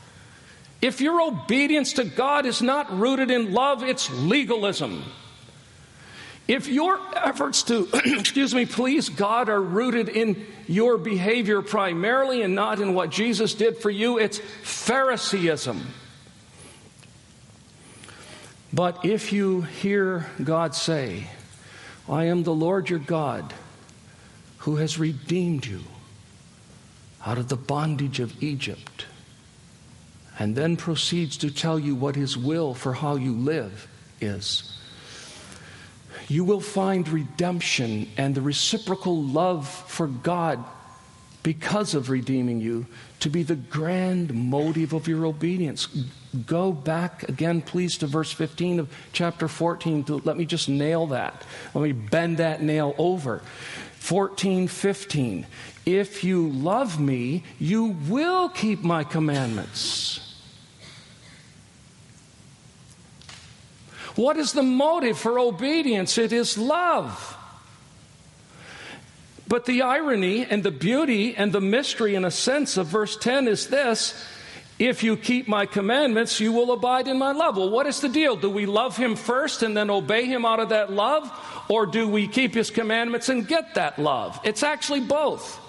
If 0.84 0.99
your 0.99 1.21
obedience 1.21 1.93
to 1.93 2.03
God 2.03 2.45
is 2.45 2.61
not 2.61 2.99
rooted 2.99 3.32
in 3.32 3.53
love, 3.53 3.84
it's 3.84 4.09
legalism. 4.09 5.05
If 6.45 6.67
your 6.67 6.99
efforts 7.15 7.63
to, 7.63 7.88
excuse 8.05 8.53
me, 8.53 8.65
please 8.65 9.07
God 9.07 9.47
are 9.47 9.61
rooted 9.61 10.09
in 10.09 10.45
your 10.67 10.97
behavior 10.97 11.61
primarily 11.61 12.41
and 12.41 12.53
not 12.53 12.82
in 12.82 12.93
what 12.93 13.11
Jesus 13.11 13.53
did 13.53 13.78
for 13.78 13.89
you, 13.89 14.19
it's 14.19 14.39
Phariseeism. 14.39 15.80
But 18.74 19.05
if 19.05 19.32
you 19.32 19.61
hear 19.61 20.26
God 20.43 20.74
say, 20.74 21.28
I 22.09 22.26
am 22.26 22.41
the 22.41 22.55
Lord 22.55 22.89
your 22.89 22.97
God 22.97 23.53
who 24.59 24.78
has 24.78 24.97
redeemed 24.97 25.65
you 25.67 25.82
out 27.24 27.38
of 27.38 27.49
the 27.49 27.55
bondage 27.55 28.19
of 28.19 28.41
Egypt, 28.41 29.05
and 30.39 30.55
then 30.55 30.76
proceeds 30.76 31.38
to 31.38 31.51
tell 31.51 31.78
you 31.78 31.93
what 31.93 32.15
his 32.15 32.36
will 32.36 32.74
for 32.74 32.93
how 32.93 33.15
you 33.15 33.34
live 33.34 33.88
is, 34.19 34.76
you 36.28 36.43
will 36.43 36.59
find 36.59 37.07
redemption 37.07 38.09
and 38.17 38.34
the 38.34 38.41
reciprocal 38.41 39.21
love 39.21 39.67
for 39.67 40.07
God 40.07 40.63
because 41.44 41.94
of 41.94 42.10
redeeming 42.10 42.62
you 42.62 42.86
to 43.20 43.30
be 43.30 43.44
the 43.44 43.56
grand 43.56 44.34
motive 44.34 44.94
of 44.94 45.08
your 45.08 45.26
obedience. 45.26 45.88
Go 46.46 46.72
back 46.72 47.28
again, 47.30 47.62
please, 47.62 47.98
to 47.98 48.08
verse 48.08 48.32
15 48.32 48.80
of 48.80 48.94
chapter 49.12 49.48
14. 49.48 50.06
To, 50.06 50.16
let 50.24 50.38
me 50.38 50.46
just 50.46 50.70
nail 50.70 51.08
that. 51.08 51.44
Let 51.74 51.84
me 51.84 51.91
bend 51.91 52.38
that 52.38 52.64
nail 52.64 52.96
over. 52.98 53.41
14, 53.96 54.68
15. 54.68 55.46
If 55.86 56.24
you 56.24 56.50
love 56.50 57.00
me, 57.00 57.44
you 57.60 57.98
will 58.10 58.50
keep 58.50 58.82
my 58.82 59.04
commandments. 59.04 60.20
What 64.16 64.38
is 64.38 64.54
the 64.54 64.64
motive 64.64 65.18
for 65.18 65.39
obedience? 65.39 66.18
It 66.18 66.32
is 66.32 66.58
love. 66.58 67.38
But 69.48 69.66
the 69.66 69.82
irony 69.82 70.46
and 70.46 70.64
the 70.64 70.72
beauty 70.72 71.36
and 71.36 71.52
the 71.52 71.62
mystery, 71.62 72.16
in 72.16 72.26
a 72.26 72.32
sense, 72.32 72.78
of 72.78 72.88
verse 72.88 73.18
10 73.18 73.48
is 73.48 73.68
this 73.68 74.14
if 74.80 75.04
you 75.04 75.16
keep 75.16 75.48
my 75.48 75.66
commandments, 75.66 76.39
you 76.39 76.52
will 76.52 76.72
abide 76.72 77.08
in 77.08 77.18
my 77.18 77.32
love. 77.32 77.58
Well, 77.58 77.70
what 77.70 77.86
is 77.86 78.02
the 78.02 78.10
deal? 78.10 78.36
Do 78.36 78.50
we 78.50 78.66
love 78.66 78.98
him 78.98 79.16
first 79.16 79.62
and 79.62 79.78
then 79.78 79.89
obey 79.89 80.26
him 80.26 80.46
out 80.46 80.60
of 80.60 80.70
that 80.70 80.91
love? 80.91 81.32
Or 81.70 81.86
do 81.86 82.08
we 82.08 82.28
keep 82.28 82.54
his 82.54 82.72
commandments 82.72 83.30
and 83.30 83.48
get 83.48 83.76
that 83.76 84.00
love? 84.00 84.39
It's 84.44 84.64
actually 84.64 85.02
both. 85.02 85.60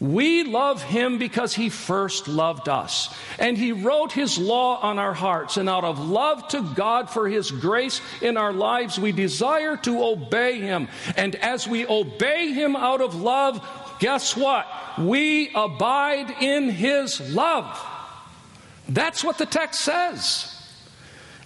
We 0.00 0.44
love 0.44 0.80
him 0.82 1.18
because 1.18 1.54
he 1.54 1.70
first 1.70 2.28
loved 2.28 2.68
us. 2.68 3.12
And 3.38 3.58
he 3.58 3.72
wrote 3.72 4.12
his 4.12 4.38
law 4.38 4.78
on 4.80 4.98
our 4.98 5.14
hearts. 5.14 5.56
And 5.56 5.68
out 5.68 5.84
of 5.84 5.98
love 5.98 6.46
to 6.48 6.62
God 6.74 7.10
for 7.10 7.28
his 7.28 7.50
grace 7.50 8.00
in 8.22 8.36
our 8.36 8.52
lives, 8.52 8.98
we 8.98 9.10
desire 9.10 9.76
to 9.78 10.04
obey 10.04 10.60
him. 10.60 10.88
And 11.16 11.34
as 11.36 11.66
we 11.66 11.84
obey 11.84 12.52
him 12.52 12.76
out 12.76 13.00
of 13.00 13.20
love, 13.20 13.60
guess 13.98 14.36
what? 14.36 14.66
We 14.98 15.50
abide 15.52 16.30
in 16.42 16.70
his 16.70 17.20
love. 17.34 17.84
That's 18.88 19.24
what 19.24 19.38
the 19.38 19.46
text 19.46 19.80
says. 19.80 20.54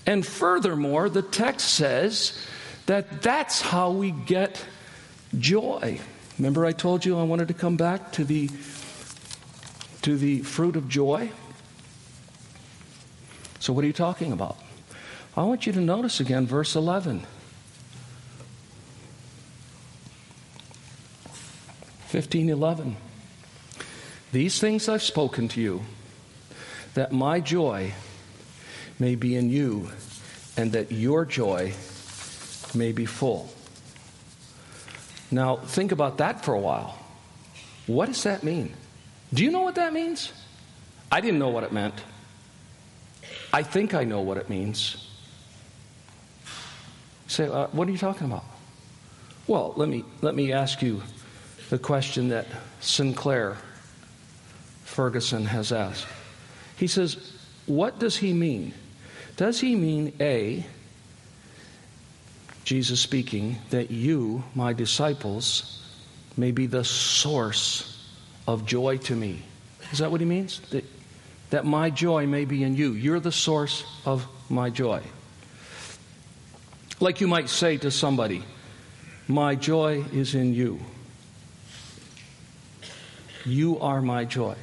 And 0.05 0.27
furthermore, 0.27 1.09
the 1.09 1.23
text 1.23 1.75
says 1.75 2.39
that 2.87 3.23
that's 3.23 3.63
how 3.63 3.93
we 3.93 4.11
get 4.11 4.63
joy. 5.39 6.01
Remember, 6.43 6.67
I 6.67 6.73
told 6.73 7.05
you 7.05 7.21
I 7.21 7.23
wanted 7.23 7.47
to 7.47 7.55
come 7.55 7.77
back 7.77 8.11
to 8.15 8.25
the, 8.25 8.51
to 10.03 10.17
the 10.17 10.41
fruit 10.41 10.75
of 10.75 10.89
joy? 10.89 11.31
So, 13.61 13.73
what 13.73 13.85
are 13.85 13.87
you 13.87 13.93
talking 13.93 14.33
about? 14.33 14.59
I 15.37 15.45
want 15.45 15.69
you 15.69 15.73
to 15.73 15.81
notice 15.81 16.19
again 16.19 16.49
verse 16.49 16.75
11. 16.75 17.19
1511. 22.11 22.97
These 24.33 24.59
things 24.59 24.89
I've 24.89 25.05
spoken 25.05 25.47
to 25.47 25.61
you, 25.61 25.83
that 26.95 27.13
my 27.13 27.39
joy 27.39 27.95
may 28.99 29.15
be 29.15 29.37
in 29.37 29.49
you, 29.49 29.91
and 30.57 30.73
that 30.73 30.91
your 30.91 31.25
joy 31.25 31.73
may 32.75 32.91
be 32.91 33.07
full. 33.07 33.49
Now, 35.33 35.57
think 35.57 35.93
about 35.93 36.19
that 36.19 36.45
for 36.45 36.55
a 36.55 36.61
while. 36.61 36.99
What 37.87 38.07
does 38.07 38.23
that 38.25 38.45
mean? 38.45 38.75
Do 39.33 39.43
you 39.43 39.51
know 39.51 39.63
what 39.63 39.77
that 39.77 39.93
means? 39.93 40.33
I 41.11 41.21
didn't 41.21 41.39
know 41.39 41.49
what 41.49 41.65
it 41.65 41.73
meant. 41.73 41.95
I 43.53 43.63
think 43.63 43.95
I 43.95 44.05
know 44.05 44.21
what 44.21 44.37
it 44.37 44.51
means. 44.51 45.09
Say, 47.29 47.49
uh, 47.49 47.69
what 47.69 47.89
are 47.89 47.91
you 47.91 47.99
talking 47.99 48.27
about? 48.27 48.45
Well, 49.47 49.73
let 49.77 49.89
me, 49.89 50.05
let 50.21 50.35
me 50.35 50.53
ask 50.53 50.83
you 50.83 51.03
the 51.71 51.79
question 51.79 52.29
that 52.29 52.47
Sinclair 52.81 53.57
Ferguson 54.85 55.47
has 55.47 55.73
asked. 55.73 56.07
He 56.77 56.87
says, 56.87 57.33
What 57.65 57.99
does 57.99 58.17
he 58.17 58.35
mean? 58.35 58.75
Does 59.37 59.61
he 59.61 59.75
mean 59.77 60.13
A, 60.21 60.67
Jesus 62.65 63.01
speaking, 63.01 63.59
that 63.71 63.91
you, 63.91 64.45
my 64.55 64.73
disciples, 64.73 65.83
may 66.37 66.53
be 66.53 66.67
the 66.67 66.85
source 66.85 68.07
of 68.47 68.67
joy 68.67 68.99
to 68.99 69.17
me. 69.17 69.43
Is 69.91 69.99
that 69.99 70.11
what 70.11 70.21
he 70.21 70.27
means? 70.27 70.61
That, 70.71 70.85
that 71.51 71.65
my 71.65 71.91
joy 71.91 72.27
may 72.27 72.45
be 72.45 72.63
in 72.63 72.75
you. 72.77 72.93
You're 72.93 73.21
the 73.21 73.33
source 73.33 73.85
of 74.07 74.27
my 74.49 74.71
joy. 74.71 75.03
Like 77.01 77.21
you 77.21 77.29
might 77.29 77.49
say 77.49 77.79
to 77.79 77.91
somebody, 77.91 78.45
My 79.27 79.55
joy 79.55 80.05
is 80.13 80.35
in 80.35 80.55
you. 80.55 80.81
You 83.45 83.81
are 83.81 84.01
my 84.01 84.25
joy. 84.25 84.57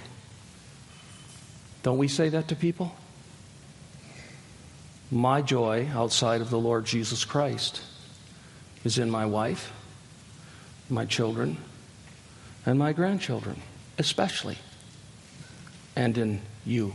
Don't 1.84 1.98
we 1.98 2.08
say 2.08 2.30
that 2.30 2.48
to 2.48 2.56
people? 2.56 2.96
My 5.12 5.42
joy 5.42 5.90
outside 5.92 6.42
of 6.42 6.52
the 6.52 6.60
Lord 6.60 6.86
Jesus 6.86 7.26
Christ 7.26 7.82
is 8.84 9.00
in 9.00 9.10
my 9.10 9.26
wife, 9.26 9.74
my 10.88 11.06
children, 11.06 11.58
and 12.66 12.78
my 12.78 12.94
grandchildren, 12.94 13.60
especially, 13.98 14.58
and 15.96 16.16
in 16.18 16.42
you. 16.64 16.94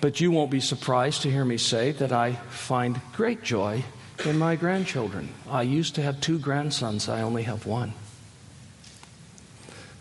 But 0.00 0.20
you 0.20 0.32
won't 0.32 0.50
be 0.50 0.58
surprised 0.58 1.22
to 1.22 1.30
hear 1.30 1.44
me 1.44 1.58
say 1.58 1.92
that 1.92 2.10
I 2.10 2.32
find 2.32 3.00
great 3.12 3.44
joy 3.44 3.84
in 4.24 4.38
my 4.38 4.56
grandchildren. 4.56 5.28
I 5.48 5.62
used 5.62 5.94
to 5.94 6.02
have 6.02 6.20
two 6.20 6.40
grandsons, 6.40 7.08
I 7.08 7.22
only 7.22 7.44
have 7.44 7.66
one. 7.66 7.92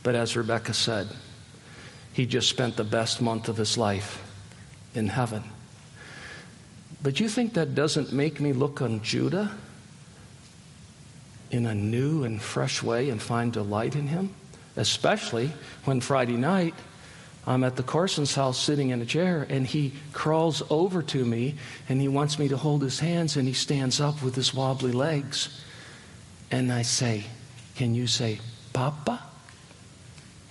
But 0.02 0.16
as 0.16 0.36
Rebecca 0.36 0.74
said, 0.74 1.08
he 2.14 2.26
just 2.26 2.50
spent 2.50 2.78
the 2.78 2.84
best 2.84 3.22
month 3.22 3.48
of 3.48 3.58
his 3.58 3.78
life 3.78 4.31
in 4.94 5.08
heaven. 5.08 5.44
But 7.04 7.20
you 7.20 7.30
think 7.30 7.54
that 7.54 7.74
doesn't 7.74 8.14
make 8.14 8.40
me 8.40 8.54
look 8.54 8.82
on 8.82 9.02
Judah 9.02 9.52
in 11.50 11.66
a 11.66 11.76
new 11.76 12.24
and 12.24 12.42
fresh 12.42 12.84
way 12.84 13.10
and 13.10 13.22
find 13.22 13.52
delight 13.52 13.96
in 13.96 14.08
him? 14.08 14.34
Especially 14.76 15.52
when 15.86 16.00
Friday 16.00 16.38
night 16.38 16.74
I'm 17.46 17.64
at 17.64 17.76
the 17.76 17.84
Carson's 17.84 18.36
house 18.36 18.60
sitting 18.60 18.90
in 18.90 19.02
a 19.02 19.06
chair 19.06 19.48
and 19.50 19.66
he 19.66 19.94
crawls 20.14 20.62
over 20.70 21.02
to 21.04 21.26
me 21.26 21.56
and 21.90 22.00
he 22.00 22.08
wants 22.08 22.38
me 22.38 22.48
to 22.50 22.58
hold 22.58 22.84
his 22.84 23.00
hands 23.00 23.36
and 23.36 23.48
he 23.48 23.54
stands 23.54 24.00
up 24.00 24.22
with 24.22 24.36
his 24.36 24.54
wobbly 24.54 24.92
legs. 24.92 25.64
And 26.52 26.72
I 26.72 26.84
say, 26.84 27.24
Can 27.76 27.96
you 27.96 28.06
say, 28.06 28.40
Papa? 28.74 29.24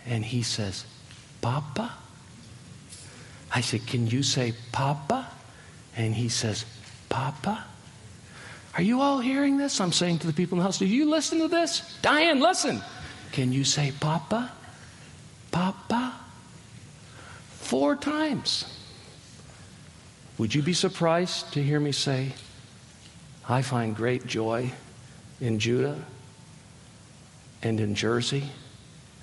And 0.05 0.25
he 0.25 0.43
says, 0.43 0.85
Papa? 1.41 1.93
I 3.55 3.61
said, 3.61 3.87
Can 3.87 4.07
you 4.07 4.23
say, 4.23 4.55
Papa? 4.73 5.29
And 5.97 6.15
he 6.15 6.29
says, 6.29 6.65
Papa? 7.09 7.65
Are 8.77 8.83
you 8.83 9.01
all 9.01 9.19
hearing 9.19 9.57
this? 9.57 9.81
I'm 9.81 9.93
saying 9.93 10.21
to 10.21 10.27
the 10.27 10.33
people 10.33 10.57
in 10.57 10.59
the 10.61 10.65
house, 10.65 10.79
Do 10.79 10.87
you 10.87 11.11
listen 11.11 11.39
to 11.41 11.49
this? 11.49 11.99
Diane, 12.03 12.41
listen. 12.41 12.81
Can 13.33 13.53
you 13.53 13.65
say 13.65 13.93
Papa? 14.01 14.53
Papa? 15.51 16.15
Four 17.49 17.97
times. 17.97 18.77
Would 20.39 20.55
you 20.55 20.63
be 20.63 20.73
surprised 20.73 21.53
to 21.53 21.63
hear 21.63 21.79
me 21.79 21.93
say, 21.93 22.33
I 23.49 23.63
find 23.63 23.95
great 23.95 24.27
joy 24.27 24.73
in 25.41 25.59
Judah 25.59 26.03
and 27.63 27.79
in 27.79 27.95
Jersey 27.95 28.45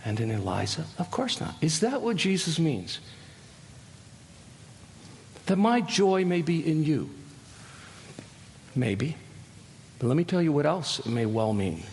and 0.05 0.19
in 0.19 0.31
Eliza? 0.31 0.85
Of 0.99 1.09
course 1.09 1.41
not. 1.41 1.55
Is 1.61 1.79
that 1.79 2.01
what 2.01 2.17
Jesus 2.17 2.59
means? 2.59 2.99
That 5.47 5.57
my 5.57 5.81
joy 5.81 6.23
may 6.23 6.41
be 6.41 6.65
in 6.65 6.83
you. 6.83 7.09
Maybe. 8.75 9.17
But 9.99 10.07
let 10.07 10.17
me 10.17 10.23
tell 10.23 10.41
you 10.41 10.51
what 10.51 10.65
else 10.65 10.99
it 10.99 11.07
may 11.07 11.25
well 11.25 11.53
mean. 11.53 11.83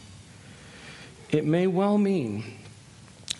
It 1.30 1.44
may 1.44 1.66
well 1.66 1.96
mean, 1.96 2.44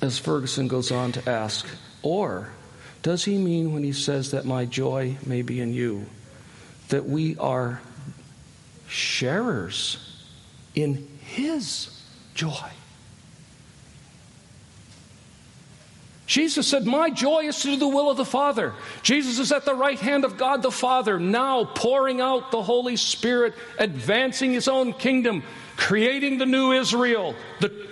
as 0.00 0.18
Ferguson 0.18 0.66
goes 0.66 0.90
on 0.90 1.12
to 1.12 1.30
ask, 1.30 1.66
or 2.02 2.50
does 3.02 3.24
he 3.24 3.36
mean 3.36 3.74
when 3.74 3.84
he 3.84 3.92
says 3.92 4.30
that 4.30 4.46
my 4.46 4.64
joy 4.64 5.16
may 5.26 5.42
be 5.42 5.60
in 5.60 5.74
you 5.74 6.06
that 6.88 7.04
we 7.06 7.36
are 7.36 7.80
sharers 8.88 10.26
in 10.74 11.06
his 11.20 12.02
joy? 12.34 12.70
Jesus 16.35 16.66
said, 16.66 16.85
My 16.85 17.11
joy 17.11 17.45
is 17.45 17.61
to 17.61 17.68
do 17.68 17.76
the 17.76 17.87
will 17.87 18.11
of 18.11 18.16
the 18.16 18.24
Father. 18.24 18.72
Jesus 19.05 19.39
is 19.39 19.53
at 19.53 19.64
the 19.64 19.72
right 19.72 20.01
hand 20.01 20.24
of 20.24 20.37
God 20.37 20.62
the 20.62 20.72
Father, 20.72 21.20
now 21.20 21.64
pouring 21.64 22.20
out 22.20 22.51
the 22.51 22.61
Holy 22.61 22.97
Spirit, 22.97 23.55
advancing 23.78 24.53
his 24.53 24.66
own 24.66 24.95
kingdom, 24.95 25.45
creating 25.76 26.39
the 26.39 26.45
new 26.45 26.72
Israel, 26.72 27.37
the, 27.61 27.89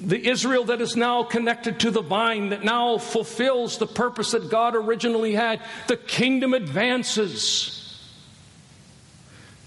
the 0.00 0.30
Israel 0.30 0.64
that 0.64 0.80
is 0.80 0.96
now 0.96 1.24
connected 1.24 1.80
to 1.80 1.90
the 1.90 2.00
vine, 2.00 2.48
that 2.48 2.64
now 2.64 2.96
fulfills 2.96 3.76
the 3.76 3.86
purpose 3.86 4.30
that 4.30 4.48
God 4.48 4.74
originally 4.74 5.34
had. 5.34 5.60
The 5.88 5.98
kingdom 5.98 6.54
advances. 6.54 8.02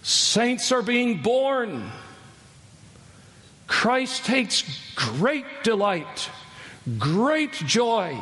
Saints 0.01 0.71
are 0.71 0.81
being 0.81 1.21
born. 1.21 1.91
Christ 3.67 4.25
takes 4.25 4.63
great 4.95 5.45
delight, 5.61 6.31
great 6.97 7.53
joy 7.53 8.17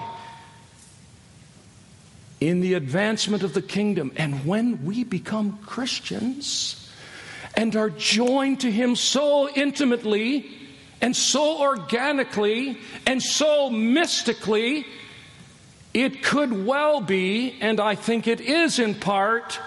in 2.40 2.62
the 2.62 2.74
advancement 2.76 3.44
of 3.44 3.54
the 3.54 3.62
kingdom. 3.62 4.12
And 4.16 4.46
when 4.46 4.86
we 4.86 5.04
become 5.04 5.60
Christians 5.66 6.90
and 7.56 7.76
are 7.76 7.90
joined 7.90 8.62
to 8.62 8.72
Him 8.72 8.96
so 8.96 9.50
intimately, 9.50 10.50
and 11.02 11.16
so 11.16 11.60
organically 11.60 12.78
and 13.06 13.22
so 13.22 13.70
mystically, 13.70 14.86
it 15.94 16.24
could 16.24 16.66
well 16.66 17.02
be, 17.02 17.56
and 17.62 17.80
I 17.80 17.96
think 17.96 18.28
it 18.28 18.42
is 18.42 18.80
in 18.80 18.96
part, 18.96 19.60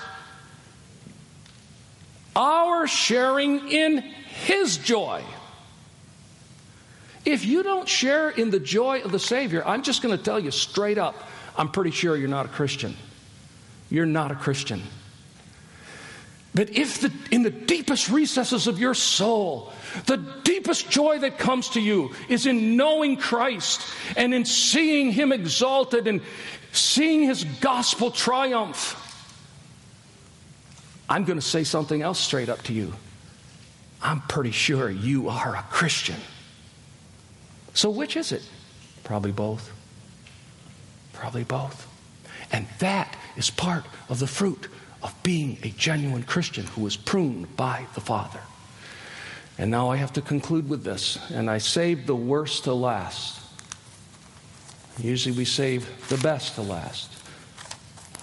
our 2.36 2.86
sharing 2.86 3.68
in 3.68 3.98
His 3.98 4.78
joy. 4.78 5.22
If 7.24 7.44
you 7.44 7.62
don't 7.62 7.88
share 7.88 8.30
in 8.30 8.50
the 8.50 8.58
joy 8.58 9.02
of 9.02 9.12
the 9.12 9.18
Savior, 9.18 9.62
I'm 9.66 9.82
just 9.82 10.02
going 10.02 10.16
to 10.16 10.22
tell 10.22 10.40
you 10.40 10.50
straight 10.50 10.98
up, 10.98 11.28
I'm 11.56 11.68
pretty 11.68 11.90
sure 11.90 12.16
you're 12.16 12.28
not 12.28 12.46
a 12.46 12.48
Christian. 12.48 12.96
You're 13.90 14.06
not 14.06 14.30
a 14.32 14.34
Christian. 14.34 14.82
But 16.54 16.70
if 16.70 17.00
the, 17.00 17.12
in 17.30 17.42
the 17.42 17.50
deepest 17.50 18.10
recesses 18.10 18.66
of 18.66 18.78
your 18.78 18.94
soul, 18.94 19.72
the 20.06 20.18
deepest 20.44 20.90
joy 20.90 21.18
that 21.20 21.38
comes 21.38 21.70
to 21.70 21.80
you 21.80 22.12
is 22.28 22.46
in 22.46 22.76
knowing 22.76 23.16
Christ 23.16 23.82
and 24.16 24.34
in 24.34 24.44
seeing 24.44 25.12
Him 25.12 25.32
exalted 25.32 26.06
and 26.06 26.20
seeing 26.72 27.22
His 27.22 27.44
gospel 27.44 28.10
triumph, 28.10 28.98
I'm 31.08 31.24
going 31.24 31.38
to 31.38 31.46
say 31.46 31.64
something 31.64 32.02
else 32.02 32.18
straight 32.18 32.48
up 32.48 32.62
to 32.64 32.72
you. 32.72 32.92
I'm 34.02 34.20
pretty 34.22 34.50
sure 34.50 34.90
you 34.90 35.28
are 35.28 35.54
a 35.54 35.62
Christian. 35.70 36.16
So, 37.74 37.90
which 37.90 38.16
is 38.16 38.32
it? 38.32 38.42
Probably 39.04 39.32
both. 39.32 39.72
Probably 41.12 41.44
both. 41.44 41.86
And 42.52 42.66
that 42.78 43.16
is 43.36 43.50
part 43.50 43.84
of 44.08 44.18
the 44.18 44.26
fruit 44.26 44.68
of 45.02 45.14
being 45.22 45.58
a 45.62 45.68
genuine 45.70 46.22
Christian 46.22 46.66
who 46.66 46.82
was 46.82 46.96
pruned 46.96 47.56
by 47.56 47.86
the 47.94 48.00
Father. 48.00 48.40
And 49.58 49.70
now 49.70 49.90
I 49.90 49.96
have 49.96 50.12
to 50.14 50.22
conclude 50.22 50.68
with 50.68 50.84
this, 50.84 51.18
and 51.30 51.50
I 51.50 51.58
saved 51.58 52.06
the 52.06 52.16
worst 52.16 52.64
to 52.64 52.74
last. 52.74 53.40
Usually 54.98 55.36
we 55.36 55.44
save 55.44 56.08
the 56.08 56.18
best 56.18 56.54
to 56.56 56.62
last. 56.62 57.11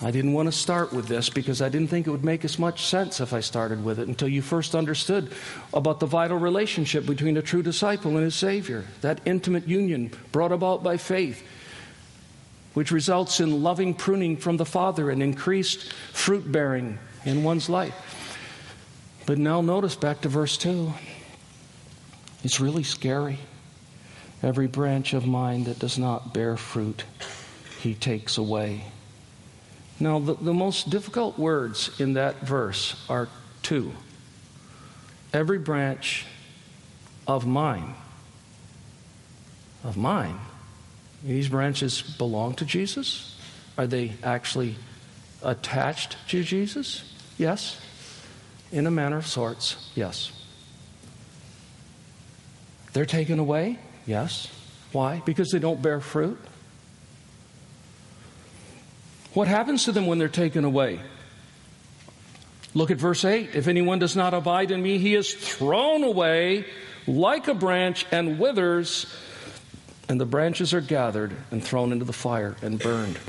I 0.02 0.12
didn't 0.12 0.32
want 0.32 0.47
to 0.47 0.52
start 0.54 0.93
with 0.93 1.08
this 1.08 1.30
because 1.30 1.62
I 1.62 1.68
didn't 1.68 1.89
think 1.89 2.08
it 2.08 2.12
would 2.12 2.24
make 2.24 2.45
as 2.45 2.58
much 2.58 2.86
sense 2.86 3.20
if 3.20 3.34
I 3.34 3.41
started 3.41 3.84
with 3.84 4.00
it 4.00 4.08
until 4.08 4.30
you 4.30 4.41
first 4.41 4.74
understood 4.74 5.34
about 5.74 6.00
the 6.00 6.06
vital 6.06 6.38
relationship 6.38 7.06
between 7.06 7.36
a 7.36 7.41
true 7.41 7.62
disciple 7.62 8.16
and 8.16 8.24
his 8.24 8.36
Savior, 8.36 8.86
that 9.02 9.20
intimate 9.26 9.68
union 9.68 10.12
brought 10.32 10.54
about 10.54 10.84
by 10.84 10.95
faith 10.95 11.43
which 12.74 12.91
results 12.91 13.39
in 13.39 13.64
loving 13.64 13.93
pruning 13.93 14.38
from 14.38 14.58
the 14.58 14.66
Father 14.66 15.10
and 15.10 15.22
increased 15.22 15.91
fruit 16.14 16.50
bearing 16.52 16.97
in 17.26 17.43
one's 17.43 17.68
life. 17.70 17.93
But 19.26 19.38
now 19.38 19.62
notice 19.62 19.95
back 19.95 20.22
to 20.22 20.30
verse 20.30 20.58
2. 20.58 20.93
It's 22.43 22.60
really 22.60 22.84
scary. 22.84 23.39
Every 24.41 24.68
branch 24.68 25.14
of 25.14 25.28
mine 25.28 25.66
that 25.66 25.80
does 25.80 25.97
not 25.97 26.34
bear 26.34 26.56
fruit, 26.56 27.04
he 27.82 27.93
takes 27.95 28.38
away. 28.38 28.86
Now, 30.00 30.20
the, 30.20 30.36
the 30.36 30.54
most 30.54 30.89
difficult 30.89 31.38
words 31.38 32.00
in 32.00 32.14
that 32.14 32.41
verse 32.41 33.06
are 33.10 33.28
two. 33.62 33.91
Every 35.34 35.60
branch 35.60 36.26
of 37.28 37.45
mine, 37.45 37.93
of 39.84 39.97
mine, 39.97 40.39
these 41.24 41.50
branches 41.50 42.02
belong 42.02 42.56
to 42.56 42.66
Jesus? 42.66 43.38
Are 43.78 43.88
they 43.88 44.14
actually 44.24 44.76
attached 45.43 46.18
to 46.30 46.43
Jesus? 46.43 47.14
Yes. 47.38 47.80
In 48.72 48.88
a 48.88 48.91
manner 48.91 49.18
of 49.18 49.28
sorts, 49.28 49.91
yes. 49.95 50.32
They're 52.93 53.06
taken 53.06 53.39
away? 53.39 53.80
Yes. 54.06 54.47
Why? 54.91 55.22
Because 55.26 55.50
they 55.50 55.60
don't 55.60 55.82
bear 55.82 56.00
fruit? 56.00 56.39
What 59.34 59.47
happens 59.47 59.86
to 59.86 59.91
them 59.91 60.07
when 60.07 60.17
they're 60.17 60.27
taken 60.27 60.63
away? 60.63 60.99
Look 62.73 62.91
at 62.91 62.97
verse 62.97 63.25
8. 63.25 63.55
If 63.55 63.67
anyone 63.67 63.99
does 63.99 64.15
not 64.15 64.34
abide 64.34 64.71
in 64.71 64.82
me, 64.82 64.97
he 64.97 65.15
is 65.15 65.34
thrown 65.34 66.03
away 66.03 66.65
like 67.07 67.47
a 67.47 67.53
branch 67.53 68.05
and 68.11 68.39
withers 68.39 69.07
and 70.09 70.19
the 70.19 70.25
branches 70.25 70.73
are 70.73 70.82
gathered 70.82 71.32
and 71.51 71.63
thrown 71.63 71.91
into 71.91 72.03
the 72.03 72.13
fire 72.13 72.55
and 72.63 72.80
burned. 72.80 73.19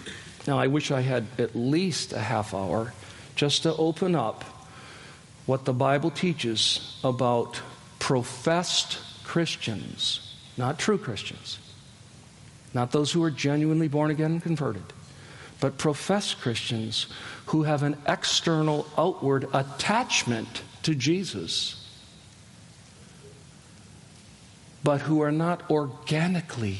Now, 0.47 0.59
I 0.59 0.67
wish 0.67 0.91
I 0.91 1.03
had 1.03 1.27
at 1.39 1.55
least 1.55 2.15
a 2.15 2.19
half 2.19 2.55
hour 2.55 2.95
just 3.37 3.63
to 3.65 3.77
open 3.77 4.15
up 4.15 4.45
what 5.45 5.67
the 5.67 5.75
Bible 5.75 6.11
teaches 6.11 6.99
about 7.05 7.61
professed 7.99 8.99
Christians, 9.25 10.35
not 10.57 10.79
true 10.79 10.97
Christians, 10.97 11.59
not 12.73 12.93
those 12.93 13.13
who 13.13 13.23
are 13.23 13.31
genuinely 13.31 13.89
born 13.89 14.11
again 14.11 14.33
and 14.33 14.43
converted, 14.43 14.83
but 15.61 15.79
professed 15.79 16.41
Christians 16.41 17.07
who 17.47 17.65
have 17.65 17.83
an 17.83 17.97
external, 18.09 18.87
outward 18.97 19.47
attachment 19.53 20.63
to 20.83 20.95
Jesus 20.95 21.81
but 24.83 25.03
who 25.03 25.21
are 25.21 25.33
not 25.33 25.71
organically 25.71 26.79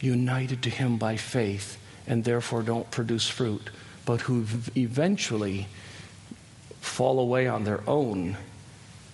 united 0.00 0.62
to 0.62 0.70
Him 0.70 0.98
by 0.98 1.16
faith 1.16 1.78
and 2.06 2.24
therefore 2.24 2.62
don't 2.62 2.90
produce 2.90 3.28
fruit, 3.28 3.70
but 4.04 4.22
who 4.22 4.44
eventually 4.76 5.66
fall 6.80 7.18
away 7.18 7.46
on 7.46 7.64
their 7.64 7.82
own 7.88 8.36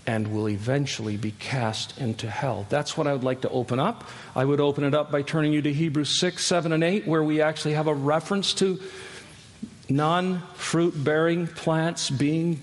and 0.07 0.33
will 0.33 0.49
eventually 0.49 1.17
be 1.17 1.31
cast 1.33 1.99
into 1.99 2.29
hell. 2.29 2.67
That's 2.69 2.97
what 2.97 3.07
I 3.07 3.13
would 3.13 3.25
like 3.25 3.43
to 3.43 3.51
open 3.51 3.79
up. 3.79 4.09
I 4.35 4.45
would 4.45 4.61
open 4.61 4.85
it 4.85 4.95
up 4.95 5.11
by 5.11 5.23
turning 5.23 5.53
you 5.53 5.63
to 5.63 5.73
Hebrews 5.73 6.19
6, 6.19 6.45
7, 6.45 6.73
and 6.73 6.83
8, 6.83 7.07
where 7.07 7.23
we 7.23 7.41
actually 7.41 7.75
have 7.75 7.87
a 7.87 7.95
reference 7.95 8.53
to 8.55 8.81
non 9.89 10.41
fruit 10.55 11.05
bearing 11.05 11.47
plants 11.47 12.11
being 12.11 12.61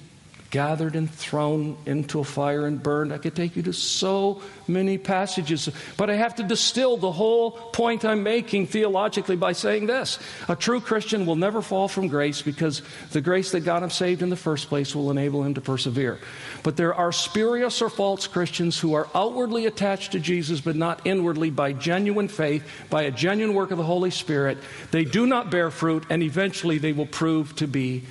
gathered 0.49 0.95
and 0.95 1.09
thrown 1.09 1.77
into 1.85 2.19
a 2.19 2.23
fire 2.23 2.65
and 2.65 2.81
burned. 2.81 3.13
I 3.13 3.19
could 3.19 3.35
take 3.35 3.55
you 3.55 3.63
to 3.63 3.73
so 3.73 4.41
many 4.67 4.97
passages, 4.97 5.69
but 5.95 6.09
I 6.09 6.15
have 6.15 6.35
to 6.35 6.43
distill 6.43 6.97
the 6.97 7.11
whole 7.11 7.51
point 7.51 8.03
I'm 8.03 8.23
making 8.23 8.67
theologically 8.67 9.35
by 9.35 9.51
saying 9.51 9.85
this. 9.85 10.17
A 10.47 10.55
true 10.55 10.81
Christian 10.81 11.25
will 11.25 11.35
never 11.35 11.61
fall 11.61 11.87
from 11.87 12.07
grace 12.07 12.41
because 12.41 12.81
the 13.11 13.21
grace 13.21 13.51
that 13.51 13.61
got 13.61 13.83
him 13.83 13.89
saved 13.89 14.21
in 14.21 14.29
the 14.29 14.35
first 14.35 14.69
place 14.69 14.95
will 14.95 15.11
enable 15.11 15.43
him 15.43 15.53
to 15.53 15.61
persevere. 15.61 16.17
But 16.63 16.77
there 16.77 16.95
are 16.95 17.11
spurious 17.11 17.81
or 17.81 17.89
false 17.89 18.25
Christians 18.25 18.79
who 18.79 18.93
are 18.93 19.07
outwardly 19.13 19.65
attached 19.67 20.13
to 20.13 20.19
Jesus 20.19 20.61
but 20.61 20.75
not 20.75 21.01
inwardly 21.05 21.51
by 21.51 21.73
genuine 21.73 22.27
faith, 22.27 22.63
by 22.89 23.03
a 23.03 23.11
genuine 23.11 23.55
work 23.55 23.71
of 23.71 23.77
the 23.77 23.83
Holy 23.83 24.11
Spirit. 24.11 24.57
They 24.91 25.05
do 25.05 25.27
not 25.27 25.51
bear 25.51 25.69
fruit, 25.69 26.05
and 26.09 26.23
eventually 26.23 26.79
they 26.79 26.93
will 26.93 27.05
prove 27.05 27.55
to 27.57 27.67
be 27.67 28.03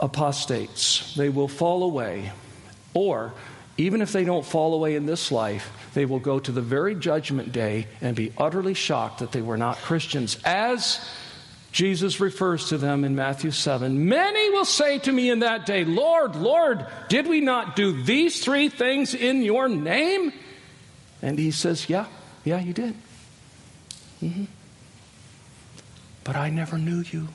apostates. 0.00 1.14
They 1.14 1.28
will 1.28 1.48
fall 1.48 1.82
away. 1.84 2.32
Or, 2.94 3.32
even 3.76 4.02
if 4.02 4.12
they 4.12 4.24
don't 4.24 4.44
fall 4.44 4.74
away 4.74 4.96
in 4.96 5.06
this 5.06 5.32
life, 5.32 5.70
they 5.94 6.04
will 6.04 6.18
go 6.18 6.38
to 6.38 6.52
the 6.52 6.60
very 6.60 6.94
judgment 6.94 7.52
day 7.52 7.86
and 8.00 8.14
be 8.14 8.32
utterly 8.36 8.74
shocked 8.74 9.20
that 9.20 9.32
they 9.32 9.42
were 9.42 9.56
not 9.56 9.78
Christians. 9.78 10.38
As 10.44 11.08
Jesus 11.72 12.20
refers 12.20 12.68
to 12.68 12.78
them 12.78 13.04
in 13.04 13.14
Matthew 13.14 13.52
7 13.52 14.08
Many 14.08 14.50
will 14.50 14.64
say 14.64 14.98
to 14.98 15.12
me 15.12 15.30
in 15.30 15.40
that 15.40 15.66
day, 15.66 15.84
Lord, 15.84 16.36
Lord, 16.36 16.84
did 17.08 17.26
we 17.26 17.40
not 17.40 17.76
do 17.76 18.02
these 18.02 18.44
three 18.44 18.68
things 18.68 19.14
in 19.14 19.42
your 19.42 19.68
name? 19.68 20.32
And 21.22 21.38
he 21.38 21.50
says, 21.50 21.88
Yeah, 21.88 22.06
yeah, 22.44 22.60
you 22.60 22.72
did. 22.72 22.94
Mm-hmm. 24.22 24.44
But 26.24 26.36
I 26.36 26.50
never 26.50 26.76
knew 26.76 27.02
you. 27.10 27.28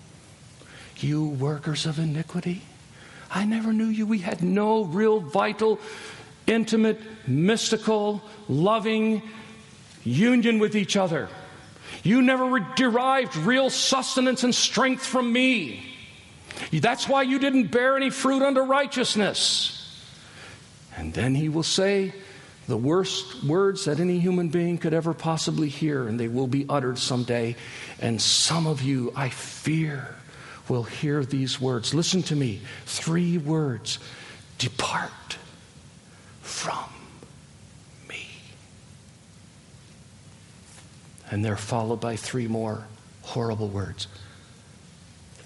You 0.97 1.25
workers 1.25 1.85
of 1.85 1.99
iniquity. 1.99 2.61
I 3.29 3.45
never 3.45 3.73
knew 3.73 3.87
you. 3.87 4.05
We 4.05 4.19
had 4.19 4.41
no 4.43 4.83
real 4.83 5.19
vital, 5.19 5.79
intimate, 6.47 7.01
mystical, 7.27 8.21
loving 8.47 9.21
union 10.03 10.59
with 10.59 10.75
each 10.75 10.95
other. 10.95 11.27
You 12.03 12.21
never 12.21 12.59
derived 12.75 13.35
real 13.35 13.69
sustenance 13.69 14.43
and 14.43 14.53
strength 14.53 15.05
from 15.05 15.33
me. 15.33 15.83
That's 16.71 17.09
why 17.09 17.23
you 17.23 17.39
didn't 17.39 17.71
bear 17.71 17.97
any 17.97 18.09
fruit 18.09 18.41
unto 18.41 18.61
righteousness. 18.61 19.71
And 20.95 21.13
then 21.13 21.35
he 21.35 21.49
will 21.49 21.63
say 21.63 22.13
the 22.67 22.77
worst 22.77 23.43
words 23.43 23.85
that 23.85 23.99
any 23.99 24.19
human 24.19 24.49
being 24.49 24.77
could 24.77 24.93
ever 24.93 25.13
possibly 25.13 25.67
hear, 25.67 26.07
and 26.07 26.19
they 26.19 26.27
will 26.27 26.47
be 26.47 26.65
uttered 26.69 26.97
someday. 26.97 27.55
And 27.99 28.21
some 28.21 28.65
of 28.67 28.81
you, 28.81 29.11
I 29.15 29.29
fear, 29.29 30.15
will 30.69 30.83
hear 30.83 31.23
these 31.23 31.59
words. 31.59 31.93
Listen 31.93 32.23
to 32.23 32.35
me 32.35 32.61
three 32.85 33.37
words 33.37 33.99
Depart 34.57 35.37
from 36.41 36.89
me. 38.07 38.27
And 41.29 41.43
they're 41.43 41.57
followed 41.57 41.99
by 41.99 42.15
three 42.15 42.47
more 42.47 42.87
horrible 43.23 43.67
words. 43.67 44.07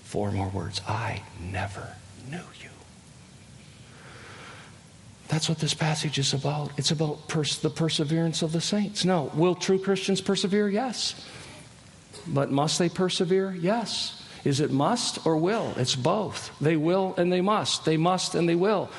Four 0.03 0.32
more 0.32 0.49
words 0.49 0.82
I 0.88 1.22
never 1.39 1.95
knew 2.30 2.38
you. 2.61 2.70
That's 5.28 5.47
what 5.47 5.59
this 5.59 5.76
passage 5.76 6.17
is 6.17 6.34
about. 6.34 6.72
It's 6.78 6.89
about 6.89 7.28
pers- 7.28 7.59
the 7.59 7.70
perseverance 7.70 8.41
of 8.41 8.51
the 8.51 8.61
saints. 8.61 9.05
No. 9.05 9.32
Will 9.36 9.53
true 9.53 9.78
Christians 9.78 10.22
persevere? 10.22 10.67
Yes. 10.67 11.24
But 12.28 12.51
must 12.51 12.80
they 12.80 12.89
persevere? 12.89 13.53
Yes. 13.53 14.24
Is 14.44 14.60
it 14.60 14.72
must 14.72 15.26
or 15.26 15.38
will? 15.38 15.74
It's 15.78 15.96
both. 15.96 16.52
They 16.62 16.78
will 16.78 17.14
and 17.18 17.32
they 17.32 17.42
must. 17.42 17.86
They 17.86 17.98
must 17.98 18.36
and 18.36 18.48
they 18.48 18.56
will. 18.56 18.90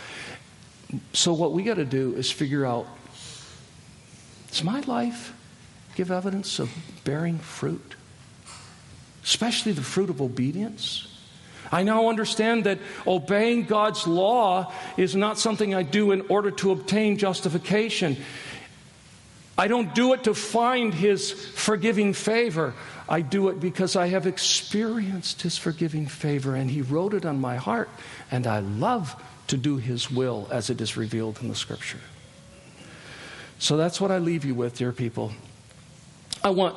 So, 1.13 1.33
what 1.33 1.53
we 1.53 1.63
got 1.63 1.75
to 1.75 1.85
do 1.85 2.15
is 2.15 2.31
figure 2.31 2.67
out 2.67 2.87
does 4.51 4.65
my 4.65 4.81
life 4.81 5.33
give 5.95 6.11
evidence 6.11 6.59
of 6.59 6.71
bearing 7.05 7.39
fruit? 7.39 7.95
Especially 9.23 9.73
the 9.73 9.83
fruit 9.83 10.11
of 10.11 10.21
obedience? 10.21 11.07
I 11.73 11.85
now 11.85 12.09
understand 12.09 12.65
that 12.65 12.81
obeying 13.07 13.65
God's 13.67 14.07
law 14.07 14.73
is 14.97 15.15
not 15.15 15.39
something 15.39 15.73
I 15.73 15.85
do 15.85 16.11
in 16.11 16.23
order 16.23 16.51
to 16.51 16.73
obtain 16.73 17.17
justification. 17.17 18.17
I 19.61 19.69
don't 19.69 19.95
do 19.95 20.15
it 20.15 20.25
to 20.25 20.33
find 20.33 20.95
His 20.95 21.33
forgiving 21.33 22.15
favor. 22.15 22.73
I 23.07 23.21
do 23.21 23.51
it 23.51 23.61
because 23.61 23.95
I 23.95 24.07
have 24.07 24.27
experienced 24.27 25.43
His 25.43 25.59
forgiving 25.59 26.07
favor 26.07 26.55
and 26.55 26.71
He 26.71 26.81
wrote 26.81 27.13
it 27.13 27.27
on 27.27 27.39
my 27.39 27.57
heart, 27.57 27.91
and 28.31 28.47
I 28.47 28.61
love 28.61 29.23
to 29.49 29.59
do 29.59 29.77
His 29.77 30.11
will 30.11 30.49
as 30.51 30.71
it 30.71 30.81
is 30.81 30.97
revealed 30.97 31.41
in 31.43 31.49
the 31.49 31.55
Scripture. 31.55 32.01
So 33.59 33.77
that's 33.77 34.01
what 34.01 34.11
I 34.11 34.17
leave 34.17 34.47
you 34.47 34.55
with, 34.55 34.79
dear 34.79 34.93
people. 34.93 35.31
I 36.43 36.49
want 36.49 36.75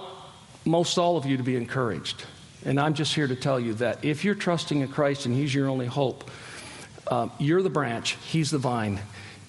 most 0.65 0.97
all 0.97 1.15
of 1.15 1.25
you 1.25 1.38
to 1.38 1.43
be 1.43 1.55
encouraged. 1.55 2.25
And 2.65 2.77
I'm 2.77 2.95
just 2.95 3.15
here 3.15 3.27
to 3.27 3.36
tell 3.38 3.61
you 3.61 3.75
that 3.75 4.03
if 4.03 4.25
you're 4.25 4.36
trusting 4.36 4.81
in 4.81 4.89
Christ 4.89 5.25
and 5.25 5.34
He's 5.34 5.55
your 5.55 5.69
only 5.69 5.86
hope, 5.86 6.29
uh, 7.07 7.29
you're 7.39 7.61
the 7.61 7.69
branch, 7.69 8.17
He's 8.29 8.51
the 8.51 8.57
vine. 8.57 8.99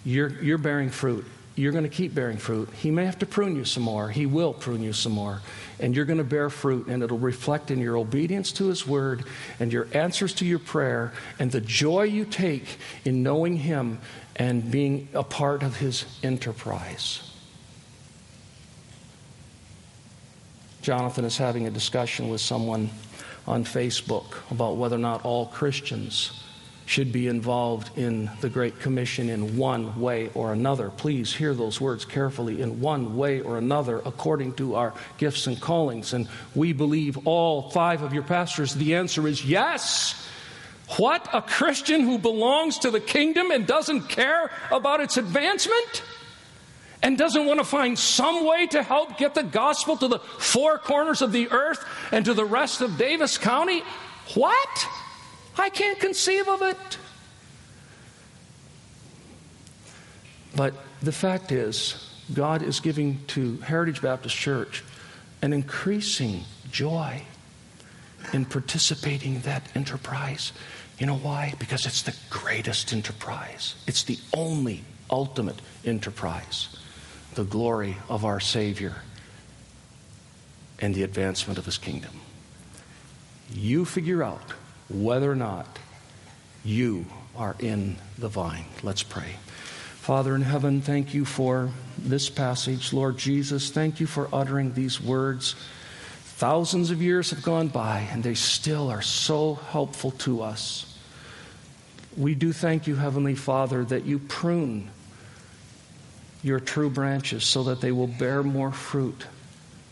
You're, 0.04 0.40
you're 0.40 0.58
bearing 0.58 0.90
fruit. 0.90 1.26
You're 1.56 1.72
going 1.72 1.84
to 1.84 1.90
keep 1.90 2.14
bearing 2.14 2.36
fruit. 2.36 2.68
He 2.74 2.90
may 2.90 3.04
have 3.04 3.18
to 3.20 3.26
prune 3.26 3.54
you 3.54 3.64
some 3.64 3.84
more. 3.84 4.10
He 4.10 4.26
will 4.26 4.52
prune 4.52 4.82
you 4.82 4.92
some 4.92 5.12
more. 5.12 5.40
And 5.78 5.94
you're 5.94 6.04
going 6.04 6.18
to 6.18 6.24
bear 6.24 6.50
fruit, 6.50 6.88
and 6.88 7.02
it'll 7.02 7.18
reflect 7.18 7.70
in 7.70 7.78
your 7.78 7.96
obedience 7.96 8.50
to 8.52 8.66
His 8.66 8.86
word 8.86 9.24
and 9.60 9.72
your 9.72 9.86
answers 9.92 10.34
to 10.34 10.44
your 10.44 10.58
prayer 10.58 11.12
and 11.38 11.52
the 11.52 11.60
joy 11.60 12.04
you 12.04 12.24
take 12.24 12.78
in 13.04 13.22
knowing 13.22 13.56
Him 13.56 14.00
and 14.34 14.68
being 14.68 15.08
a 15.14 15.22
part 15.22 15.62
of 15.62 15.76
His 15.76 16.06
enterprise. 16.24 17.30
Jonathan 20.82 21.24
is 21.24 21.38
having 21.38 21.66
a 21.66 21.70
discussion 21.70 22.28
with 22.28 22.40
someone 22.40 22.90
on 23.46 23.64
Facebook 23.64 24.34
about 24.50 24.76
whether 24.76 24.96
or 24.96 24.98
not 24.98 25.24
all 25.24 25.46
Christians 25.46 26.43
should 26.86 27.12
be 27.12 27.28
involved 27.28 27.96
in 27.96 28.30
the 28.40 28.48
Great 28.48 28.78
Commission 28.80 29.30
in 29.30 29.56
one 29.56 29.98
way 30.00 30.30
or 30.34 30.52
another. 30.52 30.90
Please 30.90 31.34
hear 31.34 31.54
those 31.54 31.80
words 31.80 32.04
carefully 32.04 32.60
in 32.60 32.80
one 32.80 33.16
way 33.16 33.40
or 33.40 33.58
another 33.58 34.02
according 34.04 34.54
to 34.54 34.74
our 34.74 34.92
gifts 35.16 35.46
and 35.46 35.60
callings. 35.60 36.12
And 36.12 36.28
we 36.54 36.72
believe 36.72 37.26
all 37.26 37.70
five 37.70 38.02
of 38.02 38.12
your 38.12 38.22
pastors. 38.22 38.74
The 38.74 38.94
answer 38.94 39.26
is 39.26 39.44
yes. 39.44 40.26
What? 40.98 41.26
A 41.32 41.40
Christian 41.40 42.02
who 42.02 42.18
belongs 42.18 42.78
to 42.80 42.90
the 42.90 43.00
kingdom 43.00 43.50
and 43.50 43.66
doesn't 43.66 44.08
care 44.08 44.50
about 44.70 45.00
its 45.00 45.16
advancement? 45.16 46.02
and 47.02 47.18
doesn't 47.18 47.44
want 47.44 47.60
to 47.60 47.64
find 47.64 47.98
some 47.98 48.46
way 48.46 48.66
to 48.66 48.82
help 48.82 49.18
get 49.18 49.34
the 49.34 49.42
gospel 49.42 49.94
to 49.94 50.08
the 50.08 50.18
four 50.18 50.78
corners 50.78 51.20
of 51.20 51.32
the 51.32 51.50
earth 51.50 51.84
and 52.10 52.24
to 52.24 52.32
the 52.32 52.46
rest 52.46 52.80
of 52.80 52.96
Davis 52.96 53.36
County? 53.36 53.82
What? 54.34 54.88
I 55.58 55.68
can't 55.68 55.98
conceive 55.98 56.48
of 56.48 56.62
it. 56.62 56.98
But 60.56 60.74
the 61.02 61.12
fact 61.12 61.52
is, 61.52 62.10
God 62.32 62.62
is 62.62 62.80
giving 62.80 63.24
to 63.28 63.58
Heritage 63.58 64.00
Baptist 64.00 64.36
Church 64.36 64.84
an 65.42 65.52
increasing 65.52 66.44
joy 66.70 67.22
in 68.32 68.44
participating 68.44 69.36
in 69.36 69.40
that 69.42 69.68
enterprise. 69.74 70.52
You 70.98 71.06
know 71.06 71.16
why? 71.16 71.54
Because 71.58 71.86
it's 71.86 72.02
the 72.02 72.14
greatest 72.30 72.92
enterprise. 72.92 73.74
It's 73.86 74.04
the 74.04 74.18
only 74.32 74.84
ultimate 75.10 75.60
enterprise 75.84 76.68
the 77.34 77.44
glory 77.44 77.96
of 78.08 78.24
our 78.24 78.38
Savior 78.38 78.94
and 80.78 80.94
the 80.94 81.02
advancement 81.02 81.58
of 81.58 81.64
His 81.64 81.78
kingdom. 81.78 82.20
You 83.52 83.84
figure 83.84 84.22
out 84.22 84.52
whether 84.88 85.30
or 85.30 85.36
not 85.36 85.78
you 86.64 87.06
are 87.36 87.56
in 87.58 87.96
the 88.18 88.28
vine. 88.28 88.64
Let's 88.82 89.02
pray. 89.02 89.36
Father 89.96 90.34
in 90.34 90.42
heaven, 90.42 90.82
thank 90.82 91.14
you 91.14 91.24
for 91.24 91.70
this 91.96 92.28
passage. 92.28 92.92
Lord 92.92 93.16
Jesus, 93.16 93.70
thank 93.70 94.00
you 94.00 94.06
for 94.06 94.28
uttering 94.32 94.74
these 94.74 95.00
words. 95.00 95.54
Thousands 96.36 96.90
of 96.90 97.00
years 97.00 97.30
have 97.30 97.42
gone 97.42 97.68
by, 97.68 98.00
and 98.12 98.22
they 98.22 98.34
still 98.34 98.90
are 98.90 99.02
so 99.02 99.54
helpful 99.54 100.10
to 100.10 100.42
us. 100.42 100.98
We 102.16 102.34
do 102.34 102.52
thank 102.52 102.86
you, 102.86 102.96
Heavenly 102.96 103.34
Father, 103.34 103.84
that 103.86 104.04
you 104.04 104.18
prune 104.18 104.90
your 106.42 106.60
true 106.60 106.90
branches 106.90 107.44
so 107.44 107.64
that 107.64 107.80
they 107.80 107.90
will 107.90 108.06
bear 108.06 108.42
more 108.42 108.72
fruit. 108.72 109.26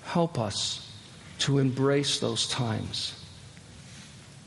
Help 0.05 0.38
us 0.38 0.93
to 1.38 1.59
embrace 1.59 2.18
those 2.18 2.47
times 2.47 3.22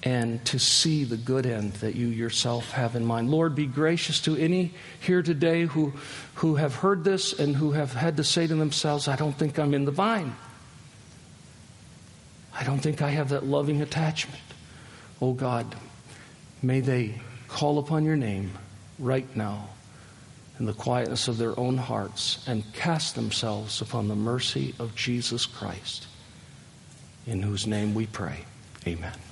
and 0.06 0.46
to 0.46 0.60
see 0.60 1.04
the 1.04 1.18
good 1.18 1.48
end 1.48 1.74
that 1.74 1.96
you 1.96 2.08
yourself 2.08 2.72
have 2.72 2.96
in 2.96 3.04
mind. 3.04 3.32
Lord, 3.32 3.56
be 3.56 3.66
gracious 3.66 4.22
to 4.22 4.36
any 4.38 4.72
here 5.00 5.24
today 5.24 5.66
who, 5.66 5.94
who 6.36 6.56
have 6.56 6.76
heard 6.76 7.04
this 7.04 7.38
and 7.38 7.56
who 7.56 7.72
have 7.72 7.94
had 7.94 8.16
to 8.18 8.24
say 8.24 8.46
to 8.46 8.54
themselves, 8.54 9.08
I 9.08 9.16
don't 9.16 9.36
think 9.36 9.58
I'm 9.58 9.74
in 9.74 9.86
the 9.86 9.92
vine. 9.92 10.36
I 12.54 12.64
don't 12.64 12.80
think 12.80 13.02
I 13.02 13.10
have 13.10 13.30
that 13.30 13.46
loving 13.46 13.82
attachment. 13.82 14.42
Oh 15.20 15.34
God, 15.34 15.76
may 16.62 16.82
they 16.82 17.20
call 17.48 17.80
upon 17.80 18.06
your 18.06 18.16
name 18.16 18.52
right 19.00 19.36
now 19.36 19.70
in 20.60 20.66
the 20.66 20.74
quietness 20.74 21.28
of 21.28 21.38
their 21.38 21.60
own 21.60 21.78
hearts 21.78 22.46
and 22.48 22.64
cast 22.74 23.16
themselves 23.16 23.82
upon 23.82 24.08
the 24.08 24.16
mercy 24.16 24.76
of 24.80 24.96
Jesus 24.96 25.48
Christ, 25.48 26.06
in 27.26 27.42
whose 27.42 27.66
name 27.66 27.96
we 27.96 28.06
pray. 28.06 28.46
Amen. 28.88 29.25